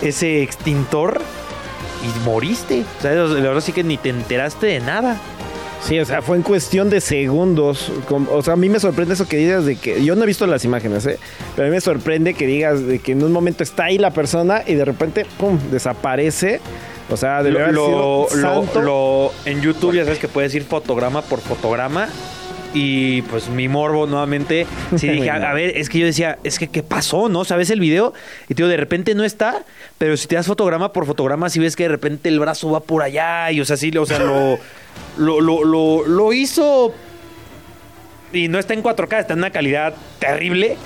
ese 0.00 0.42
extintor 0.42 1.20
y 2.02 2.24
moriste. 2.24 2.84
O 2.98 3.02
sea, 3.02 3.12
la 3.12 3.26
verdad 3.26 3.60
sí 3.60 3.72
que 3.72 3.84
ni 3.84 3.98
te 3.98 4.08
enteraste 4.08 4.66
de 4.66 4.80
nada. 4.80 5.20
Sí, 5.82 5.98
o 5.98 6.04
sea, 6.04 6.22
fue 6.22 6.36
en 6.36 6.42
cuestión 6.42 6.90
de 6.90 7.00
segundos. 7.00 7.90
O 8.08 8.42
sea, 8.42 8.54
a 8.54 8.56
mí 8.56 8.68
me 8.68 8.78
sorprende 8.78 9.14
eso 9.14 9.26
que 9.26 9.36
digas 9.36 9.66
de 9.66 9.76
que. 9.76 10.04
Yo 10.04 10.14
no 10.14 10.22
he 10.22 10.26
visto 10.26 10.46
las 10.46 10.64
imágenes, 10.64 11.04
¿eh? 11.06 11.18
Pero 11.56 11.66
a 11.66 11.70
mí 11.70 11.74
me 11.74 11.80
sorprende 11.80 12.34
que 12.34 12.46
digas 12.46 12.86
de 12.86 13.00
que 13.00 13.12
en 13.12 13.22
un 13.24 13.32
momento 13.32 13.64
está 13.64 13.84
ahí 13.84 13.98
la 13.98 14.12
persona 14.12 14.62
y 14.64 14.74
de 14.74 14.84
repente, 14.84 15.26
¡pum! 15.38 15.58
desaparece. 15.72 16.60
O 17.12 17.16
sea, 17.16 17.42
de 17.42 17.50
Lo, 17.50 17.58
haber 17.60 17.74
sido 17.74 18.26
santo. 18.30 18.80
lo- 18.82 19.32
en 19.44 19.60
YouTube 19.60 19.94
ya 19.94 20.04
sabes 20.04 20.18
que 20.18 20.28
puedes 20.28 20.54
ir 20.54 20.64
fotograma 20.64 21.22
por 21.22 21.40
fotograma. 21.40 22.08
Y 22.74 23.20
pues 23.22 23.50
mi 23.50 23.68
morbo 23.68 24.06
nuevamente, 24.06 24.66
sí 24.96 25.06
dije, 25.10 25.28
a, 25.28 25.50
a 25.50 25.52
ver, 25.52 25.76
es 25.76 25.90
que 25.90 25.98
yo 25.98 26.06
decía, 26.06 26.38
es 26.42 26.58
que 26.58 26.68
¿qué 26.68 26.82
pasó? 26.82 27.28
¿No? 27.28 27.44
¿Sabes 27.44 27.68
el 27.68 27.80
video? 27.80 28.14
Y 28.48 28.54
digo, 28.54 28.66
de 28.66 28.78
repente 28.78 29.14
no 29.14 29.24
está, 29.24 29.62
pero 29.98 30.16
si 30.16 30.26
te 30.26 30.36
das 30.36 30.46
fotograma 30.46 30.90
por 30.94 31.04
fotograma, 31.04 31.50
si 31.50 31.58
ves 31.60 31.76
que 31.76 31.82
de 31.82 31.90
repente 31.90 32.30
el 32.30 32.40
brazo 32.40 32.70
va 32.70 32.80
por 32.80 33.02
allá 33.02 33.50
y 33.52 33.60
o 33.60 33.66
sea, 33.66 33.76
sí, 33.76 33.94
o 33.94 34.06
sea, 34.06 34.20
lo, 34.20 34.58
lo, 35.18 35.40
lo, 35.42 35.64
lo, 35.64 36.06
lo 36.06 36.32
hizo 36.32 36.94
y 38.32 38.48
no 38.48 38.58
está 38.58 38.72
en 38.72 38.82
4K, 38.82 39.20
está 39.20 39.34
en 39.34 39.40
una 39.40 39.50
calidad 39.50 39.92
terrible. 40.18 40.78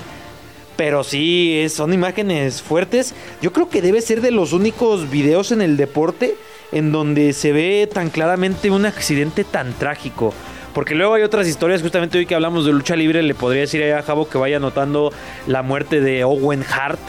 Pero 0.77 1.03
sí, 1.03 1.65
son 1.69 1.91
imágenes 1.91 2.61
fuertes. 2.61 3.13
Yo 3.41 3.51
creo 3.51 3.67
que 3.69 3.81
debe 3.81 3.99
ser 3.99 4.21
de 4.21 4.31
los 4.31 4.53
únicos 4.53 5.09
videos 5.09 5.51
en 5.51 5.61
el 5.61 5.75
deporte 5.75 6.35
en 6.71 6.91
donde 6.91 7.33
se 7.33 7.51
ve 7.51 7.89
tan 7.91 8.09
claramente 8.09 8.69
un 8.69 8.85
accidente 8.85 9.43
tan 9.43 9.73
trágico. 9.73 10.33
Porque 10.73 10.93
luego 10.93 11.15
hay 11.15 11.23
otras 11.23 11.47
historias, 11.47 11.81
justamente 11.81 12.19
hoy 12.19 12.27
que 12.27 12.35
hablamos 12.35 12.65
de 12.65 12.71
lucha 12.71 12.95
libre, 12.95 13.23
le 13.23 13.33
podría 13.33 13.61
decir 13.61 13.83
a 13.91 14.03
Javo 14.03 14.29
que 14.29 14.37
vaya 14.37 14.57
anotando 14.57 15.11
la 15.47 15.63
muerte 15.63 15.99
de 15.99 16.23
Owen 16.23 16.63
Hart, 16.63 16.99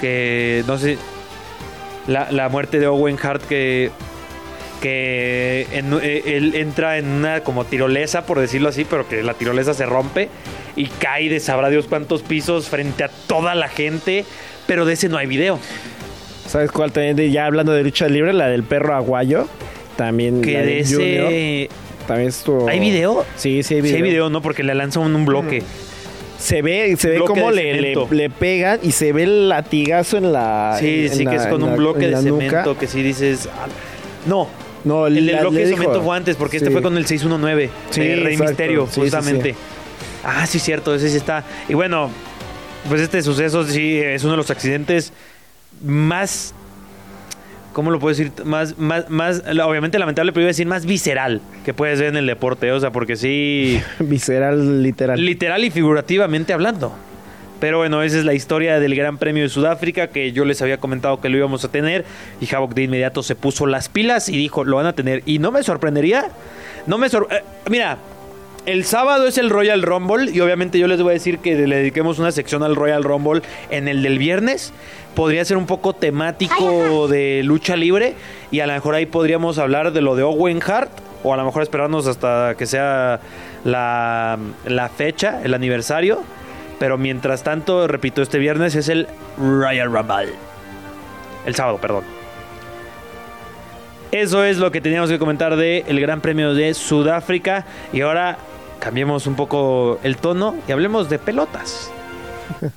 que 0.00 0.64
no 0.66 0.76
sé, 0.76 0.98
la 2.08 2.48
muerte 2.48 2.80
de 2.80 2.88
Owen 2.88 3.18
Hart 3.22 3.42
que 3.42 3.92
que 4.80 5.66
en- 5.72 5.98
eh, 6.02 6.22
él 6.26 6.54
entra 6.54 6.98
en 6.98 7.06
una 7.08 7.40
como 7.40 7.64
tirolesa, 7.64 8.26
por 8.26 8.38
decirlo 8.40 8.68
así, 8.68 8.84
pero 8.84 9.08
que 9.08 9.22
la 9.22 9.34
tirolesa 9.34 9.74
se 9.74 9.86
rompe 9.86 10.28
y 10.76 10.86
cae 10.86 11.28
de 11.28 11.40
sabrá 11.40 11.70
Dios 11.70 11.86
cuántos 11.88 12.22
pisos 12.22 12.68
frente 12.68 13.04
a 13.04 13.08
toda 13.26 13.54
la 13.54 13.68
gente, 13.68 14.24
pero 14.66 14.84
de 14.84 14.94
ese 14.94 15.08
no 15.08 15.16
hay 15.18 15.26
video. 15.26 15.58
¿Sabes 16.46 16.70
cuál 16.70 16.92
también? 16.92 17.16
Ya 17.32 17.46
hablando 17.46 17.72
de 17.72 17.82
lucha 17.82 18.08
libre, 18.08 18.32
la 18.32 18.48
del 18.48 18.62
perro 18.62 18.94
aguayo. 18.94 19.48
También. 19.96 20.42
Que 20.42 20.52
la 20.52 20.60
de 20.60 20.66
del 20.66 20.86
Junior, 20.86 21.32
ese... 21.32 21.70
También 22.06 22.28
estuvo. 22.28 22.68
¿Hay 22.68 22.78
video? 22.78 23.24
Sí, 23.34 23.62
sí 23.62 23.74
hay 23.74 23.80
Sí 23.80 23.82
video. 23.82 23.96
hay 23.96 24.02
video, 24.02 24.30
¿no? 24.30 24.42
Porque 24.42 24.62
le 24.62 24.74
lanzan 24.74 25.16
un 25.16 25.24
bloque. 25.24 25.62
Se 26.38 26.60
ve, 26.60 26.94
se 26.98 27.08
ve 27.08 27.18
cómo 27.20 27.50
le, 27.50 27.80
le, 28.10 28.30
pegan 28.30 28.78
y 28.82 28.92
se 28.92 29.12
ve 29.14 29.22
el 29.22 29.48
latigazo 29.48 30.18
en 30.18 30.32
la. 30.34 30.76
Sí, 30.78 31.06
en 31.06 31.14
sí, 31.14 31.24
la- 31.24 31.30
que 31.30 31.36
es 31.38 31.46
con 31.46 31.62
un 31.62 31.70
la- 31.70 31.76
bloque 31.76 32.06
de 32.08 32.22
nuca. 32.22 32.22
cemento 32.48 32.78
que 32.78 32.86
sí 32.86 33.02
dices... 33.02 33.48
ah, 33.52 33.66
No, 34.26 34.48
No, 34.86 35.06
el 35.06 35.16
del 35.16 35.26
la- 35.26 35.40
bloque 35.42 35.58
de 35.58 35.66
cemento 35.74 36.00
fue 36.02 36.16
antes, 36.16 36.36
porque 36.36 36.56
este 36.56 36.70
fue 36.70 36.80
con 36.80 36.96
el 36.96 37.04
619 37.06 37.70
Sí, 37.90 38.00
de 38.00 38.16
Rey 38.16 38.32
exacto. 38.34 38.44
Misterio, 38.50 38.88
sí, 38.90 39.00
justamente. 39.02 39.54
Ah, 40.24 40.46
sí, 40.46 40.58
cierto, 40.58 40.94
ese 40.94 41.10
sí 41.10 41.16
está. 41.18 41.44
Y 41.68 41.74
bueno, 41.74 42.10
pues 42.88 43.00
este 43.00 43.20
suceso 43.22 43.64
sí 43.64 43.98
es 43.98 44.22
uno 44.24 44.32
de 44.32 44.36
los 44.38 44.50
accidentes 44.50 45.12
más. 45.84 46.54
¿Cómo 47.72 47.90
lo 47.90 47.98
puedo 47.98 48.16
decir? 48.16 48.32
Más, 48.44 48.78
más, 48.78 49.10
más, 49.10 49.42
obviamente 49.62 49.98
lamentable, 49.98 50.32
pero 50.32 50.42
iba 50.42 50.48
a 50.48 50.52
decir 50.54 50.66
más 50.66 50.86
visceral 50.86 51.42
que 51.64 51.74
puedes 51.74 51.98
ver 52.00 52.08
en 52.08 52.16
el 52.16 52.26
deporte, 52.26 52.72
o 52.72 52.80
sea, 52.80 52.90
porque 52.90 53.16
sí. 53.16 53.80
Visceral, 53.98 54.82
literal. 54.82 55.22
Literal 55.22 55.62
y 55.64 55.70
figurativamente 55.70 56.54
hablando. 56.54 56.96
Pero 57.60 57.78
bueno, 57.78 58.02
esa 58.02 58.18
es 58.18 58.24
la 58.24 58.34
historia 58.34 58.78
del 58.80 58.94
Gran 58.94 59.16
Premio 59.16 59.42
de 59.42 59.48
Sudáfrica 59.48 60.08
que 60.08 60.32
yo 60.32 60.44
les 60.44 60.60
había 60.60 60.76
comentado 60.78 61.20
que 61.20 61.28
lo 61.30 61.38
íbamos 61.38 61.64
a 61.64 61.68
tener 61.68 62.04
y 62.40 62.54
Havok 62.54 62.74
de 62.74 62.82
inmediato 62.82 63.22
se 63.22 63.34
puso 63.34 63.66
las 63.66 63.88
pilas 63.88 64.28
y 64.28 64.36
dijo, 64.36 64.62
lo 64.64 64.76
van 64.76 64.86
a 64.86 64.92
tener. 64.92 65.22
Y 65.24 65.38
no 65.38 65.50
me 65.52 65.62
sorprendería, 65.62 66.26
no 66.86 66.98
me 66.98 67.08
sor- 67.08 67.28
eh, 67.30 67.40
mira, 67.70 67.96
el 68.66 68.84
sábado 68.84 69.26
es 69.26 69.38
el 69.38 69.48
Royal 69.48 69.80
Rumble 69.82 70.30
y 70.32 70.40
obviamente 70.40 70.78
yo 70.78 70.86
les 70.86 71.00
voy 71.00 71.10
a 71.10 71.14
decir 71.14 71.38
que 71.38 71.54
le 71.66 71.76
dediquemos 71.76 72.18
una 72.18 72.30
sección 72.30 72.62
al 72.62 72.76
Royal 72.76 73.02
Rumble 73.04 73.40
en 73.70 73.88
el 73.88 74.02
del 74.02 74.18
viernes. 74.18 74.72
Podría 75.14 75.42
ser 75.46 75.56
un 75.56 75.66
poco 75.66 75.94
temático 75.94 77.08
de 77.08 77.40
lucha 77.42 77.74
libre 77.76 78.14
y 78.50 78.60
a 78.60 78.66
lo 78.66 78.74
mejor 78.74 78.96
ahí 78.96 79.06
podríamos 79.06 79.56
hablar 79.58 79.92
de 79.92 80.02
lo 80.02 80.14
de 80.14 80.24
Owen 80.24 80.60
Hart 80.66 80.90
o 81.22 81.32
a 81.32 81.38
lo 81.38 81.44
mejor 81.46 81.62
esperarnos 81.62 82.06
hasta 82.06 82.54
que 82.58 82.66
sea 82.66 83.20
la, 83.64 84.36
la 84.66 84.88
fecha, 84.90 85.40
el 85.42 85.54
aniversario. 85.54 86.22
Pero 86.78 86.98
mientras 86.98 87.42
tanto, 87.42 87.86
repito, 87.86 88.22
este 88.22 88.38
viernes 88.38 88.74
es 88.74 88.88
el 88.88 89.08
Royal 89.38 89.90
Rumble. 89.90 90.34
El 91.46 91.54
sábado, 91.54 91.78
perdón. 91.78 92.04
Eso 94.12 94.44
es 94.44 94.58
lo 94.58 94.70
que 94.70 94.80
teníamos 94.80 95.10
que 95.10 95.18
comentar 95.18 95.56
del 95.56 95.84
el 95.86 96.00
Gran 96.00 96.20
Premio 96.20 96.54
de 96.54 96.74
Sudáfrica. 96.74 97.64
Y 97.92 98.02
ahora 98.02 98.38
cambiemos 98.78 99.26
un 99.26 99.34
poco 99.34 99.98
el 100.02 100.16
tono 100.16 100.54
y 100.68 100.72
hablemos 100.72 101.08
de 101.08 101.18
pelotas. 101.18 101.90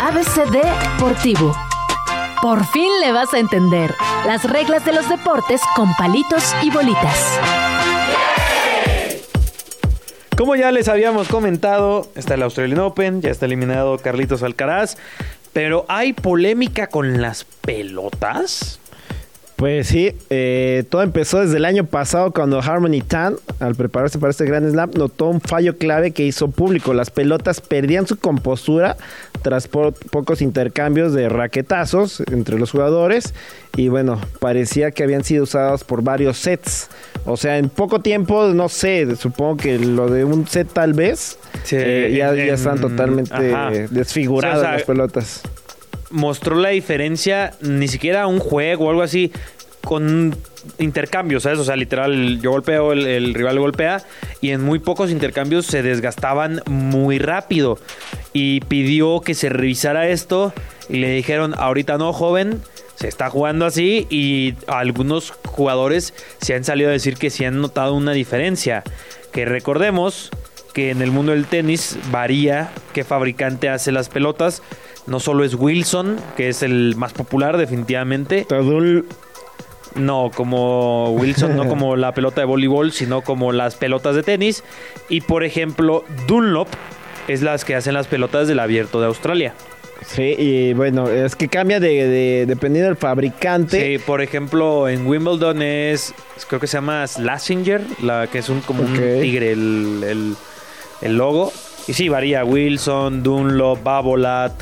ABCD 0.00 0.62
Deportivo. 0.92 1.56
Por 2.40 2.64
fin 2.66 2.88
le 3.00 3.12
vas 3.12 3.34
a 3.34 3.38
entender 3.38 3.92
las 4.26 4.44
reglas 4.44 4.84
de 4.84 4.92
los 4.92 5.08
deportes 5.08 5.60
con 5.74 5.92
palitos 5.96 6.54
y 6.62 6.70
bolitas. 6.70 7.77
Como 10.38 10.54
ya 10.54 10.70
les 10.70 10.86
habíamos 10.86 11.26
comentado, 11.26 12.06
está 12.14 12.34
el 12.34 12.44
Australian 12.44 12.78
Open, 12.78 13.20
ya 13.22 13.28
está 13.28 13.46
eliminado 13.46 13.98
Carlitos 13.98 14.44
Alcaraz. 14.44 14.96
Pero 15.52 15.84
hay 15.88 16.12
polémica 16.12 16.86
con 16.86 17.20
las 17.20 17.42
pelotas. 17.42 18.78
Pues 19.58 19.88
sí, 19.88 20.12
eh, 20.30 20.84
todo 20.88 21.02
empezó 21.02 21.40
desde 21.40 21.56
el 21.56 21.64
año 21.64 21.84
pasado 21.84 22.32
cuando 22.32 22.60
Harmony 22.60 23.00
Tan, 23.00 23.34
al 23.58 23.74
prepararse 23.74 24.16
para 24.20 24.30
este 24.30 24.44
Grand 24.44 24.70
Slam, 24.70 24.92
notó 24.94 25.26
un 25.26 25.40
fallo 25.40 25.76
clave 25.78 26.12
que 26.12 26.24
hizo 26.24 26.48
público. 26.48 26.94
Las 26.94 27.10
pelotas 27.10 27.60
perdían 27.60 28.06
su 28.06 28.16
compostura 28.20 28.96
tras 29.42 29.66
po- 29.66 29.90
pocos 30.12 30.42
intercambios 30.42 31.12
de 31.12 31.28
raquetazos 31.28 32.22
entre 32.30 32.56
los 32.56 32.70
jugadores 32.70 33.34
y 33.76 33.88
bueno, 33.88 34.20
parecía 34.38 34.92
que 34.92 35.02
habían 35.02 35.24
sido 35.24 35.42
usadas 35.42 35.82
por 35.82 36.02
varios 36.04 36.38
sets. 36.38 36.88
O 37.26 37.36
sea, 37.36 37.58
en 37.58 37.68
poco 37.68 37.98
tiempo, 37.98 38.46
no 38.54 38.68
sé, 38.68 39.16
supongo 39.16 39.56
que 39.56 39.76
lo 39.80 40.08
de 40.08 40.24
un 40.24 40.46
set 40.46 40.68
tal 40.72 40.92
vez, 40.92 41.36
Sí, 41.64 41.74
eh, 41.76 42.14
ya, 42.16 42.30
en- 42.30 42.46
ya 42.46 42.54
están 42.54 42.76
en- 42.76 42.80
totalmente 42.82 43.34
ajá. 43.34 43.70
desfiguradas 43.90 44.58
O 44.58 44.60
sea, 44.60 44.68
o 44.68 44.70
sea, 44.70 44.78
las 44.78 44.86
pelotas. 44.86 45.42
Mostró 46.10 46.56
la 46.56 46.70
diferencia, 46.70 47.54
ni 47.60 47.88
siquiera 47.88 48.26
un 48.26 48.38
juego 48.38 48.86
o 48.86 48.90
algo 48.90 49.02
así, 49.02 49.32
con 49.84 50.36
intercambios, 50.78 51.44
¿sabes? 51.44 51.58
O 51.58 51.64
sea, 51.64 51.76
literal, 51.76 52.40
yo 52.40 52.50
golpeo, 52.50 52.92
el, 52.92 53.06
el 53.06 53.34
rival 53.34 53.58
golpea, 53.58 54.02
y 54.40 54.50
en 54.50 54.62
muy 54.62 54.78
pocos 54.78 55.10
intercambios 55.10 55.66
se 55.66 55.82
desgastaban 55.82 56.60
muy 56.66 57.18
rápido. 57.18 57.78
Y 58.32 58.60
pidió 58.60 59.20
que 59.20 59.34
se 59.34 59.48
revisara 59.48 60.08
esto, 60.08 60.52
y 60.88 60.98
le 60.98 61.10
dijeron, 61.10 61.54
ahorita 61.56 61.96
no, 61.96 62.12
joven, 62.12 62.60
se 62.96 63.08
está 63.08 63.30
jugando 63.30 63.64
así, 63.64 64.06
y 64.10 64.54
algunos 64.66 65.32
jugadores 65.46 66.12
se 66.40 66.54
han 66.54 66.64
salido 66.64 66.90
a 66.90 66.92
decir 66.92 67.16
que 67.16 67.30
sí 67.30 67.44
han 67.44 67.60
notado 67.60 67.94
una 67.94 68.12
diferencia. 68.12 68.82
Que 69.32 69.44
recordemos 69.44 70.30
que 70.74 70.90
en 70.90 71.02
el 71.02 71.10
mundo 71.10 71.32
del 71.32 71.46
tenis 71.46 71.96
varía 72.10 72.70
qué 72.92 73.04
fabricante 73.04 73.68
hace 73.68 73.92
las 73.92 74.08
pelotas. 74.08 74.62
No 75.08 75.20
solo 75.20 75.42
es 75.44 75.54
Wilson, 75.54 76.16
que 76.36 76.48
es 76.48 76.62
el 76.62 76.94
más 76.96 77.12
popular 77.12 77.56
definitivamente. 77.56 78.44
Tadul 78.48 79.06
No 79.94 80.30
como 80.34 81.10
Wilson, 81.12 81.56
no 81.56 81.66
como 81.68 81.96
la 81.96 82.12
pelota 82.12 82.40
de 82.42 82.44
voleibol, 82.46 82.92
sino 82.92 83.22
como 83.22 83.52
las 83.52 83.74
pelotas 83.76 84.14
de 84.14 84.22
tenis. 84.22 84.62
Y 85.08 85.22
por 85.22 85.44
ejemplo, 85.44 86.04
Dunlop 86.26 86.68
es 87.26 87.42
las 87.42 87.64
que 87.64 87.74
hacen 87.74 87.94
las 87.94 88.06
pelotas 88.06 88.48
del 88.48 88.60
abierto 88.60 89.00
de 89.00 89.06
Australia. 89.06 89.54
Sí, 90.06 90.34
y 90.38 90.72
bueno, 90.74 91.08
es 91.10 91.34
que 91.34 91.48
cambia 91.48 91.80
de, 91.80 92.06
de- 92.06 92.44
dependiendo 92.46 92.86
del 92.88 92.96
fabricante. 92.96 93.98
Sí, 93.98 94.04
por 94.04 94.20
ejemplo, 94.22 94.88
en 94.88 95.04
Wimbledon 95.06 95.60
es, 95.60 96.14
creo 96.48 96.60
que 96.60 96.68
se 96.68 96.76
llama 96.76 97.04
Slasinger, 97.06 97.82
la 98.02 98.28
que 98.28 98.38
es 98.38 98.48
un 98.48 98.60
como 98.60 98.84
un 98.84 98.92
tigre 98.94 99.50
el, 99.52 100.04
el- 100.06 100.36
el 101.02 101.16
logo. 101.16 101.52
Y 101.88 101.94
sí, 101.94 102.10
varía 102.10 102.44
Wilson, 102.44 103.22
Dunlop, 103.22 103.82
Babolat 103.82 104.52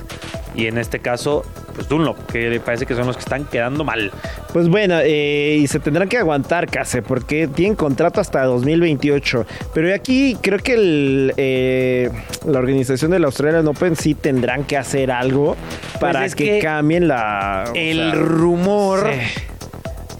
y 0.55 0.67
en 0.67 0.79
este 0.79 1.01
caso, 1.01 1.45
pues 1.75 1.89
Dunlop, 1.89 2.17
que 2.27 2.61
parece 2.65 2.87
que 2.87 2.95
son 2.95 3.07
los 3.07 3.17
que 3.17 3.21
están 3.23 3.45
quedando 3.45 3.83
mal. 3.83 4.13
Pues 4.53 4.69
bueno, 4.69 5.01
eh, 5.03 5.59
y 5.61 5.67
se 5.67 5.81
tendrán 5.81 6.09
que 6.09 6.19
aguantar, 6.19 6.71
Case, 6.71 7.03
porque 7.03 7.49
tienen 7.49 7.75
contrato 7.75 8.21
hasta 8.21 8.45
2028. 8.45 9.45
Pero 9.75 9.93
aquí 9.93 10.39
creo 10.41 10.61
que 10.61 10.75
el, 10.75 11.35
eh, 11.37 12.11
la 12.47 12.61
organización 12.61 13.11
del 13.11 13.25
Australian 13.25 13.67
Open 13.67 13.97
sí 13.97 14.15
tendrán 14.15 14.63
que 14.65 14.77
hacer 14.77 15.11
algo 15.11 15.57
para 16.01 16.21
Pues 16.21 16.33
es 16.33 16.37
que, 16.37 16.45
que 16.45 16.59
cambien 16.61 17.09
la... 17.09 17.65
El 17.75 17.97
sea, 17.97 18.15
rumor, 18.15 19.11
sí. 19.13 19.43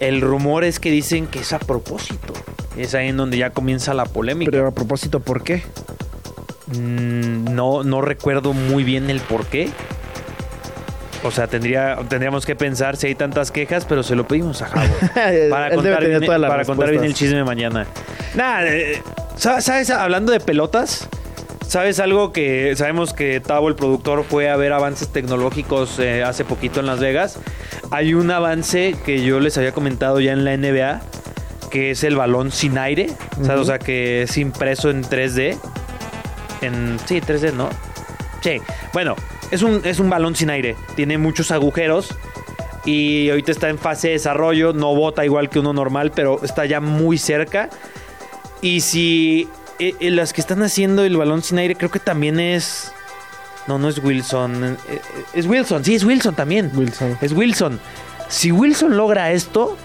el 0.01 0.19
rumor 0.19 0.65
es 0.65 0.79
que 0.79 0.91
dicen 0.91 1.25
que 1.25 1.39
es 1.39 1.53
a 1.53 1.59
propósito. 1.59 2.33
Es 2.77 2.93
ahí 2.93 3.07
en 3.07 3.17
donde 3.17 3.37
ya 3.37 3.49
comienza 3.51 3.93
la 3.93 4.05
polémica. 4.05 4.51
Pero 4.51 4.67
a 4.67 4.71
propósito, 4.71 5.21
¿por 5.21 5.41
qué? 5.41 5.63
Mm, 6.67 7.53
no, 7.53 7.83
no 7.83 8.01
recuerdo 8.01 8.53
muy 8.53 8.83
bien 8.83 9.09
el 9.09 9.19
por 9.21 9.45
qué. 9.45 9.69
O 11.23 11.31
sea, 11.31 11.47
tendría, 11.47 11.97
tendríamos 12.07 12.45
que 12.45 12.55
pensar 12.55 12.95
si 12.95 13.07
hay 13.07 13.15
tantas 13.15 13.51
quejas, 13.51 13.85
pero 13.85 14.03
se 14.03 14.15
lo 14.15 14.27
pedimos 14.27 14.61
a 14.61 14.67
Javo. 14.67 14.93
Para 15.49 15.73
contar, 15.73 16.05
bien, 16.05 16.25
para 16.25 16.65
contar 16.65 16.91
bien 16.91 17.03
el 17.03 17.13
chisme 17.13 17.43
mañana. 17.43 17.87
Nada, 18.35 18.67
eh, 18.67 19.01
¿sabes? 19.35 19.89
Hablando 19.89 20.31
de 20.31 20.39
pelotas, 20.39 21.09
¿sabes 21.67 21.99
algo 21.99 22.31
que 22.31 22.75
sabemos 22.75 23.13
que 23.13 23.39
Tavo, 23.39 23.67
el 23.67 23.75
productor, 23.75 24.23
fue 24.23 24.49
a 24.49 24.55
ver 24.57 24.73
avances 24.73 25.09
tecnológicos 25.09 25.99
eh, 25.99 26.23
hace 26.23 26.45
poquito 26.45 26.79
en 26.79 26.85
Las 26.85 26.99
Vegas? 26.99 27.39
Hay 27.89 28.13
un 28.13 28.29
avance 28.31 28.95
que 29.05 29.23
yo 29.23 29.39
les 29.39 29.57
había 29.57 29.71
comentado 29.71 30.19
ya 30.19 30.33
en 30.33 30.45
la 30.45 30.55
NBA, 30.55 31.01
que 31.71 31.91
es 31.91 32.03
el 32.03 32.15
balón 32.15 32.51
sin 32.51 32.77
aire. 32.77 33.09
O 33.49 33.63
sea, 33.63 33.79
que 33.79 34.23
es 34.23 34.37
impreso 34.37 34.89
en 34.89 35.03
3D. 35.03 35.57
En, 36.61 36.97
sí, 37.05 37.21
3D, 37.21 37.53
¿no? 37.53 37.69
Sí. 38.41 38.61
Bueno, 38.93 39.15
es 39.51 39.61
un, 39.61 39.81
es 39.83 39.99
un 39.99 40.09
balón 40.09 40.35
sin 40.35 40.49
aire. 40.49 40.75
Tiene 40.95 41.17
muchos 41.17 41.51
agujeros. 41.51 42.15
Y 42.85 43.29
ahorita 43.29 43.51
está 43.51 43.69
en 43.69 43.77
fase 43.77 44.07
de 44.07 44.13
desarrollo. 44.13 44.73
No 44.73 44.95
bota 44.95 45.25
igual 45.25 45.49
que 45.49 45.59
uno 45.59 45.73
normal, 45.73 46.11
pero 46.15 46.39
está 46.43 46.65
ya 46.65 46.79
muy 46.79 47.17
cerca. 47.17 47.69
Y 48.61 48.81
si 48.81 49.49
eh, 49.79 49.93
eh, 49.99 50.09
las 50.11 50.33
que 50.33 50.41
están 50.41 50.63
haciendo 50.63 51.03
el 51.03 51.17
balón 51.17 51.43
sin 51.43 51.57
aire, 51.59 51.75
creo 51.75 51.91
que 51.91 51.99
también 51.99 52.39
es. 52.39 52.91
No, 53.67 53.77
no 53.77 53.89
es 53.89 53.97
Wilson. 54.01 54.77
eh, 54.87 55.01
Es 55.33 55.45
Wilson, 55.45 55.83
sí, 55.83 55.95
es 55.95 56.05
Wilson 56.05 56.35
también. 56.35 56.71
Wilson. 56.73 57.17
Es 57.21 57.33
Wilson. 57.33 57.79
Si 58.29 58.51
Wilson 58.51 58.95
logra 58.95 59.31
esto, 59.33 59.77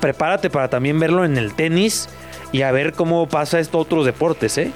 prepárate 0.00 0.50
para 0.50 0.68
también 0.68 1.00
verlo 1.00 1.24
en 1.24 1.38
el 1.38 1.54
tenis 1.54 2.08
y 2.52 2.62
a 2.62 2.70
ver 2.72 2.92
cómo 2.92 3.26
pasa 3.28 3.58
esto 3.58 3.78
a 3.78 3.80
otros 3.80 4.04
deportes, 4.04 4.56
¿eh? 4.58 4.70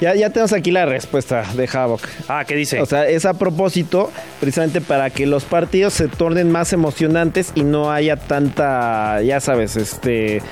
Ya, 0.00 0.14
ya 0.14 0.28
tenemos 0.30 0.52
aquí 0.52 0.70
la 0.70 0.86
respuesta 0.86 1.44
de 1.54 1.68
Havoc. 1.72 2.00
Ah, 2.28 2.44
¿qué 2.46 2.56
dice? 2.56 2.80
O 2.82 2.86
sea, 2.86 3.08
es 3.08 3.24
a 3.24 3.34
propósito, 3.34 4.10
precisamente 4.40 4.80
para 4.80 5.08
que 5.10 5.24
los 5.26 5.44
partidos 5.44 5.94
se 5.94 6.08
tornen 6.08 6.50
más 6.50 6.72
emocionantes 6.72 7.52
y 7.54 7.62
no 7.62 7.90
haya 7.92 8.16
tanta, 8.16 9.22
ya 9.22 9.40
sabes, 9.40 9.76
este... 9.76 10.42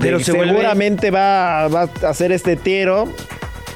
Pero 0.00 0.18
de- 0.18 0.24
se 0.24 0.32
vuelve- 0.32 0.52
seguramente 0.52 1.10
va, 1.10 1.68
va 1.68 1.88
a 2.02 2.08
hacer 2.08 2.32
este 2.32 2.56
tiro. 2.56 3.08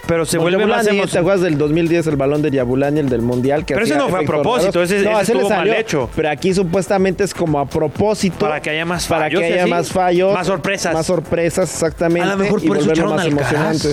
pero 0.07 0.25
se 0.25 0.39
vuelve 0.39 0.59
más 0.67 0.87
Yabulani, 0.87 0.87
¿Te 0.87 0.91
emocionante. 0.97 1.19
acuerdas 1.19 1.41
del 1.43 1.59
2010 1.59 2.07
el 2.07 2.17
balón 2.17 2.41
de 2.43 2.51
Yabulani, 2.51 3.01
el 3.01 3.09
del 3.09 3.21
Mundial? 3.23 3.65
Que 3.67 3.75
Pero 3.75 3.85
ese 3.87 3.97
no 3.97 4.09
fue 4.09 4.21
a 4.21 4.27
propósito, 4.27 4.83
ese- 4.83 4.99
ese 5.01 5.11
ese 5.13 5.21
estuvo 5.33 5.49
mal 5.51 5.59
salió, 5.59 5.75
hecho. 5.75 6.09
Pero 6.17 6.31
aquí 6.31 6.55
supuestamente 6.55 7.25
es 7.25 7.35
como 7.35 7.59
a 7.61 7.67
propósito. 7.67 8.39
Para 8.47 8.61
que 8.63 8.71
haya 8.71 8.85
más 8.87 9.07
Para 9.07 9.25
fallos, 9.27 9.41
que 9.43 9.47
¿sí? 9.49 9.53
haya 9.53 9.67
más 9.67 9.91
fallos. 9.93 10.33
Más 10.33 10.47
sorpresas. 10.47 10.95
Más 10.95 11.07
sorpresas, 11.07 11.71
exactamente. 11.73 12.27
A 12.29 12.33
lo 12.33 12.39
mejor 12.39 12.61
y 12.65 12.69
por 12.69 12.77
eso 12.79 12.87
volverlo 12.87 12.93
echaron 13.15 13.17
más 13.17 13.21
al 13.27 13.33
emocionante. 13.33 13.89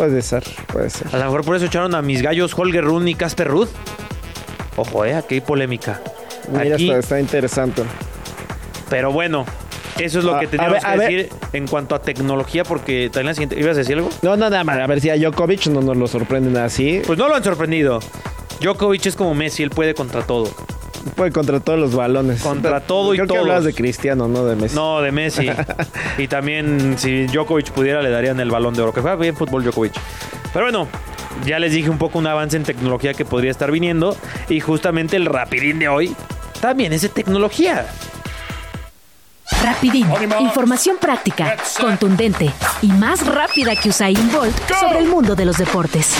Puede 0.00 0.22
ser, 0.22 0.42
puede 0.72 0.88
ser. 0.88 1.08
A 1.14 1.18
lo 1.18 1.24
mejor 1.26 1.44
por 1.44 1.56
eso 1.56 1.66
echaron 1.66 1.94
a 1.94 2.00
mis 2.00 2.22
gallos 2.22 2.54
Holger 2.56 2.84
Run 2.84 3.06
y 3.06 3.14
Casper 3.14 3.48
Ruth. 3.48 3.68
Ojo, 4.76 5.04
eh, 5.04 5.14
aquí 5.14 5.34
hay 5.34 5.40
polémica. 5.42 6.00
Mira, 6.50 6.74
Aquí, 6.74 6.86
está, 6.88 6.98
está 7.00 7.20
interesante. 7.20 7.82
pero 8.88 9.12
bueno, 9.12 9.44
eso 9.98 10.20
es 10.20 10.24
lo 10.24 10.36
A- 10.36 10.40
que 10.40 10.46
teníamos 10.46 10.82
ver, 10.82 10.82
que 10.92 10.98
ver. 10.98 11.00
decir 11.26 11.32
en 11.52 11.66
cuanto 11.68 11.94
a 11.94 12.00
tecnología, 12.00 12.64
porque 12.64 13.10
también 13.12 13.26
la 13.26 13.34
siguiente. 13.34 13.60
¿Ibas 13.60 13.74
a 13.76 13.80
decir 13.80 13.96
algo? 13.96 14.08
No, 14.22 14.30
no, 14.38 14.48
nada 14.48 14.64
más. 14.64 14.78
A 14.78 14.86
ver 14.86 15.02
si 15.02 15.10
a 15.10 15.16
Djokovic 15.18 15.66
no 15.66 15.82
nos 15.82 15.98
lo 15.98 16.06
sorprenden 16.06 16.56
así. 16.56 17.02
Pues 17.06 17.18
no 17.18 17.28
lo 17.28 17.34
han 17.34 17.44
sorprendido. 17.44 18.00
Djokovic 18.62 19.04
es 19.04 19.16
como 19.16 19.34
Messi, 19.34 19.62
él 19.62 19.68
puede 19.70 19.92
contra 19.94 20.22
todo. 20.22 20.48
Puede 21.14 21.32
contra 21.32 21.60
todos 21.60 21.78
los 21.78 21.94
balones. 21.94 22.42
Contra 22.42 22.80
todo 22.80 23.14
y 23.14 23.16
Creo 23.16 23.28
que 23.28 23.34
todos. 23.34 23.64
de 23.64 23.74
Cristiano, 23.74 24.28
no 24.28 24.44
de 24.44 24.56
Messi. 24.56 24.74
No, 24.74 25.00
de 25.00 25.12
Messi. 25.12 25.48
y 26.18 26.28
también, 26.28 26.96
si 26.98 27.26
Djokovic 27.26 27.70
pudiera, 27.70 28.02
le 28.02 28.10
darían 28.10 28.38
el 28.40 28.50
balón 28.50 28.74
de 28.74 28.82
oro. 28.82 28.92
Que 28.92 29.00
juega 29.00 29.16
bien 29.16 29.36
fútbol 29.36 29.64
Djokovic. 29.64 29.92
Pero 30.52 30.66
bueno, 30.66 30.88
ya 31.44 31.58
les 31.58 31.72
dije 31.72 31.90
un 31.90 31.98
poco 31.98 32.18
un 32.18 32.26
avance 32.26 32.56
en 32.56 32.64
tecnología 32.64 33.14
que 33.14 33.24
podría 33.24 33.50
estar 33.50 33.70
viniendo. 33.70 34.16
Y 34.48 34.60
justamente 34.60 35.16
el 35.16 35.26
rapidín 35.26 35.78
de 35.78 35.88
hoy 35.88 36.14
también 36.60 36.92
es 36.92 37.02
de 37.02 37.08
tecnología. 37.08 37.86
Rapidín, 39.62 40.06
información 40.40 40.96
práctica, 40.98 41.56
contundente 41.78 42.50
y 42.82 42.88
más 42.88 43.26
rápida 43.26 43.76
que 43.76 43.90
Usain 43.90 44.30
Bolt 44.32 44.56
sobre 44.78 45.00
el 45.00 45.08
mundo 45.08 45.34
de 45.34 45.44
los 45.44 45.58
deportes. 45.58 46.14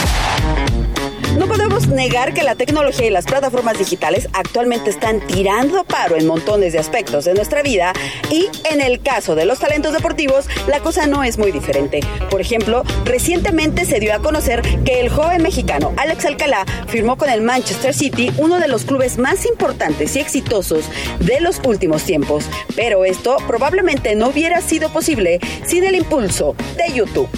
No 1.40 1.46
podemos 1.46 1.88
negar 1.88 2.34
que 2.34 2.42
la 2.42 2.54
tecnología 2.54 3.06
y 3.06 3.10
las 3.10 3.24
plataformas 3.24 3.78
digitales 3.78 4.28
actualmente 4.34 4.90
están 4.90 5.26
tirando 5.26 5.84
paro 5.84 6.16
en 6.16 6.26
montones 6.26 6.74
de 6.74 6.78
aspectos 6.78 7.24
de 7.24 7.32
nuestra 7.32 7.62
vida 7.62 7.94
y 8.28 8.46
en 8.70 8.82
el 8.82 9.00
caso 9.00 9.34
de 9.34 9.46
los 9.46 9.58
talentos 9.58 9.94
deportivos 9.94 10.44
la 10.66 10.80
cosa 10.80 11.06
no 11.06 11.24
es 11.24 11.38
muy 11.38 11.50
diferente. 11.50 12.00
Por 12.28 12.42
ejemplo, 12.42 12.82
recientemente 13.06 13.86
se 13.86 14.00
dio 14.00 14.14
a 14.14 14.18
conocer 14.18 14.60
que 14.84 15.00
el 15.00 15.08
joven 15.08 15.42
mexicano 15.42 15.94
Alex 15.96 16.26
Alcalá 16.26 16.66
firmó 16.88 17.16
con 17.16 17.30
el 17.30 17.40
Manchester 17.40 17.94
City, 17.94 18.30
uno 18.36 18.60
de 18.60 18.68
los 18.68 18.84
clubes 18.84 19.16
más 19.16 19.46
importantes 19.46 20.16
y 20.16 20.20
exitosos 20.20 20.84
de 21.20 21.40
los 21.40 21.58
últimos 21.64 22.04
tiempos. 22.04 22.44
Pero 22.76 23.06
esto 23.06 23.38
probablemente 23.46 24.14
no 24.14 24.28
hubiera 24.28 24.60
sido 24.60 24.90
posible 24.90 25.40
sin 25.64 25.84
el 25.84 25.94
impulso 25.94 26.54
de 26.76 26.92
YouTube. 26.92 27.30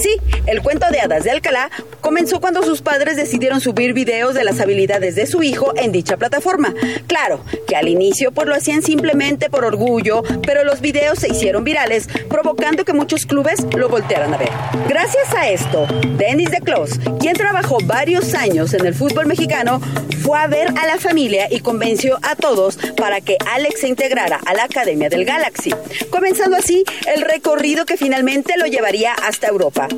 Sí, 0.00 0.16
el 0.46 0.62
cuento 0.62 0.86
de 0.92 1.00
hadas 1.00 1.24
de 1.24 1.32
Alcalá 1.32 1.68
comenzó 2.00 2.40
cuando 2.40 2.62
sus 2.62 2.80
padres 2.80 2.91
decidieron 3.16 3.60
subir 3.60 3.92
videos 3.92 4.34
de 4.34 4.44
las 4.44 4.60
habilidades 4.60 5.14
de 5.14 5.26
su 5.26 5.42
hijo 5.42 5.72
en 5.76 5.92
dicha 5.92 6.16
plataforma. 6.16 6.74
Claro, 7.06 7.44
que 7.66 7.76
al 7.76 7.88
inicio 7.88 8.32
pues 8.32 8.46
lo 8.46 8.54
hacían 8.54 8.82
simplemente 8.82 9.48
por 9.48 9.64
orgullo, 9.64 10.22
pero 10.46 10.64
los 10.64 10.80
videos 10.80 11.18
se 11.18 11.28
hicieron 11.28 11.64
virales, 11.64 12.08
provocando 12.28 12.84
que 12.84 12.92
muchos 12.92 13.26
clubes 13.26 13.66
lo 13.76 13.88
voltearan 13.88 14.34
a 14.34 14.36
ver. 14.36 14.50
Gracias 14.88 15.34
a 15.34 15.48
esto, 15.48 15.86
Dennis 16.18 16.50
de 16.50 16.58
Clos, 16.58 17.00
quien 17.18 17.34
trabajó 17.34 17.78
varios 17.84 18.34
años 18.34 18.74
en 18.74 18.86
el 18.86 18.94
fútbol 18.94 19.26
mexicano, 19.26 19.80
fue 20.22 20.38
a 20.38 20.46
ver 20.46 20.68
a 20.78 20.86
la 20.86 20.98
familia 20.98 21.48
y 21.50 21.60
convenció 21.60 22.18
a 22.22 22.36
todos 22.36 22.76
para 22.96 23.20
que 23.20 23.36
Alex 23.52 23.80
se 23.80 23.88
integrara 23.88 24.40
a 24.46 24.54
la 24.54 24.64
Academia 24.64 25.08
del 25.08 25.24
Galaxy, 25.24 25.74
comenzando 26.10 26.56
así 26.56 26.84
el 27.14 27.22
recorrido 27.22 27.86
que 27.86 27.96
finalmente 27.96 28.54
lo 28.56 28.66
llevaría 28.66 29.14
hasta 29.14 29.48
Europa. 29.48 29.88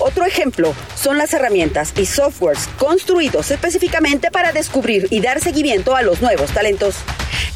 Otro 0.00 0.24
ejemplo 0.24 0.74
son 0.96 1.18
las 1.18 1.34
herramientas 1.34 1.92
y 1.94 2.06
softwares 2.06 2.68
construidos 2.78 3.50
específicamente 3.50 4.30
para 4.30 4.52
descubrir 4.52 5.06
y 5.10 5.20
dar 5.20 5.40
seguimiento 5.40 5.94
a 5.94 6.00
los 6.00 6.22
nuevos 6.22 6.50
talentos. 6.52 6.96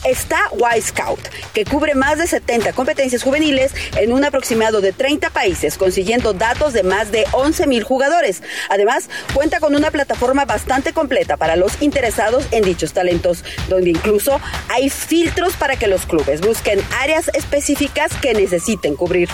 Está 0.05 0.51
Y 0.77 0.83
Scout, 0.83 1.21
que 1.55 1.65
cubre 1.65 1.95
más 1.95 2.19
de 2.19 2.27
70 2.27 2.75
competencias 2.75 3.23
juveniles 3.23 3.73
en 3.97 4.13
un 4.13 4.23
aproximado 4.23 4.83
de 4.83 4.93
30 4.93 5.31
países, 5.31 5.79
consiguiendo 5.79 6.35
datos 6.35 6.75
de 6.75 6.83
más 6.83 7.11
de 7.11 7.25
11 7.33 7.67
mil 7.67 7.83
jugadores. 7.83 8.43
Además, 8.69 9.09
cuenta 9.33 9.61
con 9.61 9.75
una 9.75 9.91
plataforma 9.91 10.45
bastante 10.45 10.93
completa 10.93 11.39
para 11.39 11.57
los 11.57 11.81
interesados 11.81 12.45
en 12.51 12.65
dichos 12.65 12.93
talentos, 12.93 13.43
donde 13.71 13.89
incluso 13.89 14.39
hay 14.69 14.91
filtros 14.91 15.55
para 15.55 15.77
que 15.77 15.87
los 15.87 16.05
clubes 16.05 16.43
busquen 16.43 16.81
áreas 17.01 17.31
específicas 17.33 18.13
que 18.21 18.35
necesiten 18.35 18.97
cubrir. 18.97 19.31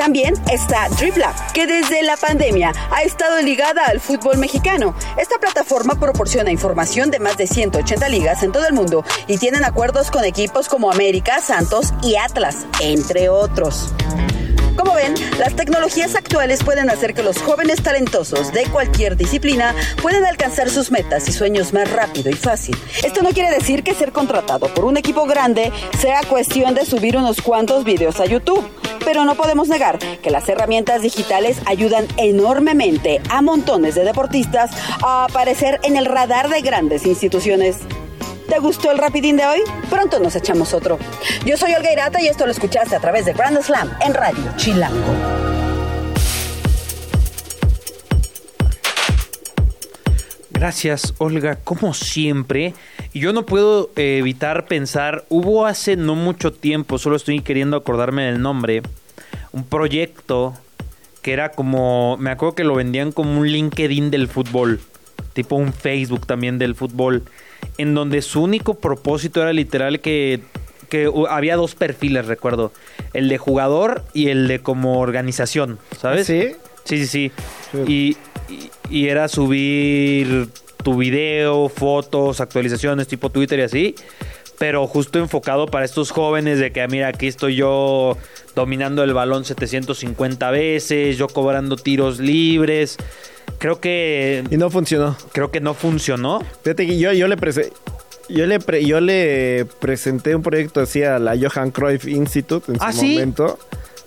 También 0.00 0.32
está 0.50 0.88
DripLab, 0.88 1.52
que 1.52 1.66
desde 1.66 2.02
la 2.02 2.16
pandemia 2.16 2.72
ha 2.90 3.02
estado 3.02 3.42
ligada 3.42 3.84
al 3.84 4.00
fútbol 4.00 4.38
mexicano. 4.38 4.94
Esta 5.18 5.36
plataforma 5.36 6.00
proporciona 6.00 6.50
información 6.50 7.10
de 7.10 7.18
más 7.18 7.36
de 7.36 7.46
180 7.46 8.08
ligas 8.08 8.42
en 8.42 8.50
todo 8.50 8.66
el 8.66 8.72
mundo 8.72 9.04
y 9.26 9.36
tienen 9.36 9.62
acuerdos 9.62 10.10
con 10.10 10.24
equipos 10.24 10.70
como 10.70 10.90
América, 10.90 11.42
Santos 11.42 11.92
y 12.02 12.16
Atlas, 12.16 12.64
entre 12.80 13.28
otros. 13.28 13.92
Como 14.80 14.92
joven, 14.92 15.12
las 15.38 15.54
tecnologías 15.54 16.14
actuales 16.14 16.64
pueden 16.64 16.88
hacer 16.88 17.12
que 17.12 17.22
los 17.22 17.36
jóvenes 17.42 17.82
talentosos 17.82 18.50
de 18.50 18.64
cualquier 18.64 19.14
disciplina 19.14 19.74
puedan 20.00 20.24
alcanzar 20.24 20.70
sus 20.70 20.90
metas 20.90 21.28
y 21.28 21.32
sueños 21.32 21.74
más 21.74 21.92
rápido 21.92 22.30
y 22.30 22.32
fácil. 22.32 22.74
Esto 23.04 23.22
no 23.22 23.28
quiere 23.28 23.50
decir 23.50 23.82
que 23.82 23.92
ser 23.92 24.10
contratado 24.10 24.72
por 24.72 24.86
un 24.86 24.96
equipo 24.96 25.26
grande 25.26 25.70
sea 25.98 26.22
cuestión 26.22 26.74
de 26.74 26.86
subir 26.86 27.18
unos 27.18 27.42
cuantos 27.42 27.84
videos 27.84 28.20
a 28.20 28.24
YouTube, 28.24 28.66
pero 29.04 29.26
no 29.26 29.34
podemos 29.34 29.68
negar 29.68 29.98
que 29.98 30.30
las 30.30 30.48
herramientas 30.48 31.02
digitales 31.02 31.58
ayudan 31.66 32.06
enormemente 32.16 33.20
a 33.28 33.42
montones 33.42 33.94
de 33.94 34.04
deportistas 34.04 34.70
a 35.02 35.24
aparecer 35.24 35.78
en 35.82 35.98
el 35.98 36.06
radar 36.06 36.48
de 36.48 36.62
grandes 36.62 37.04
instituciones. 37.04 37.76
¿Te 38.50 38.58
gustó 38.58 38.90
el 38.90 38.98
rapidín 38.98 39.36
de 39.36 39.46
hoy? 39.46 39.60
Pronto 39.88 40.18
nos 40.18 40.34
echamos 40.34 40.74
otro. 40.74 40.98
Yo 41.46 41.56
soy 41.56 41.72
Olga 41.72 41.92
Irata 41.92 42.20
y 42.20 42.26
esto 42.26 42.46
lo 42.46 42.50
escuchaste 42.50 42.96
a 42.96 43.00
través 43.00 43.24
de 43.24 43.32
Grand 43.32 43.62
Slam 43.62 43.88
en 44.04 44.12
Radio 44.12 44.42
Chilango. 44.56 45.14
Gracias, 50.50 51.14
Olga, 51.18 51.60
como 51.62 51.94
siempre. 51.94 52.74
Yo 53.14 53.32
no 53.32 53.46
puedo 53.46 53.90
eh, 53.94 54.18
evitar 54.18 54.66
pensar, 54.66 55.24
hubo 55.28 55.64
hace 55.64 55.94
no 55.94 56.16
mucho 56.16 56.52
tiempo, 56.52 56.98
solo 56.98 57.14
estoy 57.14 57.42
queriendo 57.42 57.76
acordarme 57.76 58.24
del 58.24 58.42
nombre, 58.42 58.82
un 59.52 59.62
proyecto 59.62 60.54
que 61.22 61.32
era 61.32 61.52
como, 61.52 62.16
me 62.16 62.30
acuerdo 62.30 62.56
que 62.56 62.64
lo 62.64 62.74
vendían 62.74 63.12
como 63.12 63.38
un 63.38 63.46
LinkedIn 63.46 64.10
del 64.10 64.26
fútbol, 64.26 64.80
tipo 65.34 65.54
un 65.54 65.72
Facebook 65.72 66.26
también 66.26 66.58
del 66.58 66.74
fútbol, 66.74 67.22
en 67.78 67.94
donde 67.94 68.22
su 68.22 68.42
único 68.42 68.74
propósito 68.74 69.40
era 69.42 69.52
literal 69.52 70.00
que, 70.00 70.40
que 70.88 71.10
había 71.28 71.56
dos 71.56 71.74
perfiles, 71.74 72.26
recuerdo, 72.26 72.72
el 73.14 73.28
de 73.28 73.38
jugador 73.38 74.04
y 74.14 74.28
el 74.28 74.48
de 74.48 74.60
como 74.60 75.00
organización, 75.00 75.78
¿sabes? 76.00 76.26
¿Sí? 76.26 76.48
Sí, 76.84 76.98
sí, 76.98 77.06
sí. 77.06 77.32
Y, 77.86 78.16
y- 78.52 78.70
y 78.90 79.08
era 79.08 79.28
subir 79.28 80.48
tu 80.82 80.96
video, 80.96 81.68
fotos, 81.68 82.40
actualizaciones 82.40 83.06
tipo 83.06 83.30
Twitter 83.30 83.58
y 83.60 83.62
así. 83.62 83.94
Pero 84.60 84.86
justo 84.86 85.18
enfocado 85.18 85.64
para 85.68 85.86
estos 85.86 86.10
jóvenes 86.10 86.58
de 86.58 86.70
que, 86.70 86.82
"Ah, 86.82 86.86
mira, 86.86 87.08
aquí 87.08 87.26
estoy 87.26 87.56
yo 87.56 88.18
dominando 88.54 89.02
el 89.02 89.14
balón 89.14 89.46
750 89.46 90.50
veces, 90.50 91.16
yo 91.16 91.28
cobrando 91.28 91.76
tiros 91.76 92.18
libres. 92.18 92.98
Creo 93.58 93.80
que 93.80 94.44
Y 94.50 94.58
no 94.58 94.68
funcionó. 94.68 95.16
creo 95.32 95.50
que 95.50 95.60
no 95.60 95.72
funcionó. 95.72 96.40
Fíjate 96.62 96.86
que 96.86 96.98
yo, 96.98 97.10
yo 97.14 97.26
le 97.26 97.38
presenté. 97.38 97.72
Yo 98.28 98.44
le, 98.46 98.60
pre- 98.60 98.84
yo 98.84 99.00
le 99.00 99.66
presenté 99.80 100.36
un 100.36 100.42
proyecto 100.42 100.80
así 100.80 101.02
a 101.02 101.18
la 101.18 101.34
Johan 101.36 101.70
Cruyff 101.70 102.06
Institute 102.06 102.70
en 102.70 102.76
¿Ah, 102.80 102.92
su 102.92 103.00
sí? 103.00 103.14
momento. 103.14 103.58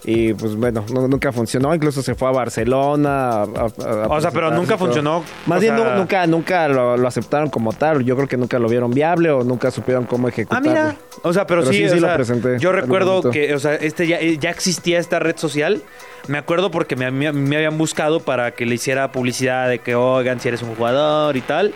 Y 0.06 0.34
pues 0.34 0.56
bueno, 0.56 0.84
no- 0.94 1.08
nunca 1.08 1.32
funcionó. 1.32 1.74
Incluso 1.74 2.02
se 2.02 2.14
fue 2.16 2.28
a 2.28 2.32
Barcelona. 2.32 3.30
a- 3.30 3.44
a- 3.44 4.04
a 4.04 4.08
O 4.10 4.20
sea, 4.22 4.32
pero 4.32 4.52
nunca 4.52 4.78
funcionó. 4.78 5.24
Más 5.46 5.62
bien 5.62 5.78
sea- 5.78 5.96
nunca, 5.96 6.28
nunca 6.28 6.68
lo, 6.68 6.98
lo 6.98 7.08
aceptaron 7.08 7.50
como 7.50 7.72
tal. 7.72 8.04
Yo 8.04 8.16
creo 8.16 8.28
que 8.28 8.36
nunca 8.38 8.60
lo 8.60 8.68
vieron 8.68 8.92
viable 8.92 9.32
o 9.32 9.44
nunca 9.44 9.72
supieron 9.72 10.06
cómo 10.06 10.28
Ah, 10.28 10.30
ejecutarlo. 10.32 10.70
mira. 10.70 10.96
O 11.22 11.32
sea, 11.32 11.48
pero, 11.48 11.62
Pero 11.62 11.72
sí, 11.72 11.78
sí, 11.80 11.86
o 11.86 11.90
sí 11.90 12.00
lo 12.02 12.08
sea, 12.08 12.16
presenté 12.16 12.60
Yo 12.60 12.72
recuerdo 12.74 13.22
que, 13.32 13.54
o 13.54 13.60
sea, 13.60 13.76
este 13.76 14.06
ya, 14.08 14.20
ya 14.22 14.50
existía 14.50 15.00
esta 15.00 15.20
red 15.20 15.38
social. 15.38 15.82
Me 16.28 16.38
acuerdo 16.38 16.70
porque 16.70 16.96
me, 16.98 17.10
me- 17.12 17.32
me 17.32 17.56
habían 17.56 17.78
buscado 17.78 18.20
para 18.20 18.52
que 18.52 18.66
le 18.66 18.76
hiciera 18.76 19.12
publicidad 19.14 19.70
de 19.70 19.80
que, 19.80 19.96
oigan, 19.96 20.40
si 20.42 20.50
eres 20.50 20.62
un 20.64 20.76
jugador 20.76 21.38
y 21.38 21.42
tal. 21.42 21.74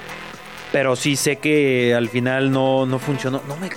Pero 0.73 0.97
sí 0.97 1.15
sé 1.15 1.37
que 1.37 1.95
al 1.95 2.09
final 2.09 2.51
no, 2.51 2.85
no 2.85 2.99
funcionó. 2.99 3.41
No 3.47 3.55
me, 3.55 3.69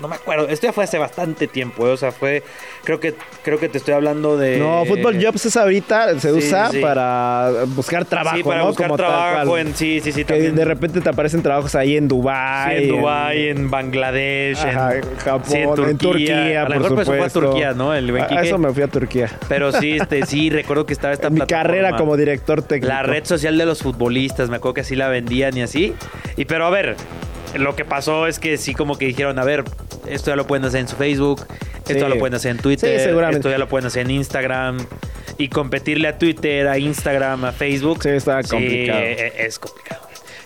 no 0.00 0.08
me 0.08 0.16
acuerdo. 0.16 0.48
Esto 0.48 0.66
ya 0.66 0.72
fue 0.72 0.84
hace 0.84 0.98
bastante 0.98 1.46
tiempo. 1.46 1.86
eh, 1.86 1.90
O 1.92 1.96
sea, 1.96 2.12
fue. 2.12 2.42
Creo 2.84 3.00
que, 3.00 3.14
creo 3.42 3.58
que 3.58 3.68
te 3.68 3.78
estoy 3.78 3.94
hablando 3.94 4.36
de. 4.36 4.58
No, 4.58 4.84
Fútbol 4.84 5.18
Jobs 5.22 5.46
es 5.46 5.56
ahorita, 5.56 6.18
se 6.20 6.30
Sí, 6.30 6.38
usa 6.38 6.70
sí. 6.70 6.80
para 6.80 7.50
buscar 7.68 8.04
trabajo, 8.04 8.36
Sí, 8.36 8.42
para 8.42 8.58
¿no? 8.60 8.66
buscar 8.68 8.86
Como 8.88 8.96
trabajo 8.96 9.56
en. 9.58 9.74
Sí, 9.74 10.00
sí, 10.00 10.12
sí. 10.12 10.24
Que 10.24 10.32
También. 10.34 10.54
de 10.54 10.64
repente 10.64 11.00
te 11.00 11.08
aparecen 11.08 11.42
trabajos 11.42 11.74
ahí 11.74 11.96
en 11.96 12.04
Sí, 12.04 12.08
Dubai. 12.08 12.82
en 12.84 12.88
Dubái, 12.88 13.48
en 13.48 13.70
Bangladesh, 13.70 14.58
Ajá, 14.58 14.96
en 14.96 15.04
en 15.04 15.16
Japón, 15.16 15.44
sí, 15.50 15.56
en 15.90 15.98
Turquía, 15.98 16.60
A 16.60 16.64
lo 16.64 16.66
por 16.68 16.76
mejor 16.76 16.94
pues, 16.94 17.06
fue 17.06 17.14
a 17.14 17.28
supuesto. 17.28 17.40
Turquía, 17.40 17.72
¿no? 17.72 17.94
El 17.94 18.16
A- 18.20 18.42
eso 18.42 18.58
me 18.58 18.72
fui 18.72 18.82
a 18.82 18.88
Turquía. 18.88 19.30
Pero 19.48 19.72
sí, 19.72 19.96
este, 20.00 20.26
sí, 20.26 20.50
recuerdo 20.50 20.86
que 20.86 20.92
estaba 20.92 21.12
esta 21.14 21.28
En 21.28 21.34
mi 21.34 21.40
plataforma. 21.40 21.62
carrera 21.70 21.96
como 21.96 22.16
director 22.16 22.62
técnico. 22.62 22.92
La 22.92 23.02
red 23.02 23.24
social 23.24 23.56
de 23.58 23.66
los 23.66 23.82
futbolistas, 23.82 24.50
me 24.50 24.56
acuerdo 24.56 24.74
que 24.74 24.80
así 24.82 24.96
la 24.96 25.08
vendían 25.08 25.56
y 25.56 25.62
así. 25.62 25.94
Y 26.36 26.44
pero 26.44 26.66
a 26.66 26.70
ver, 26.70 26.96
lo 27.54 27.76
que 27.76 27.84
pasó 27.84 28.26
es 28.26 28.38
que 28.38 28.56
sí 28.58 28.74
como 28.74 28.98
que 28.98 29.06
dijeron, 29.06 29.38
a 29.38 29.44
ver, 29.44 29.64
esto 30.06 30.30
ya 30.30 30.36
lo 30.36 30.46
pueden 30.46 30.64
hacer 30.64 30.80
en 30.80 30.88
su 30.88 30.96
Facebook, 30.96 31.46
esto 31.86 31.94
ya 31.94 32.08
lo 32.08 32.18
pueden 32.18 32.34
hacer 32.34 32.50
en 32.52 32.58
Twitter, 32.58 32.98
Sí, 32.98 33.04
seguramente. 33.04 33.38
esto 33.38 33.50
ya 33.50 33.58
lo 33.58 33.68
pueden 33.68 33.86
hacer 33.86 34.02
en 34.02 34.10
Instagram. 34.10 34.78
Y 35.36 35.48
competirle 35.48 36.06
a 36.08 36.16
Twitter, 36.18 36.68
a 36.68 36.78
Instagram, 36.78 37.44
a 37.44 37.52
Facebook. 37.52 38.02
Sí, 38.02 38.10
está 38.10 38.40
complicado. 38.44 39.00
e- 39.00 39.32
es 39.46 39.58
complicado. 39.58 40.02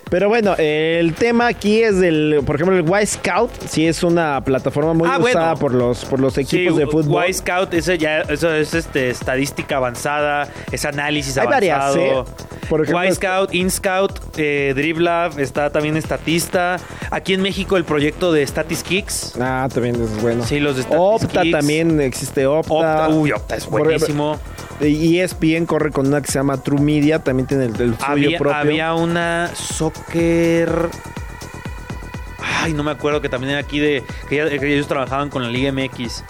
Pero 0.09 0.27
bueno, 0.27 0.55
el 0.57 1.13
tema 1.13 1.47
aquí 1.47 1.81
es 1.83 1.99
del, 1.99 2.41
por 2.45 2.55
ejemplo, 2.55 2.75
el 2.77 3.03
Y 3.03 3.05
Scout, 3.05 3.51
sí 3.67 3.85
es 3.87 4.01
una 4.03 4.41
plataforma 4.43 4.93
muy 4.93 5.07
Ah, 5.07 5.19
usada 5.19 5.53
bueno. 5.53 5.59
por 5.59 5.73
los 5.73 6.05
por 6.05 6.19
los 6.19 6.37
equipos 6.37 6.73
Sí, 6.73 6.79
de 6.79 6.87
fútbol. 6.87 7.25
Y 7.29 7.33
Scout, 7.33 7.73
eso 7.75 7.93
ya, 7.93 8.21
eso 8.21 8.51
es 8.53 8.73
este, 8.73 9.11
estadística 9.11 9.77
avanzada, 9.77 10.47
es 10.71 10.83
análisis 10.85 11.37
Hay 11.37 11.45
varias, 11.47 11.79
avanzado. 11.79 12.21
¿eh? 12.23 12.25
Por 12.69 12.81
ejemplo, 12.83 13.05
Y 13.05 13.11
Scout, 13.13 13.53
In 13.53 13.69
Scout, 13.71 14.19
eh, 14.37 14.73
Driblab, 14.75 15.39
está 15.39 15.69
también 15.71 15.95
Estatista. 15.97 16.77
Aquí 17.11 17.33
en 17.33 17.41
México 17.41 17.77
el 17.77 17.83
proyecto 17.83 18.31
de 18.31 18.45
Statis 18.45 18.83
Kicks. 18.83 19.33
Ah, 19.39 19.67
también 19.73 19.95
es 19.95 20.21
bueno. 20.21 20.43
Sí, 20.45 20.59
los 20.59 20.75
de 20.75 20.83
Statis 20.83 20.99
Opta 20.99 21.41
Kicks. 21.41 21.57
también 21.57 22.01
existe 22.01 22.45
Opta. 22.47 22.73
Opta, 22.73 23.09
uy, 23.09 23.31
Opta 23.31 23.55
es 23.55 23.65
Por- 23.65 23.83
buenísimo. 23.83 24.39
Y 24.81 25.19
ESPN 25.19 25.65
corre 25.65 25.91
con 25.91 26.07
una 26.07 26.21
que 26.21 26.27
se 26.31 26.39
llama 26.39 26.57
True 26.57 26.79
Media, 26.81 27.19
también 27.19 27.47
tiene 27.47 27.65
el, 27.65 27.71
el 27.81 27.93
suyo 27.95 28.05
Había, 28.07 28.37
propio. 28.37 28.57
había 28.57 28.93
una 28.93 29.51
soccer. 29.53 30.69
Ay, 32.61 32.73
no 32.73 32.83
me 32.83 32.91
acuerdo 32.91 33.21
que 33.21 33.29
también 33.29 33.51
era 33.51 33.59
aquí 33.61 33.79
de. 33.79 34.03
Que, 34.29 34.37
ya- 34.37 34.49
que 34.49 34.73
ellos 34.73 34.87
trabajaban 34.87 35.29
con 35.29 35.43
la 35.43 35.49
Liga 35.49 35.71
MX. 35.71 36.23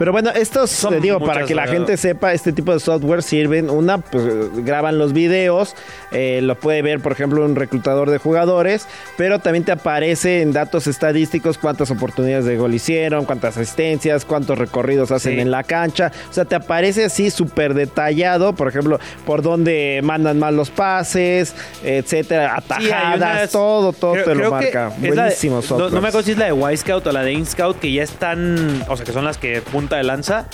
Pero 0.00 0.12
bueno, 0.12 0.30
estos, 0.30 0.70
Son 0.70 0.94
te 0.94 1.00
digo, 1.00 1.20
para 1.20 1.44
que 1.44 1.54
la 1.54 1.66
gente 1.66 1.98
sepa, 1.98 2.32
este 2.32 2.54
tipo 2.54 2.72
de 2.72 2.80
software 2.80 3.22
sirven, 3.22 3.68
una, 3.68 3.98
pues 3.98 4.24
graban 4.64 4.96
los 4.96 5.12
videos, 5.12 5.74
eh, 6.10 6.40
lo 6.42 6.54
puede 6.58 6.80
ver, 6.80 7.00
por 7.00 7.12
ejemplo, 7.12 7.44
un 7.44 7.54
reclutador 7.54 8.08
de 8.08 8.16
jugadores, 8.16 8.86
pero 9.18 9.40
también 9.40 9.64
te 9.66 9.72
aparece 9.72 10.40
en 10.40 10.54
datos 10.54 10.86
estadísticos 10.86 11.58
cuántas 11.58 11.90
oportunidades 11.90 12.46
de 12.46 12.56
gol 12.56 12.72
hicieron, 12.72 13.26
cuántas 13.26 13.58
asistencias, 13.58 14.24
cuántos 14.24 14.56
recorridos 14.56 15.10
hacen 15.10 15.34
Sí. 15.34 15.40
en 15.40 15.50
la 15.50 15.64
cancha. 15.64 16.10
O 16.30 16.32
sea, 16.32 16.46
te 16.46 16.54
aparece 16.54 17.04
así 17.04 17.28
súper 17.30 17.74
detallado, 17.74 18.54
por 18.54 18.68
ejemplo, 18.68 18.98
por 19.26 19.42
dónde 19.42 20.00
mandan 20.02 20.38
mal 20.38 20.56
los 20.56 20.70
pases, 20.70 21.54
etcétera, 21.84 22.56
atajadas, 22.56 23.50
todo, 23.50 23.92
todo 23.92 24.12
creo- 24.14 24.24
te 24.24 24.34
lo 24.34 24.50
marca. 24.50 24.92
Buenísimo 24.96 25.56
no, 25.56 25.62
software. 25.62 25.92
no 25.92 26.00
me 26.00 26.08
acuerdo 26.08 26.24
si 26.24 26.32
es 26.32 26.38
la 26.38 26.46
de 26.54 26.72
Y 26.72 26.76
Scout 26.78 27.06
o 27.06 27.12
la 27.12 27.22
de 27.22 27.32
In 27.34 27.44
Scout 27.44 27.78
que 27.78 27.92
ya 27.92 28.02
están, 28.02 28.82
o 28.88 28.96
sea, 28.96 29.04
que 29.04 29.12
son 29.12 29.26
las 29.26 29.36
que 29.36 29.60
punta 29.90 29.96
de 29.96 30.04
lanza 30.04 30.46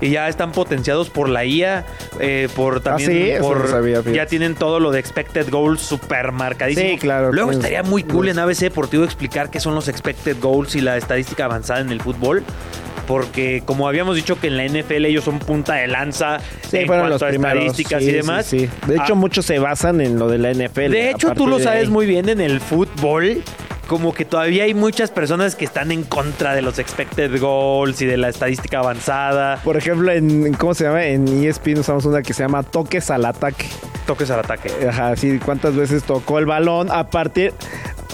y 0.00 0.10
ya 0.10 0.28
están 0.28 0.52
potenciados 0.52 1.08
por 1.10 1.28
la 1.28 1.44
IA, 1.44 1.84
eh, 2.20 2.48
por 2.54 2.80
también 2.80 3.10
Ah, 3.10 3.14
sí, 3.14 3.30
eso 3.30 3.42
por 3.42 3.60
no 3.60 3.66
sabía, 3.68 3.96
fíjate. 4.02 4.14
ya 4.16 4.26
tienen 4.26 4.54
todo 4.54 4.78
lo 4.78 4.90
de 4.92 5.00
expected 5.00 5.48
goals 5.50 5.80
super 5.80 6.30
marcadísimo. 6.32 6.90
Sí, 6.90 6.98
claro, 6.98 7.32
Luego 7.32 7.50
estaría 7.50 7.82
muy 7.82 8.02
cool 8.04 8.28
en 8.28 8.38
ABC 8.38 8.60
Deportivo 8.60 9.04
explicar 9.04 9.50
qué 9.50 9.58
son 9.60 9.74
los 9.74 9.88
expected 9.88 10.36
goals 10.40 10.76
y 10.76 10.80
la 10.80 10.96
estadística 10.96 11.44
avanzada 11.46 11.80
en 11.80 11.90
el 11.90 12.00
fútbol. 12.00 12.44
Porque 13.06 13.62
como 13.64 13.86
habíamos 13.88 14.16
dicho 14.16 14.38
que 14.40 14.46
en 14.48 14.56
la 14.56 14.64
NFL 14.64 15.04
ellos 15.06 15.24
son 15.24 15.38
punta 15.38 15.74
de 15.74 15.86
lanza 15.88 16.38
Sí, 16.70 16.78
en 16.78 16.86
fueron 16.86 17.10
los 17.10 17.18
cuanto 17.20 17.26
a 17.26 17.28
primeros. 17.28 17.58
estadísticas 17.64 18.02
Sí, 18.02 18.08
y 18.08 18.12
demás. 18.12 18.46
sí. 18.46 18.68
De 18.86 18.94
hecho, 18.94 19.12
Ah, 19.12 19.14
muchos 19.14 19.44
se 19.44 19.58
basan 19.58 20.00
en 20.00 20.18
lo 20.18 20.28
de 20.28 20.38
la 20.38 20.50
NFL. 20.52 20.90
de 20.90 21.10
hecho, 21.10 21.32
tú 21.34 21.46
lo 21.46 21.58
sabes 21.58 21.88
muy 21.90 22.06
bien 22.06 22.28
en 22.28 22.40
el 22.40 22.60
fútbol. 22.60 23.42
Como 23.86 24.14
que 24.14 24.24
todavía 24.24 24.64
hay 24.64 24.72
muchas 24.72 25.10
personas 25.10 25.54
que 25.56 25.66
están 25.66 25.92
en 25.92 26.04
contra 26.04 26.54
de 26.54 26.62
los 26.62 26.78
expected 26.78 27.38
goals 27.38 28.00
y 28.00 28.06
de 28.06 28.16
la 28.16 28.30
estadística 28.30 28.78
avanzada. 28.78 29.60
Por 29.62 29.76
ejemplo, 29.76 30.10
en 30.10 30.54
¿cómo 30.54 30.72
se 30.72 30.84
llama? 30.84 31.04
En 31.04 31.28
ESPN 31.44 31.80
usamos 31.80 32.06
una 32.06 32.22
que 32.22 32.32
se 32.32 32.42
llama 32.42 32.62
toques 32.62 33.10
al 33.10 33.26
ataque. 33.26 33.66
Toques 34.06 34.30
al 34.30 34.40
ataque. 34.40 34.70
Ajá, 34.88 35.14
sí, 35.16 35.38
cuántas 35.44 35.76
veces 35.76 36.02
tocó 36.02 36.38
el 36.38 36.46
balón 36.46 36.90
a 36.90 37.10
partir 37.10 37.52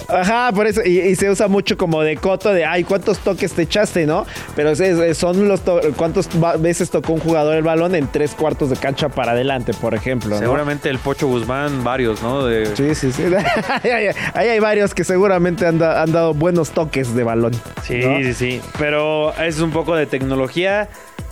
Ajá, 0.07 0.51
por 0.53 0.67
eso, 0.67 0.81
y, 0.85 0.99
y 0.99 1.15
se 1.15 1.29
usa 1.29 1.47
mucho 1.47 1.77
como 1.77 2.01
de 2.03 2.17
coto 2.17 2.51
de, 2.53 2.65
ay, 2.65 2.83
¿cuántos 2.83 3.19
toques 3.19 3.53
te 3.53 3.63
echaste, 3.63 4.05
no? 4.05 4.25
Pero 4.55 4.71
es- 4.71 5.17
son 5.17 5.47
los, 5.47 5.61
¿cuántas 5.95 6.29
veces 6.61 6.89
tocó 6.89 7.13
un 7.13 7.19
jugador 7.19 7.55
el 7.55 7.63
balón 7.63 7.95
en 7.95 8.07
tres 8.07 8.31
cuartos 8.31 8.69
de 8.69 8.75
cancha 8.77 9.09
para 9.09 9.31
adelante, 9.31 9.73
por 9.73 9.93
ejemplo, 9.95 10.31
¿no? 10.31 10.39
Seguramente 10.39 10.89
el 10.89 10.99
Pocho 10.99 11.27
Guzmán, 11.27 11.83
varios, 11.83 12.21
¿no? 12.21 12.45
De- 12.45 12.75
Sí, 12.75 12.93
sí, 12.95 13.11
sí. 13.11 13.23
ahí, 13.83 13.89
hay- 13.91 14.15
ahí 14.33 14.49
hay 14.49 14.59
varios 14.59 14.93
que 14.93 15.03
seguramente 15.03 15.65
han, 15.65 15.77
da- 15.79 16.01
han 16.01 16.11
dado 16.11 16.33
buenos 16.33 16.71
toques 16.71 17.15
de 17.15 17.23
balón. 17.23 17.53
Sí, 17.83 17.99
¿no? 17.99 18.17
sí, 18.19 18.33
sí. 18.33 18.61
Pero 18.77 19.33
es 19.37 19.59
un 19.59 19.71
poco 19.71 19.95
de 19.95 20.05
tecnología 20.05 20.89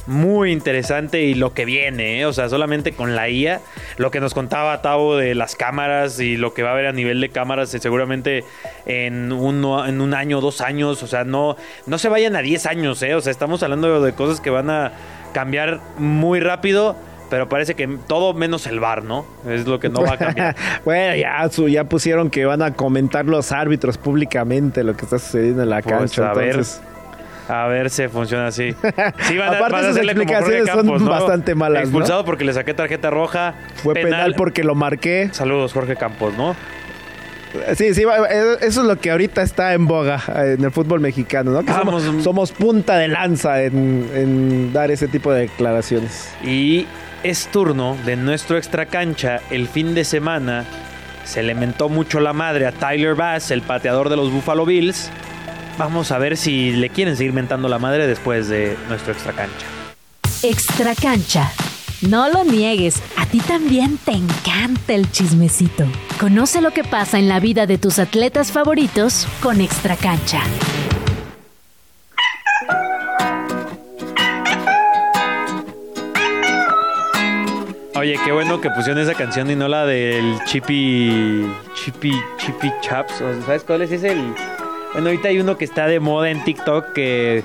muy 0.10 0.52
interesante 0.52 1.22
y 1.22 1.34
lo 1.36 1.54
que 1.54 1.64
viene, 1.66 2.20
¿eh? 2.20 2.26
o 2.26 2.34
sea, 2.34 2.50
solamente 2.50 2.92
con 2.94 3.16
la 3.16 3.30
IA, 3.30 3.62
lo 3.98 4.12
que 4.12 4.20
nos 4.20 4.34
contaba 4.34 4.82
Tavo 4.82 5.16
de 5.16 5.36
las 5.36 5.56
cámaras 5.56 6.20
y 6.20 6.36
lo 6.36 6.54
que 6.54 6.64
va 6.64 6.70
a 6.70 6.74
haber 6.74 6.88
a 6.88 6.92
nivel 6.92 7.22
de 7.22 7.30
cámaras, 7.30 7.74
eh, 7.74 7.80
seguramente 7.80 8.44
en, 8.86 9.32
uno, 9.32 9.86
en 9.86 10.02
un 10.02 10.14
año, 10.14 10.42
dos 10.42 10.62
años, 10.62 11.02
o 11.04 11.08
sea, 11.08 11.24
no, 11.24 11.56
no 11.86 11.98
se 11.98 12.10
vayan 12.10 12.36
a 12.36 12.42
10 12.42 12.66
años, 12.66 13.02
¿eh? 13.04 13.16
o 13.16 13.22
sea, 13.22 13.32
estamos 13.32 13.64
hablando 13.64 14.02
de 14.02 14.14
cosas 14.14 14.42
que 14.42 14.50
van 14.50 14.70
a 14.70 14.92
cambiar 15.34 15.80
muy 15.98 16.40
rápido. 16.40 16.96
Pero 17.30 17.48
parece 17.48 17.76
que 17.76 17.88
todo 18.08 18.34
menos 18.34 18.66
el 18.66 18.80
bar, 18.80 19.04
¿no? 19.04 19.24
Es 19.48 19.68
lo 19.68 19.80
que 19.80 19.88
no 19.88 20.02
va 20.02 20.14
a 20.14 20.18
cambiar. 20.18 20.56
bueno, 20.84 21.16
ya, 21.16 21.48
su- 21.52 21.68
ya 21.70 21.84
pusieron 21.84 22.32
que 22.32 22.44
van 22.46 22.64
a 22.64 22.74
comentar 22.74 23.26
los 23.26 23.52
árbitros 23.52 24.00
públicamente 24.00 24.84
lo 24.84 24.98
que 24.98 25.06
está 25.06 25.20
sucediendo 25.20 25.62
en 25.62 25.70
la 25.70 25.84
Pues, 25.84 25.96
cancha. 25.96 26.32
a 26.32 26.34
ver. 26.34 26.48
entonces- 26.50 26.82
A 27.50 27.68
ver 27.68 27.90
si 27.90 28.08
funciona 28.08 28.48
así. 28.48 28.74
Sí, 28.74 29.38
van 29.38 29.50
a, 29.54 29.58
Aparte, 29.58 29.72
van 29.74 29.76
a 29.76 29.88
sus 29.88 29.92
hacerle 29.98 30.14
como 30.16 30.28
Jorge 30.34 30.58
explicaciones 30.60 30.98
son 31.00 31.06
bastante 31.10 31.56
malas, 31.56 31.82
¿no? 31.82 31.88
Expulsado 31.90 32.24
porque 32.26 32.46
le 32.46 32.54
saqué 32.54 32.74
tarjeta 32.74 33.10
roja. 33.10 33.56
Fue 33.84 33.94
penal. 33.96 34.36
porque 34.38 34.64
lo 34.64 34.76
marqué. 34.76 35.30
Saludos, 35.32 35.74
Jorge 35.74 35.96
Campos, 35.96 36.36
¿no? 36.38 36.56
Sí, 37.76 37.96
sí, 37.96 38.04
va- 38.06 38.28
eh, 38.30 38.58
eso 38.62 38.82
es 38.82 38.88
lo 38.88 38.96
que 39.00 39.10
ahorita 39.10 39.42
está 39.42 39.74
en 39.74 39.88
boga 39.88 40.22
eh, 40.36 40.56
en 40.60 40.64
el 40.64 40.70
fútbol 40.72 41.00
mexicano, 41.00 41.50
¿no? 41.50 41.64
Que 41.64 41.72
Vamos. 41.72 42.04
somos, 42.04 42.24
somos 42.24 42.52
punta 42.52 42.96
de 42.98 43.08
lanza 43.08 43.64
en, 43.64 44.08
en 44.14 44.72
dar 44.72 44.92
ese 44.92 45.08
tipo 45.08 45.34
de 45.34 45.42
declaraciones. 45.42 46.32
Y 46.44 46.86
es 47.24 47.48
turno 47.48 47.98
de 48.06 48.16
nuestro 48.18 48.56
extra 48.58 48.86
cancha 48.86 49.40
el 49.50 49.68
fin 49.68 49.96
de 49.96 50.04
semana. 50.04 50.66
Se 51.24 51.42
le 51.42 51.56
mentó 51.56 51.90
mucho 51.90 52.20
la 52.20 52.34
madre 52.34 52.68
a 52.68 52.72
Tyler 52.72 53.16
Bass, 53.16 53.50
el 53.50 53.64
pateador 53.64 54.10
de 54.10 54.18
los 54.18 54.32
Buffalo 54.32 54.66
Bills. 54.68 55.10
Vamos 55.80 56.12
a 56.12 56.18
ver 56.18 56.36
si 56.36 56.72
le 56.72 56.90
quieren 56.90 57.16
seguir 57.16 57.32
mentando 57.32 57.70
la 57.70 57.80
madre 57.80 58.06
después 58.06 58.50
de 58.50 58.78
nuestro 58.90 59.14
extra 59.14 59.32
cancha. 59.32 59.66
Extra 60.44 60.94
cancha. 60.94 61.54
No 62.02 62.28
lo 62.28 62.44
niegues, 62.44 63.02
a 63.16 63.26
ti 63.26 63.40
también 63.40 63.98
te 63.98 64.12
encanta 64.12 64.94
el 64.94 65.10
chismecito. 65.10 65.86
Conoce 66.20 66.60
lo 66.60 66.72
que 66.72 66.84
pasa 66.84 67.18
en 67.18 67.30
la 67.30 67.40
vida 67.40 67.66
de 67.66 67.78
tus 67.78 67.98
atletas 67.98 68.52
favoritos 68.52 69.26
con 69.42 69.62
Extra 69.62 69.96
cancha. 69.96 70.42
Oye, 77.96 78.20
qué 78.26 78.34
bueno 78.34 78.60
que 78.60 78.70
pusieron 78.70 79.02
esa 79.02 79.14
canción 79.14 79.50
y 79.50 79.56
no 79.56 79.70
la 79.70 79.86
del 79.86 80.44
Chippy. 80.44 81.50
Chippy. 81.74 82.12
Chippy 82.38 82.70
Chaps. 82.82 83.24
¿Sabes 83.46 83.64
cuál 83.64 83.82
es? 83.84 83.94
Es 83.94 84.04
el. 84.04 84.36
Bueno, 84.94 85.10
ahorita 85.10 85.28
hay 85.30 85.40
uno 85.40 85.58
que 85.58 85.66
está 85.66 85.88
de 85.88 86.00
moda 86.00 86.30
en 86.30 86.44
TikTok 86.44 86.94
que. 86.94 87.44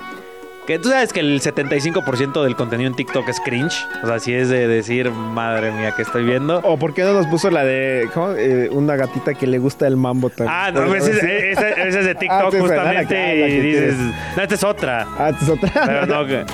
Que 0.67 0.79
tú 0.79 0.89
sabes 0.89 1.13
que 1.13 1.19
el 1.19 1.39
75% 1.41 2.41
del 2.43 2.55
contenido 2.55 2.89
en 2.89 2.95
TikTok 2.95 3.29
es 3.29 3.39
cringe. 3.39 3.85
O 4.01 4.07
sea, 4.07 4.17
si 4.17 4.33
es 4.33 4.49
de 4.49 4.67
decir, 4.67 5.11
madre 5.11 5.71
mía, 5.71 5.93
que 5.95 6.01
estoy 6.01 6.23
viendo. 6.23 6.57
¿O 6.63 6.77
por 6.79 6.95
qué 6.95 7.03
no 7.03 7.13
nos 7.13 7.27
puso 7.27 7.51
la 7.51 7.63
de 7.63 8.09
¿cómo? 8.15 8.31
Eh, 8.31 8.69
una 8.71 8.95
gatita 8.95 9.35
que 9.35 9.45
le 9.45 9.59
gusta 9.59 9.85
el 9.85 9.95
mambo 9.95 10.31
también? 10.31 10.49
Ah, 10.51 10.71
no, 10.71 10.95
esa 10.95 11.11
es, 11.11 11.21
de 11.21 12.11
Ah, 12.11 12.19
TikTok 12.19 12.55
justamente. 12.61 13.05
que- 13.05 13.13
que 13.13 13.47
y 13.47 13.59
dices, 13.59 13.95
no, 14.35 14.41
esta 14.41 14.55
es 14.55 14.63
otra. 14.63 15.05
Ah, 15.19 15.29
esta 15.29 15.43
es 15.45 15.49
otra. 15.51 15.71
Pero 15.85 16.05
no. 16.07 16.25
que- 16.25 16.45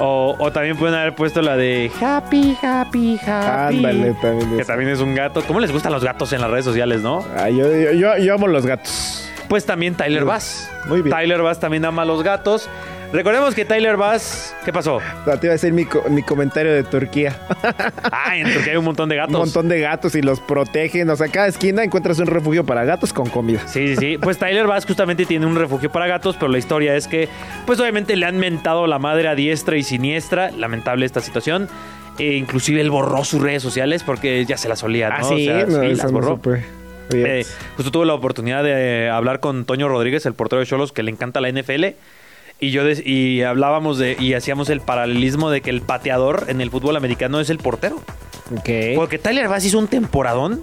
O, 0.00 0.34
o 0.40 0.50
también 0.50 0.76
pueden 0.76 0.96
haber 0.96 1.14
puesto 1.14 1.40
la 1.40 1.56
de 1.56 1.88
Happy, 2.00 2.56
Happy, 2.60 3.16
Happy. 3.24 3.76
Ándale, 3.76 4.14
también 4.20 4.56
Que 4.56 4.62
es. 4.62 4.66
también 4.66 4.90
es 4.90 4.98
un 4.98 5.14
gato. 5.14 5.40
¿Cómo 5.46 5.60
les 5.60 5.70
gustan 5.70 5.92
los 5.92 6.02
gatos 6.02 6.32
en 6.32 6.40
las 6.40 6.50
redes 6.50 6.64
sociales, 6.64 7.00
no? 7.00 7.24
Ah, 7.36 7.48
yo, 7.48 7.68
yo, 7.76 7.92
yo- 7.92 8.18
yo 8.18 8.34
amo 8.34 8.48
los 8.48 8.66
gatos. 8.66 9.28
Pues 9.52 9.66
también 9.66 9.94
Tyler 9.94 10.24
Bass. 10.24 10.66
Muy 10.86 11.02
bien. 11.02 11.14
Tyler 11.14 11.42
Bass 11.42 11.60
también 11.60 11.84
ama 11.84 12.00
a 12.02 12.04
los 12.06 12.22
gatos. 12.22 12.70
Recordemos 13.12 13.54
que 13.54 13.66
Tyler 13.66 13.98
Bass. 13.98 14.54
¿Qué 14.64 14.72
pasó? 14.72 14.98
Ah, 15.26 15.36
Te 15.38 15.46
iba 15.46 15.50
a 15.50 15.56
decir 15.56 15.74
mi, 15.74 15.84
co- 15.84 16.02
mi 16.08 16.22
comentario 16.22 16.72
de 16.72 16.82
Turquía. 16.84 17.38
Ah, 18.10 18.34
en 18.34 18.50
Turquía 18.50 18.72
hay 18.72 18.78
un 18.78 18.86
montón 18.86 19.10
de 19.10 19.16
gatos. 19.16 19.34
Un 19.34 19.40
montón 19.40 19.68
de 19.68 19.78
gatos 19.80 20.14
y 20.14 20.22
los 20.22 20.40
protegen. 20.40 21.10
O 21.10 21.16
sea, 21.16 21.28
cada 21.28 21.48
esquina 21.48 21.84
encuentras 21.84 22.18
un 22.18 22.28
refugio 22.28 22.64
para 22.64 22.84
gatos 22.86 23.12
con 23.12 23.28
comida. 23.28 23.60
Sí, 23.66 23.88
sí, 23.88 23.96
sí. 23.96 24.16
Pues 24.18 24.38
Tyler 24.38 24.66
Bass 24.66 24.86
justamente 24.86 25.26
tiene 25.26 25.44
un 25.44 25.56
refugio 25.56 25.92
para 25.92 26.06
gatos, 26.06 26.36
pero 26.36 26.50
la 26.50 26.56
historia 26.56 26.96
es 26.96 27.06
que, 27.06 27.28
pues 27.66 27.78
obviamente 27.78 28.16
le 28.16 28.24
han 28.24 28.38
mentado 28.38 28.86
la 28.86 28.98
madre 28.98 29.28
a 29.28 29.34
diestra 29.34 29.76
y 29.76 29.82
siniestra. 29.82 30.50
Lamentable 30.50 31.04
esta 31.04 31.20
situación. 31.20 31.68
E 32.18 32.36
inclusive 32.36 32.80
él 32.80 32.90
borró 32.90 33.22
sus 33.24 33.42
redes 33.42 33.62
sociales 33.62 34.02
porque 34.02 34.46
ya 34.46 34.56
se 34.56 34.70
las 34.70 34.82
olía, 34.82 35.10
¿no? 35.10 35.14
Ah, 35.18 35.24
sí, 35.24 35.46
O 35.50 35.52
sea, 35.52 35.66
no, 35.66 35.80
sí, 35.82 35.88
las 35.94 36.04
no 36.06 36.12
borró. 36.12 36.28
supe. 36.36 36.64
Eh, 37.12 37.44
justo 37.76 37.90
tuve 37.90 38.06
la 38.06 38.14
oportunidad 38.14 38.62
de 38.62 39.04
eh, 39.06 39.10
hablar 39.10 39.40
con 39.40 39.64
Toño 39.64 39.88
Rodríguez, 39.88 40.24
el 40.26 40.34
portero 40.34 40.60
de 40.60 40.66
Cholos, 40.66 40.92
que 40.92 41.02
le 41.02 41.10
encanta 41.10 41.40
la 41.40 41.50
NFL. 41.50 41.86
Y 42.60 42.70
yo 42.70 42.88
y 42.88 43.42
hablábamos 43.42 43.98
de 43.98 44.16
y 44.18 44.34
hacíamos 44.34 44.70
el 44.70 44.80
paralelismo 44.80 45.50
de 45.50 45.62
que 45.62 45.70
el 45.70 45.80
pateador 45.82 46.44
en 46.48 46.60
el 46.60 46.70
fútbol 46.70 46.96
americano 46.96 47.40
es 47.40 47.50
el 47.50 47.58
portero. 47.58 47.96
Ok. 48.56 48.68
Porque 48.94 49.18
Tyler 49.18 49.48
Bass 49.48 49.64
hizo 49.64 49.78
un 49.78 49.88
temporadón, 49.88 50.62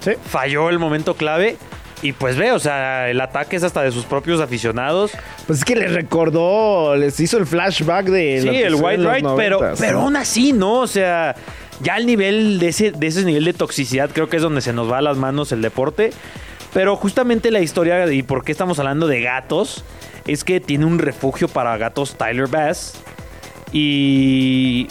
Sí. 0.00 0.12
falló 0.24 0.68
el 0.70 0.78
momento 0.78 1.14
clave 1.14 1.56
y 2.02 2.12
pues 2.12 2.36
ve, 2.36 2.52
o 2.52 2.58
sea, 2.58 3.08
el 3.10 3.20
ataque 3.20 3.56
es 3.56 3.62
hasta 3.62 3.82
de 3.82 3.90
sus 3.92 4.04
propios 4.04 4.40
aficionados. 4.40 5.12
Pues 5.46 5.60
es 5.60 5.64
que 5.64 5.76
les 5.76 5.92
recordó, 5.92 6.96
les 6.96 7.18
hizo 7.20 7.38
el 7.38 7.46
flashback 7.46 8.06
de. 8.06 8.40
Sí, 8.42 8.48
el 8.48 8.74
white 8.76 9.02
right, 9.08 9.26
pero, 9.36 9.60
90s, 9.60 9.76
pero 9.78 10.00
aún 10.00 10.16
así, 10.16 10.52
¿no? 10.52 10.80
O 10.80 10.86
sea, 10.86 11.34
ya 11.80 11.94
al 11.94 12.06
nivel 12.06 12.58
de 12.58 12.68
ese, 12.68 12.92
de 12.92 13.06
ese 13.06 13.24
nivel 13.24 13.44
de 13.44 13.52
toxicidad 13.52 14.10
creo 14.12 14.28
que 14.28 14.36
es 14.36 14.42
donde 14.42 14.60
se 14.60 14.72
nos 14.72 14.90
va 14.90 14.98
a 14.98 15.02
las 15.02 15.16
manos 15.16 15.52
el 15.52 15.62
deporte. 15.62 16.10
Pero 16.74 16.96
justamente 16.96 17.50
la 17.50 17.60
historia 17.60 18.12
y 18.12 18.22
por 18.22 18.44
qué 18.44 18.52
estamos 18.52 18.78
hablando 18.78 19.06
de 19.06 19.22
gatos 19.22 19.84
es 20.26 20.44
que 20.44 20.60
tiene 20.60 20.84
un 20.84 20.98
refugio 20.98 21.48
para 21.48 21.76
gatos 21.76 22.16
Tyler 22.16 22.48
Bass. 22.48 22.94
Y... 23.72 24.88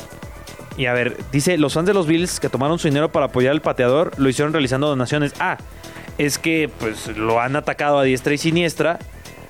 Y 0.78 0.86
a 0.86 0.94
ver, 0.94 1.18
dice, 1.32 1.58
los 1.58 1.74
fans 1.74 1.88
de 1.88 1.94
los 1.96 2.06
Bills 2.06 2.40
que 2.40 2.50
tomaron 2.50 2.78
su 2.78 2.88
dinero 2.88 3.12
para 3.12 3.26
apoyar 3.26 3.52
al 3.52 3.62
pateador 3.62 4.12
lo 4.18 4.30
hicieron 4.30 4.54
realizando 4.54 4.88
donaciones. 4.88 5.34
Ah, 5.40 5.58
es 6.20 6.38
que 6.38 6.70
pues 6.80 7.18
lo 7.18 7.42
han 7.42 7.56
atacado 7.56 7.98
a 7.98 8.04
diestra 8.04 8.36
y 8.36 8.38
siniestra, 8.38 9.00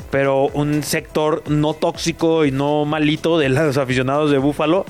pero 0.09 0.47
un 0.47 0.83
sector 0.83 1.43
no 1.49 1.73
tóxico 1.73 2.45
y 2.45 2.51
no 2.51 2.85
malito 2.85 3.38
de 3.38 3.49
los 3.49 3.77
aficionados 3.77 4.31
de 4.31 4.38
Búfalo 4.38 4.85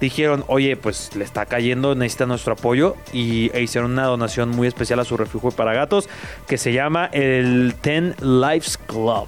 dijeron, 0.00 0.44
oye, 0.48 0.76
pues 0.76 1.14
le 1.16 1.24
está 1.24 1.46
cayendo, 1.46 1.94
necesita 1.94 2.26
nuestro 2.26 2.54
apoyo 2.54 2.96
y 3.12 3.50
e 3.54 3.62
hicieron 3.62 3.92
una 3.92 4.04
donación 4.06 4.48
muy 4.50 4.66
especial 4.66 4.98
a 5.00 5.04
su 5.04 5.16
refugio 5.16 5.50
para 5.50 5.74
gatos 5.74 6.08
que 6.48 6.56
se 6.58 6.72
llama 6.72 7.06
el 7.12 7.74
Ten 7.80 8.14
Lives 8.20 8.78
Club. 8.78 9.26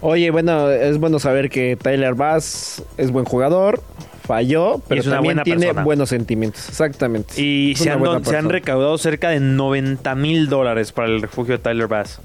Oye, 0.00 0.30
bueno, 0.30 0.70
es 0.70 0.98
bueno 0.98 1.18
saber 1.18 1.48
que 1.48 1.76
Tyler 1.76 2.14
Bass 2.14 2.82
es 2.96 3.12
buen 3.12 3.24
jugador, 3.24 3.80
falló, 4.26 4.80
pero 4.88 5.00
es 5.00 5.06
una 5.06 5.16
también 5.16 5.34
buena 5.36 5.44
tiene 5.44 5.60
persona. 5.66 5.84
buenos 5.84 6.08
sentimientos. 6.08 6.68
Exactamente. 6.68 7.40
Y 7.40 7.74
se 7.76 7.90
han, 7.90 8.00
buena 8.00 8.14
don- 8.14 8.24
se 8.24 8.30
han 8.30 8.34
persona. 8.46 8.52
recaudado 8.52 8.98
cerca 8.98 9.28
de 9.30 9.38
90 9.38 10.14
mil 10.16 10.48
dólares 10.48 10.90
para 10.90 11.08
el 11.08 11.22
refugio 11.22 11.56
de 11.56 11.62
Tyler 11.62 11.86
Bass. 11.86 12.20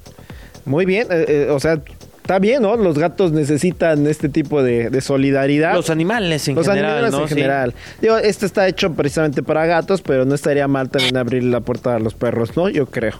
Muy 0.64 0.86
bien, 0.86 1.06
eh, 1.10 1.24
eh, 1.28 1.48
o 1.50 1.60
sea, 1.60 1.80
está 2.28 2.38
bien, 2.40 2.60
¿no? 2.60 2.76
Los 2.76 2.98
gatos 2.98 3.32
necesitan 3.32 4.06
este 4.06 4.28
tipo 4.28 4.62
de, 4.62 4.90
de 4.90 5.00
solidaridad. 5.00 5.72
Los 5.74 5.88
animales 5.88 6.46
en 6.46 6.56
Los 6.56 6.66
general, 6.68 6.90
animales 6.92 7.12
¿no? 7.12 7.22
en 7.22 7.28
Sí. 7.28 7.34
general. 7.34 7.74
Digo, 8.02 8.18
este 8.18 8.44
está 8.44 8.68
hecho 8.68 8.92
precisamente 8.92 9.42
para 9.42 9.64
gatos, 9.64 10.02
pero 10.02 10.26
no 10.26 10.34
estaría 10.34 10.68
mal 10.68 10.90
también 10.90 11.16
abrir 11.16 11.42
la 11.44 11.60
puerta 11.60 11.94
a 11.94 11.98
los 11.98 12.12
perros, 12.12 12.54
¿no? 12.54 12.68
Yo 12.68 12.84
creo. 12.84 13.14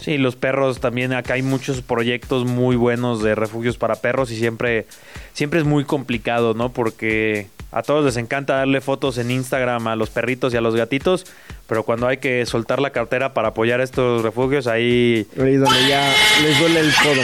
Sí, 0.00 0.18
los 0.18 0.36
perros 0.36 0.78
también. 0.78 1.12
Acá 1.14 1.34
hay 1.34 1.42
muchos 1.42 1.80
proyectos 1.82 2.44
muy 2.44 2.76
buenos 2.76 3.24
de 3.24 3.34
refugios 3.34 3.76
para 3.76 3.96
perros 3.96 4.30
y 4.30 4.36
siempre, 4.36 4.86
siempre 5.32 5.58
es 5.58 5.66
muy 5.66 5.84
complicado, 5.84 6.54
¿no? 6.54 6.68
Porque 6.72 7.48
a 7.72 7.82
todos 7.82 8.04
les 8.04 8.16
encanta 8.16 8.54
darle 8.54 8.80
fotos 8.80 9.18
en 9.18 9.32
Instagram 9.32 9.88
a 9.88 9.96
los 9.96 10.10
perritos 10.10 10.54
y 10.54 10.56
a 10.56 10.60
los 10.60 10.76
gatitos, 10.76 11.26
pero 11.66 11.82
cuando 11.82 12.06
hay 12.06 12.18
que 12.18 12.46
soltar 12.46 12.80
la 12.80 12.90
cartera 12.90 13.34
para 13.34 13.48
apoyar 13.48 13.80
estos 13.80 14.22
refugios, 14.22 14.68
ahí, 14.68 15.26
Ahí 15.40 15.56
donde 15.56 15.88
ya 15.88 16.08
les 16.44 16.60
duele 16.60 16.78
el 16.78 16.92
codo. 17.02 17.22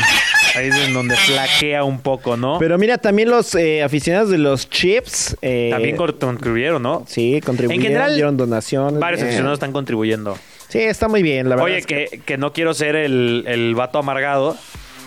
Ahí 0.56 0.68
es 0.68 0.74
en 0.88 0.94
donde 0.94 1.16
flaquea 1.16 1.84
un 1.84 2.00
poco, 2.00 2.36
¿no? 2.36 2.58
Pero 2.58 2.78
mira, 2.78 2.98
también 2.98 3.30
los 3.30 3.54
eh, 3.54 3.82
aficionados 3.82 4.30
de 4.30 4.38
los 4.38 4.68
chips. 4.68 5.36
eh, 5.42 5.68
también 5.72 5.96
con- 5.96 6.12
contribuyeron, 6.12 6.82
¿no? 6.82 7.04
Sí, 7.08 7.40
contribuyeron, 7.44 7.84
En 7.84 7.88
general, 7.92 8.14
dieron 8.14 8.36
donaciones. 8.36 8.98
Varios 9.00 9.20
bien. 9.20 9.28
aficionados 9.28 9.56
están 9.56 9.72
contribuyendo. 9.72 10.36
Sí, 10.68 10.78
está 10.78 11.08
muy 11.08 11.22
bien, 11.22 11.48
la 11.48 11.56
verdad. 11.56 11.64
Oye, 11.66 11.78
es 11.78 11.86
que, 11.86 12.20
que 12.24 12.38
no 12.38 12.52
quiero 12.52 12.74
ser 12.74 12.94
el, 12.96 13.44
el 13.48 13.74
vato 13.74 13.98
amargado, 13.98 14.56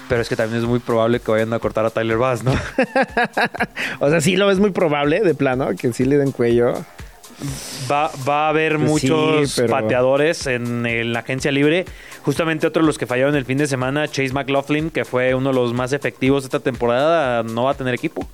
pero 0.10 0.22
es 0.22 0.28
que 0.30 0.36
también 0.36 0.62
es 0.62 0.68
muy 0.68 0.80
probable 0.80 1.20
que 1.22 1.32
vayan 1.32 1.54
a 1.54 1.60
cortar 1.60 1.86
a 1.86 1.90
Tyler 1.90 2.18
Bass, 2.18 2.44
¿no? 2.44 2.54
O 4.00 4.10
sea, 4.10 4.22
sí 4.22 4.36
lo 4.36 4.48
ves 4.48 4.60
muy 4.60 4.72
probable, 4.72 5.22
de 5.22 5.34
plano, 5.36 5.70
que 5.80 5.94
sí 5.94 6.04
le 6.06 6.18
den 6.18 6.32
cuello. 6.32 6.74
Va, 7.92 8.12
va 8.28 8.46
a 8.46 8.50
haber 8.50 8.78
Pues 8.78 9.02
sí, 9.02 9.10
muchos 9.10 9.54
pero- 9.56 9.70
pateadores 9.70 10.48
en, 10.48 10.86
en 10.86 11.14
la 11.14 11.20
agencia 11.20 11.52
libre. 11.52 11.86
Justamente 12.24 12.66
otro 12.68 12.82
de 12.82 12.88
los 12.88 12.98
que 12.98 13.06
fallaron 13.06 13.36
el 13.36 13.46
fin 13.46 13.58
de 13.58 13.68
semana, 13.68 14.08
Chase 14.08 14.32
McLaughlin, 14.34 14.90
que 14.90 15.04
fue 15.06 15.34
uno 15.36 15.50
de 15.50 15.56
los 15.56 15.74
más 15.74 15.92
efectivos 15.94 16.44
esta 16.46 16.60
temporada, 16.60 17.44
no 17.44 17.66
va 17.66 17.72
a 17.72 17.74
tener 17.74 17.94
equipo. 17.94 18.28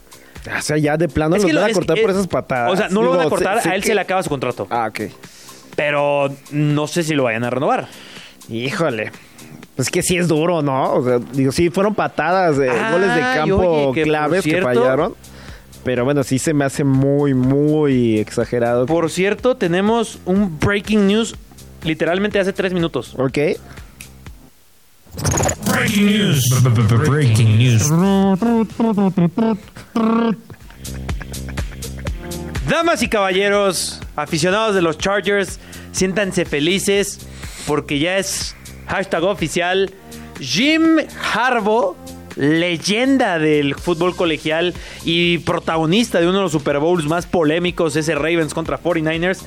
O 0.57 0.61
sea, 0.61 0.77
ya 0.77 0.95
de 0.95 1.07
plano 1.09 1.35
Es 1.35 1.41
los 1.41 1.49
que 1.51 1.55
van 1.55 1.61
lo- 1.63 1.67
a 1.67 1.69
es- 1.71 1.75
cortar 1.75 1.97
es- 1.97 2.01
por 2.03 2.11
esas 2.11 2.27
patadas. 2.27 2.71
O 2.71 2.77
sea, 2.77 2.87
no 2.89 3.01
lo 3.01 3.11
van 3.11 3.21
a 3.21 3.29
cortar, 3.29 3.57
a 3.67 3.75
él 3.75 3.81
que- 3.81 3.87
se 3.87 3.95
le 3.95 4.01
acaba 4.01 4.21
su 4.23 4.29
contrato. 4.29 4.67
Ah, 4.69 4.87
ok. 4.89 5.11
Pero 5.75 6.29
no 6.51 6.87
sé 6.87 7.03
si 7.03 7.13
lo 7.15 7.23
vayan 7.23 7.43
a 7.43 7.49
renovar. 7.49 7.87
Híjole. 8.49 9.11
Pues 9.75 9.89
que 9.89 10.01
sí 10.03 10.17
es 10.17 10.27
duro, 10.27 10.61
¿no? 10.61 10.93
O 10.93 11.03
sea, 11.03 11.19
digo, 11.33 11.51
sí, 11.51 11.69
fueron 11.69 11.95
patadas, 11.95 12.57
de 12.57 12.69
Ah, 12.69 12.91
goles 12.91 13.15
de 13.15 13.21
campo 13.21 13.55
oye, 13.57 13.93
que 13.93 14.01
por 14.01 14.03
claves 14.09 14.43
que 14.43 14.61
fallaron. 14.61 15.15
Pero 15.83 16.03
bueno, 16.03 16.23
sí 16.23 16.37
se 16.37 16.53
me 16.53 16.65
hace 16.65 16.83
muy, 16.83 17.33
muy 17.33 18.19
exagerado. 18.19 18.85
Por 18.85 19.09
cierto, 19.09 19.55
tenemos 19.55 20.19
un 20.25 20.59
breaking 20.59 21.07
news 21.07 21.35
literalmente 21.84 22.39
hace 22.39 22.53
tres 22.53 22.73
minutos. 22.73 23.13
Ok. 23.17 23.38
Breaking 25.65 26.05
news. 26.05 26.43
Breaking 27.07 27.57
news. 27.57 27.89
Damas 32.67 33.01
y 33.01 33.07
caballeros, 33.09 33.99
aficionados 34.15 34.75
de 34.75 34.82
los 34.82 34.97
Chargers, 34.97 35.59
siéntanse 35.91 36.45
felices 36.45 37.19
porque 37.65 37.99
ya 37.99 38.17
es 38.17 38.55
hashtag 38.88 39.23
oficial. 39.23 39.91
Jim 40.39 40.97
Harbaugh, 41.34 41.95
leyenda 42.36 43.39
del 43.39 43.75
fútbol 43.75 44.15
colegial 44.15 44.73
y 45.03 45.39
protagonista 45.39 46.19
de 46.19 46.27
uno 46.27 46.38
de 46.38 46.43
los 46.43 46.51
Super 46.51 46.80
Bowls 46.80 47.05
más 47.05 47.25
polémicos, 47.25 47.95
ese 47.95 48.15
Ravens 48.15 48.53
contra 48.53 48.82
49ers, 48.82 49.39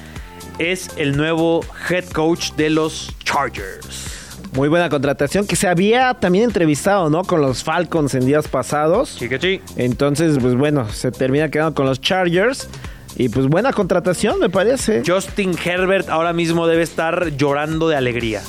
es 0.58 0.90
el 0.96 1.16
nuevo 1.16 1.64
head 1.88 2.04
coach 2.10 2.52
de 2.52 2.70
los 2.70 3.12
Chargers. 3.24 4.08
Muy 4.54 4.68
buena 4.68 4.90
contratación 4.90 5.46
que 5.46 5.56
se 5.56 5.66
había 5.66 6.12
también 6.14 6.44
entrevistado, 6.44 7.08
¿no? 7.08 7.24
Con 7.24 7.40
los 7.40 7.64
Falcons 7.64 8.14
en 8.14 8.26
días 8.26 8.48
pasados. 8.48 9.16
Sí, 9.18 9.28
que 9.28 9.38
sí. 9.40 9.60
Entonces, 9.76 10.36
pues 10.40 10.54
bueno, 10.54 10.88
se 10.90 11.10
termina 11.10 11.48
quedando 11.50 11.74
con 11.74 11.86
los 11.86 12.00
Chargers. 12.00 12.68
Y 13.16 13.28
pues 13.28 13.46
buena 13.46 13.72
contratación, 13.72 14.38
me 14.40 14.50
parece. 14.50 15.02
Justin 15.06 15.56
Herbert 15.62 16.08
ahora 16.08 16.32
mismo 16.32 16.66
debe 16.66 16.82
estar 16.82 17.28
llorando 17.36 17.88
de 17.88 17.96
alegría. 17.96 18.42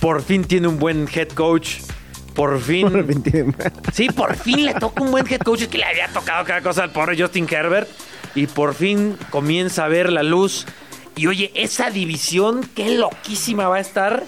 Por 0.00 0.22
fin 0.22 0.44
tiene 0.44 0.68
un 0.68 0.78
buen 0.78 1.06
head 1.14 1.28
coach. 1.28 1.76
Por 2.34 2.60
fin. 2.60 2.88
Por 2.92 3.06
fin 3.06 3.22
tiene- 3.22 3.54
Sí, 3.92 4.08
por 4.08 4.34
fin 4.36 4.64
le 4.64 4.74
toca 4.74 5.02
un 5.02 5.10
buen 5.10 5.26
head 5.26 5.40
coach. 5.40 5.62
Es 5.62 5.68
que 5.68 5.78
le 5.78 5.84
había 5.84 6.08
tocado 6.08 6.44
cada 6.44 6.60
cosa 6.62 6.84
al 6.84 6.90
pobre 6.90 7.20
Justin 7.20 7.46
Herbert. 7.50 7.88
Y 8.34 8.46
por 8.46 8.74
fin 8.74 9.16
comienza 9.30 9.84
a 9.86 9.88
ver 9.88 10.12
la 10.12 10.22
luz. 10.22 10.66
Y 11.18 11.26
oye, 11.26 11.50
esa 11.54 11.90
división, 11.90 12.60
qué 12.74 12.94
loquísima 12.96 13.68
va 13.68 13.76
a 13.76 13.80
estar. 13.80 14.22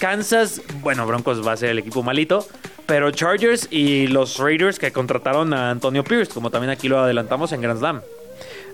Kansas, 0.00 0.62
bueno, 0.80 1.06
Broncos 1.06 1.46
va 1.46 1.52
a 1.52 1.56
ser 1.56 1.70
el 1.70 1.78
equipo 1.78 2.02
malito. 2.02 2.46
Pero 2.86 3.10
Chargers 3.12 3.68
y 3.70 4.08
los 4.08 4.38
Raiders 4.38 4.78
que 4.78 4.90
contrataron 4.90 5.54
a 5.54 5.70
Antonio 5.70 6.02
Pierce, 6.02 6.32
como 6.32 6.50
también 6.50 6.70
aquí 6.70 6.88
lo 6.88 6.98
adelantamos 6.98 7.52
en 7.52 7.60
Grand 7.60 7.78
Slam. 7.78 8.00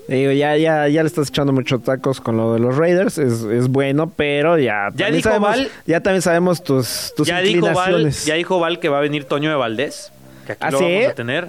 Digo, 0.09 0.33
ya, 0.33 0.57
ya, 0.57 0.89
ya 0.89 1.03
le 1.03 1.07
estás 1.07 1.29
echando 1.29 1.53
muchos 1.53 1.83
tacos 1.83 2.21
con 2.23 2.39
lo 2.39 2.55
de 2.55 2.61
los 2.61 2.77
Raiders. 2.77 3.19
Es, 3.19 3.43
es 3.43 3.69
bueno, 3.69 4.11
pero 4.17 4.57
ya. 4.59 4.87
también 4.89 5.13
dijo 5.17 5.29
sabemos, 5.29 5.49
Val- 5.51 5.71
Ya 5.85 6.01
también 6.01 6.23
sabemos 6.23 6.65
tus, 6.65 7.13
tus 7.15 7.29
Ya 7.29 7.41
dijo, 7.41 7.67
Val, 7.67 7.75
inclinaciones. 7.75 8.25
ya 8.25 8.35
dijo 8.37 8.59
Val 8.59 8.79
que 8.81 8.89
va 8.89 8.99
a 8.99 9.01
venir 9.03 9.25
Toño 9.25 9.51
de 9.51 9.57
Valdés. 9.57 10.11
Que 10.47 10.53
aquí 10.53 10.63
¿Ah, 10.65 10.71
lo 10.71 10.79
sí? 10.79 10.85
vamos 10.95 11.09
a 11.11 11.15
tener. 11.15 11.49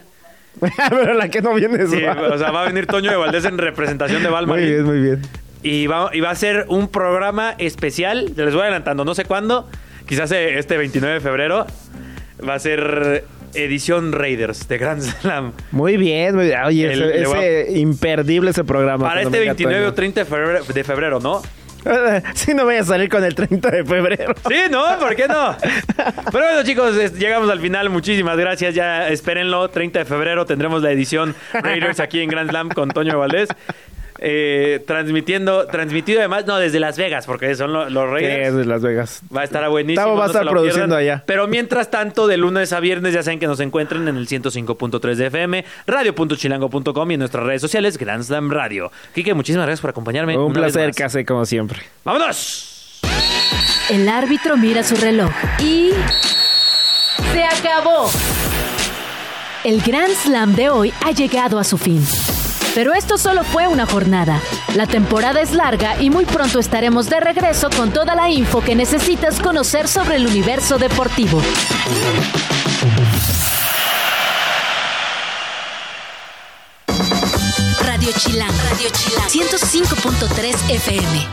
pero 0.90 1.14
la 1.14 1.30
que 1.30 1.42
no 1.42 1.54
viene 1.54 1.84
es 1.84 1.92
Sí, 1.92 2.02
Val. 2.02 2.34
o 2.34 2.38
sea, 2.38 2.52
va 2.52 2.64
a 2.64 2.66
venir 2.68 2.86
Toño 2.88 3.10
de 3.12 3.16
Valdés 3.18 3.46
en 3.46 3.58
representación 3.58 4.22
de 4.22 4.30
Val 4.30 4.46
Muy 4.48 4.58
Marín. 4.58 4.70
bien, 4.74 4.84
muy 4.84 5.00
bien. 5.00 5.22
Y 5.64 5.88
va, 5.88 6.10
y 6.14 6.22
va 6.22 6.30
a 6.32 6.36
ser 6.36 6.66
un 6.70 6.88
programa 6.88 7.56
especial. 7.58 8.32
Les 8.36 8.54
voy 8.54 8.62
adelantando, 8.64 9.04
no 9.06 9.14
sé 9.16 9.26
cuándo. 9.26 9.68
Quizás 10.08 10.32
eh, 10.32 10.58
este 10.58 10.78
29 10.78 11.16
de 11.16 11.20
febrero. 11.22 11.66
Va 12.48 12.54
a 12.54 12.60
ser 12.60 13.26
edición 13.54 14.12
Raiders 14.14 14.68
de 14.68 14.78
Grand 14.78 15.02
Slam. 15.22 15.54
Muy 15.72 15.98
bien, 15.98 16.36
muy 16.36 16.46
bien. 16.46 16.60
Oye, 16.64 16.94
El- 16.94 17.02
ese, 17.04 17.20
le 17.20 17.28
voy 17.28 17.38
ese 17.40 17.80
imperdible 17.80 18.52
ese 18.52 18.64
programa. 18.64 19.08
Para 19.08 19.22
este 19.22 19.40
venga 19.40 19.52
29 19.54 19.82
o 19.82 19.88
Toño. 19.88 19.96
30 19.96 20.20
de 20.22 20.26
febrero, 20.26 20.64
de 20.66 20.84
febrero, 20.84 21.20
¿no? 21.20 21.42
Si 22.34 22.54
no 22.54 22.66
vaya 22.66 22.82
a 22.82 22.84
salir 22.84 23.08
con 23.10 23.24
el 23.24 23.34
30 23.36 23.72
de 23.72 23.86
febrero. 23.86 24.34
Sí, 24.50 24.56
¿no? 24.70 25.00
¿Por 25.00 25.16
qué 25.16 25.28
no? 25.30 25.56
Pero 26.32 26.46
bueno, 26.46 26.64
chicos, 26.64 27.14
llegamos 27.14 27.50
al 27.50 27.60
final. 27.62 27.90
Muchísimas 27.90 28.38
gracias. 28.38 28.76
Ya 28.76 29.08
espérenlo. 29.10 29.70
30 29.70 30.00
de 30.00 30.06
febrero 30.06 30.46
tendremos 30.46 30.82
la 30.84 30.92
edición 30.92 31.36
Raiders 31.54 32.00
aquí 32.02 32.20
en 32.22 32.30
Grand 32.30 32.50
Slam 32.50 32.70
con 32.70 32.90
Toño 32.90 33.18
Valdés. 33.20 33.50
Eh, 34.22 34.84
transmitiendo, 34.86 35.66
transmitido 35.68 36.20
además, 36.20 36.46
no, 36.46 36.58
desde 36.58 36.80
Las 36.82 36.98
Vegas, 36.98 37.26
porque 37.26 37.56
son 37.56 37.72
lo- 37.72 37.90
los 37.90 38.04
Sí, 38.06 38.12
Raiders. 38.14 38.48
es 38.50 38.56
de 38.56 38.66
Las 38.66 38.82
Vegas. 38.82 39.22
Va 39.36 39.42
a 39.42 39.44
estar 39.46 39.70
buenísimo. 39.70 40.04
Tavo 40.06 40.18
va 40.18 40.26
a 40.26 40.28
no 40.28 40.32
estar 40.34 40.46
produciendo 40.50 40.96
pierdan. 40.98 41.00
allá. 41.20 41.24
Pero 41.26 41.48
mientras 41.48 41.90
tanto, 41.90 42.28
de 42.28 42.36
lunes 42.38 42.74
a 42.74 42.80
viernes, 42.82 43.14
ya 43.14 43.24
saben 43.24 43.40
que 43.40 43.48
nos 43.48 43.60
encuentran 43.62 44.08
en 44.10 44.18
el 44.18 44.28
105.3 44.28 45.16
de 45.18 45.28
FM, 45.28 45.64
radio.chilango.com 45.88 47.12
y 47.12 47.14
en 47.14 47.20
nuestras 47.20 47.46
redes 47.46 47.62
sociales, 47.62 47.98
Grand 47.98 48.24
Slam 48.24 48.52
Radio. 48.52 48.92
Quique, 49.16 49.34
muchísimas 49.34 49.66
gracias 49.68 49.82
por 49.82 49.92
acompañarme. 49.92 50.38
Un 50.38 50.52
placer, 50.52 50.92
casi 50.94 51.24
como 51.24 51.46
siempre. 51.46 51.80
¡Vámonos! 52.04 53.00
El 53.90 54.08
árbitro 54.10 54.58
mira 54.58 54.84
su 54.84 54.96
reloj 54.98 55.32
y... 55.60 55.92
¡Se 57.32 57.44
acabó! 57.44 58.10
El 59.64 59.82
Grand 59.82 60.14
Slam 60.14 60.56
de 60.56 60.70
hoy 60.70 60.94
ha 61.06 61.12
llegado 61.12 61.58
a 61.60 61.64
su 61.64 61.78
fin. 61.78 62.02
Pero 62.76 62.94
esto 62.94 63.18
solo 63.18 63.44
fue 63.44 63.68
una 63.68 63.86
jornada. 63.86 64.42
La 64.76 64.86
temporada 64.86 65.42
es 65.42 65.54
larga 65.54 66.02
y 66.02 66.10
muy 66.10 66.26
pronto 66.26 66.60
estaremos 66.60 67.10
de 67.10 67.20
regreso 67.20 67.70
con 67.76 67.92
toda 67.92 68.16
la 68.16 68.30
info 68.30 68.62
que 68.62 68.76
necesitas 68.76 69.40
conocer 69.40 69.88
sobre 69.88 70.16
el 70.18 70.28
universo 70.28 70.78
deportivo. 70.78 71.42
Radio 77.82 78.12
Chilán, 78.18 78.52
Radio 78.70 78.90
Chilán, 78.92 79.30
105.3 79.30 80.70
FM. 80.70 81.28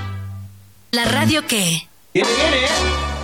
La 0.92 1.04
radio 1.04 1.46
que... 1.46 1.86
Viene, 2.14 2.30
viene. 2.30 3.15